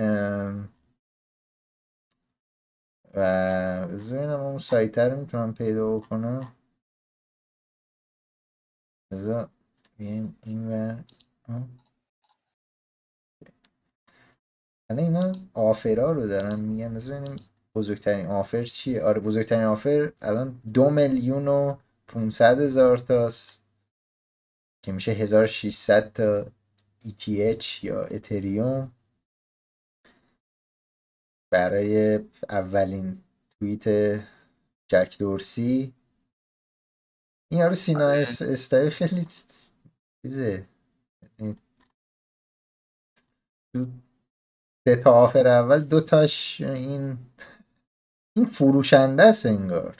ام، 0.00 0.68
و 3.14 3.86
بذار 3.86 4.18
ببینم 4.18 4.40
اون 4.40 4.58
سایت 4.58 4.98
رو 4.98 5.20
می‌تونم 5.20 5.54
پیدا 5.54 5.96
بکنم. 5.96 6.52
بذار 9.12 9.48
این 9.98 10.72
و 10.72 10.96
حالا 14.92 15.02
اینا 15.02 15.36
آفرا 15.54 16.12
رو 16.12 16.26
دارن 16.26 16.60
میگن. 16.60 16.94
ببینیم 16.94 17.36
بزرگترین 17.74 18.26
آفر 18.26 18.62
چیه؟ 18.64 19.02
آره 19.02 19.20
بزرگترین 19.20 19.64
آفر 19.64 20.12
الان 20.22 20.62
دو 20.74 20.90
میلیون 20.90 21.48
و 21.48 21.76
500 22.06 22.60
هزار 22.60 22.98
تاست. 22.98 23.62
که 24.82 24.92
میشه 24.92 25.12
1600 25.12 26.12
تا 26.12 26.46
ETH 27.04 27.84
یا 27.84 28.04
اتریوم. 28.04 28.92
برای 31.52 32.20
اولین 32.48 33.22
توییت 33.60 33.88
جک 34.88 35.16
دورسی. 35.18 35.92
این 37.50 37.60
یارو 37.60 37.74
سینا 37.74 38.06
آره. 38.06 38.18
اس 38.20 38.42
استوی 38.42 38.90
خیلی 38.90 39.26
چیزه. 40.22 40.66
سه 44.88 44.96
تا 44.96 45.12
آفر 45.12 45.46
اول 45.48 45.80
دو 45.80 46.00
تاش 46.00 46.60
این 46.60 47.18
این 48.36 48.46
فروشنده 48.46 49.22
است 49.22 49.46
انگار. 49.46 49.94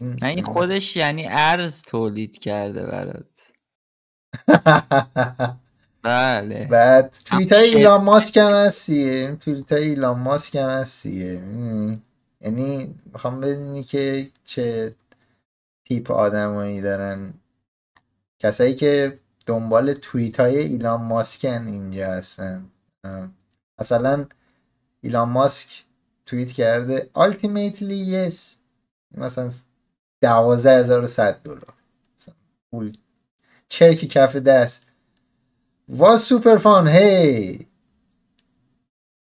نه 0.00 0.28
این 0.28 0.44
خودش 0.44 0.96
یعنی 0.96 1.26
ارز 1.28 1.82
تولید 1.82 2.38
کرده 2.38 2.86
برات. 2.86 3.52
بله. 6.02 6.66
بعد 6.70 7.16
توییت 7.24 7.52
های 7.52 7.74
ایلان 7.74 8.04
ماسک 8.04 8.36
هم 8.36 8.52
هستیه 8.52 9.36
توییت 9.40 9.72
های 9.72 9.88
ایلان 9.88 10.18
ماسک 10.18 10.56
هم 10.56 10.68
هستیه؟ 10.68 11.42
یعنی 12.40 12.94
می‌خوام 13.12 13.40
بدونی 13.40 13.84
که 13.84 14.28
چه 14.44 14.94
تیپ 15.84 16.10
آدمایی 16.10 16.80
دارن. 16.80 17.34
کسایی 18.38 18.74
که 18.74 19.18
دنبال 19.46 19.92
توییت 19.92 20.40
های 20.40 20.58
ایلان 20.58 21.02
ماسکن 21.02 21.66
اینجا 21.66 22.12
هستن. 22.12 22.71
مثلا 23.80 24.26
ایلان 25.00 25.28
ماسک 25.28 25.84
توییت 26.26 26.52
کرده 26.52 27.10
ultimately 27.16 28.12
yes. 28.30 28.36
مثلا 29.10 29.50
دوازده 30.22 30.78
هزار 30.78 31.06
صد 31.06 31.42
دلار. 31.42 31.74
پول. 32.70 32.92
چرکی 33.68 34.06
کف 34.06 34.36
دست. 34.36 34.86
was 35.90 36.18
super 36.28 36.58
fun 36.62 36.86
هی! 36.88 37.66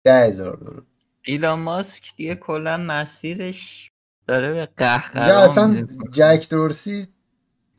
ده 0.04 0.26
هزار 0.26 0.56
دلار. 0.56 0.82
ایلان 1.24 1.58
ماسک 1.60 2.16
دیگه 2.16 2.34
کلا 2.34 2.76
مسیرش 2.76 3.90
داره 4.26 4.52
به 4.52 4.58
یا 4.58 4.68
قهقرا 4.76 5.40
اصلا 5.44 5.66
میره. 5.66 5.86
جک 6.12 6.46
دورسی 6.50 7.06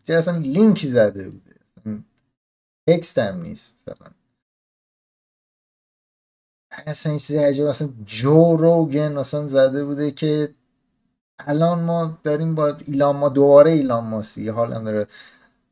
که 0.03 0.17
اصلا 0.17 0.37
لینکی 0.37 0.87
زده 0.87 1.29
بوده. 1.29 1.55
اصلا 1.77 2.03
تکست 2.87 3.17
هم 3.17 3.41
نیست 3.41 3.73
مثلا. 3.73 4.11
اصلا 6.77 7.09
این 7.11 7.19
چیزی 7.19 7.37
عجیب 7.39 7.65
اصلا 7.65 7.89
جو 8.05 8.57
روگن 8.57 9.17
اصلا 9.17 9.47
زده 9.47 9.85
بوده 9.85 10.11
که 10.11 10.55
الان 11.39 11.79
ما 11.83 12.19
داریم 12.23 12.55
با 12.55 12.67
ایلان 12.87 13.15
ما 13.17 13.29
دوباره 13.29 13.71
ایلان 13.71 14.05
ماسی 14.07 14.49
حال 14.49 14.73
هم 14.73 14.83
داره. 14.83 15.07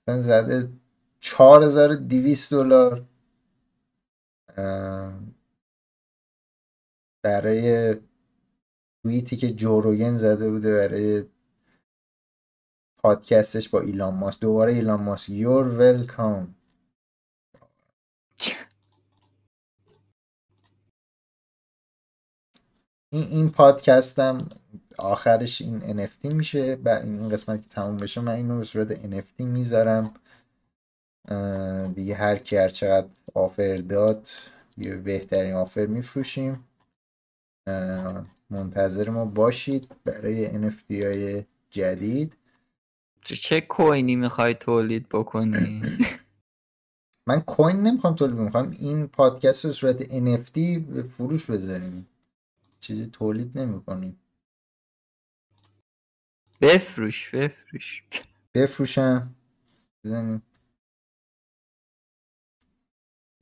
مثلا 0.07 0.21
زده 0.21 0.69
4200 1.21 2.51
دلار 2.53 3.05
برای 7.25 7.95
توییتی 9.03 9.37
که 9.37 9.49
جو 9.51 9.81
روگن 9.81 10.17
زده 10.17 10.49
بوده 10.51 10.73
برای 10.73 11.25
پادکستش 13.03 13.69
با 13.69 13.81
ایلان 13.81 14.15
ماسک. 14.15 14.41
دوباره 14.41 14.73
ایلان 14.73 15.03
ماسک. 15.03 15.29
You're 15.29 15.69
welcome. 15.81 16.47
این 23.15 23.27
این 23.29 23.49
پادکستم 23.49 24.49
آخرش 24.97 25.61
این 25.61 25.79
NFT 25.79 26.25
میشه. 26.25 26.77
و 26.85 26.89
این 26.89 27.29
قسمت 27.29 27.63
که 27.63 27.69
تموم 27.69 27.97
بشه 27.97 28.21
من 28.21 28.33
اینو 28.33 28.57
به 28.57 28.63
صورت 28.63 28.95
NFT 28.95 29.39
می‌ذارم. 29.39 30.13
دیگه 31.95 32.15
هر 32.15 32.37
کی 32.37 32.57
هر 32.57 32.69
چقدر 32.69 33.07
آفر 33.33 33.75
داد 33.77 34.29
یه 34.77 34.95
بهترین 34.95 35.53
آفر 35.53 35.85
میفروشیم. 35.85 36.67
منتظر 38.49 39.09
ما 39.09 39.25
باشید 39.25 39.91
برای 40.05 40.47
NFT 40.47 40.91
های 40.91 41.43
جدید. 41.69 42.37
چه 43.23 43.61
کوینی 43.61 44.15
می‌خوای 44.15 44.53
تولید 44.53 45.09
بکنی؟ 45.09 45.81
من 47.27 47.41
کوین 47.41 47.75
نمی‌خوام 47.75 48.15
تولید 48.15 48.35
می‌خوام 48.35 48.75
این 48.79 49.07
پادکست 49.07 49.65
رو 49.65 49.71
صورت 49.71 50.03
NFT 50.03 50.59
به 50.79 51.03
فروش 51.17 51.45
بذاریم. 51.45 52.07
چیزی 52.85 53.07
تولید 53.07 53.57
نمی‌کنیم 53.59 54.19
بفروش 56.61 57.29
بفروش. 57.29 58.03
بفروشم. 58.53 59.35
بزنیم. 60.03 60.41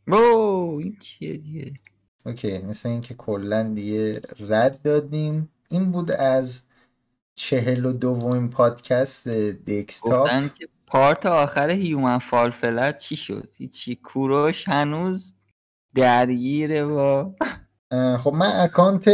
او 0.07 0.79
این 0.79 0.97
چیه 0.99 1.37
دیگه؟ 1.37 1.73
OK 2.25 2.57
مثل 2.57 2.89
اینکه 2.89 3.13
کلا 3.13 3.63
دیگه 3.63 4.21
رد 4.39 4.81
دادیم. 4.81 5.49
این 5.69 5.91
بود 5.91 6.11
از 6.11 6.63
چهل 7.35 7.85
و 7.85 7.93
دومین 7.93 8.49
پادکست 8.49 9.27
دکستاپ 9.27 10.23
گفتن 10.23 10.49
که 10.49 10.69
part 10.87 11.25
آخر 11.25 11.69
Human 11.69 12.17
Fall 12.17 12.51
Flat 12.51 12.97
چی 12.97 13.15
شد؟ 13.15 13.55
هیچی. 13.57 13.95
کوروش 13.95 14.67
هنوز 14.67 15.33
درگیره 15.95 16.85
با 16.85 17.35
خب 18.19 18.33
من 18.33 18.51
account 18.53 19.09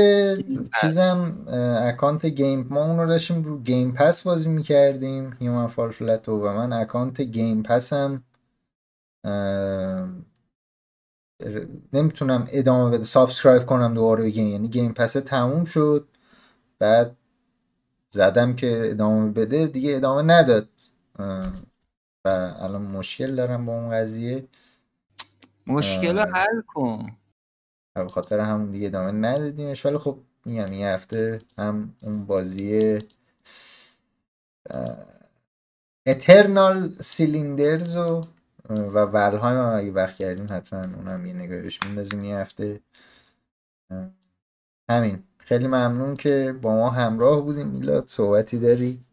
چیزم 0.81 1.45
account 1.83 2.25
Game 2.25 2.67
ما 2.69 2.85
اون 2.85 2.99
رو 2.99 3.05
داشتیم 3.07 3.43
رو 3.43 3.59
Game 3.59 3.91
Pass 3.93 4.23
بازی 4.23 4.49
می‌کردیم 4.49 5.37
Human 5.39 5.67
Fall 5.67 5.91
Flat 5.91 6.29
و 6.29 6.37
من 6.39 6.73
account 6.73 7.21
Game 7.21 7.63
Pass 7.63 8.11
م 8.11 8.23
نمی‌تونم 11.93 12.47
ادامه 12.51 12.91
بده 12.91 13.03
subscribe 13.05 13.65
کنم 13.65 13.93
دوباره 13.93 14.23
به 14.23 14.29
Game 14.29 14.47
یعنی 14.47 14.67
Game 14.67 14.93
Pass 14.93 15.13
تموم 15.13 15.65
شد 15.65 16.07
بعد 16.79 17.15
زدم 18.11 18.55
که 18.55 18.81
ادامه 18.85 19.31
بده 19.31 19.67
دیگه 19.67 19.95
ادامه 19.95 20.21
نداد. 20.33 20.69
و 22.25 22.29
الان 22.59 22.81
مشکل 22.81 23.35
دارم 23.35 23.65
با 23.65 23.73
اون 23.73 23.89
قضیه. 23.89 24.47
مشکل 25.67 26.19
رو. 26.19 26.25
حل 26.35 26.61
کن. 26.67 27.18
و 27.95 28.03
به 28.03 28.09
خاطر 28.09 28.39
همون 28.39 28.71
دیگه 28.71 28.87
ادامه 28.87 29.11
ندادیمش. 29.11 29.85
ولی 29.85 29.97
خب 29.97 30.19
میگم 30.45 30.73
یه 30.73 30.87
هفته 30.87 31.39
هم 31.57 31.95
اون 32.01 32.25
بازی 32.25 32.99
اترنال 36.07 36.89
سیلیندرز 36.89 37.95
و 37.95 38.27
و 38.69 39.05
ولهایم 39.05 39.57
هم 39.57 39.75
اگه 39.75 39.91
وقت 39.91 40.15
کردیم 40.15 40.47
حتما 40.49 40.81
اونم 40.81 41.25
یه 41.25 41.33
نگاهی 41.33 41.61
بهش 41.61 41.83
میندازیم 41.83 42.23
یه 42.23 42.37
هفته. 42.37 42.79
همین. 44.89 45.23
خیلی 45.37 45.67
ممنون 45.67 46.15
که 46.15 46.59
با 46.61 46.75
ما 46.75 46.89
همراه 46.89 47.41
بودیم 47.41 47.67
میلاد 47.67 48.07
صحبتی 48.07 48.59
داری؟ 48.59 49.05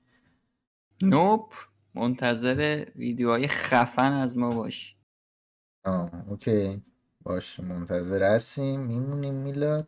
نوپ 1.02 1.52
منتظر 1.94 2.84
ویدیوهای 2.96 3.48
خفن 3.48 4.12
از 4.12 4.36
ما 4.38 4.56
باشید. 4.56 4.96
آه 5.84 6.10
اوکی. 6.28 6.82
باش 7.26 7.60
منتظر 7.60 8.22
هستیم. 8.22 8.80
میمونیم 8.80 9.34
میلاد. 9.34 9.86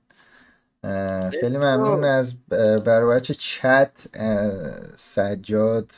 خیلی 1.40 1.58
ممنون. 1.58 2.04
از 2.04 2.34
بچه 2.48 3.34
چت 3.34 4.06
سجاد. 4.96 5.92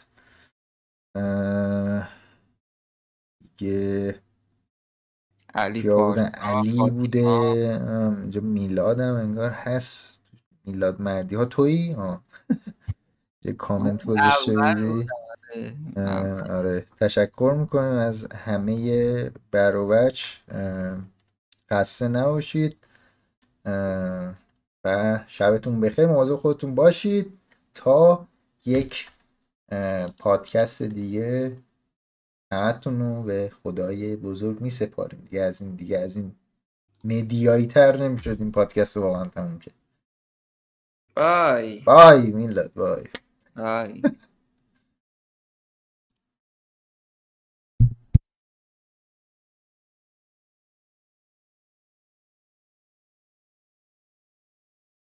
دیگه 3.57 4.15
علی 5.55 5.89
علی. 6.35 6.91
بوده. 6.91 7.27
اینجا 8.21 8.41
میلاد 8.41 9.01
هم 9.01 9.15
انگار 9.15 9.51
هست. 9.51 10.21
میلاد 10.65 11.01
مردی. 11.03 11.35
ها 11.37 11.45
تویی. 11.45 11.97
یه 13.45 13.53
کامنت 13.53 14.05
گذاشته 14.05 14.53
بودی؟ 14.53 15.07
آره، 15.97 16.43
آره. 16.43 16.87
تشکر 17.01 17.55
می‌کنیم 17.61 17.99
از 17.99 18.27
همه 18.33 19.31
بر 19.51 19.77
و 19.77 19.89
بچ 19.89 20.37
اه، 20.49 20.99
خسته 21.73 22.09
نباشید. 22.09 22.77
و 24.85 25.21
شبتون 25.27 25.81
بخیر. 25.81 26.07
مواظب 26.07 26.37
خودتون 26.37 26.75
باشید. 26.75 27.39
تا 27.75 28.27
یک 28.67 29.09
پادکست 30.19 30.83
دیگه. 30.83 31.57
همتون 32.53 33.01
رو 33.01 33.23
به 33.23 33.53
خدای 33.63 34.17
بزرگ 34.17 34.61
می 34.61 34.71
سپاریم 34.71 35.21
دیگه 35.21 35.43
از 35.43 35.63
این 35.63 35.75
دیگه 35.75 35.99
از 35.99 36.17
این 36.17 36.35
مدیایی 37.05 37.67
تر 37.67 37.97
نمی‌شد 37.97 38.37
این 38.41 38.53
پادکست 38.53 38.97
رو 38.97 39.03
واقعا 39.03 39.25
تموم 39.25 39.59
کرد. 39.59 39.75
بای. 41.17 41.81
بای 41.81 42.31
میلاد 42.31 42.73
بای. 42.73 43.05
بای. 43.57 44.03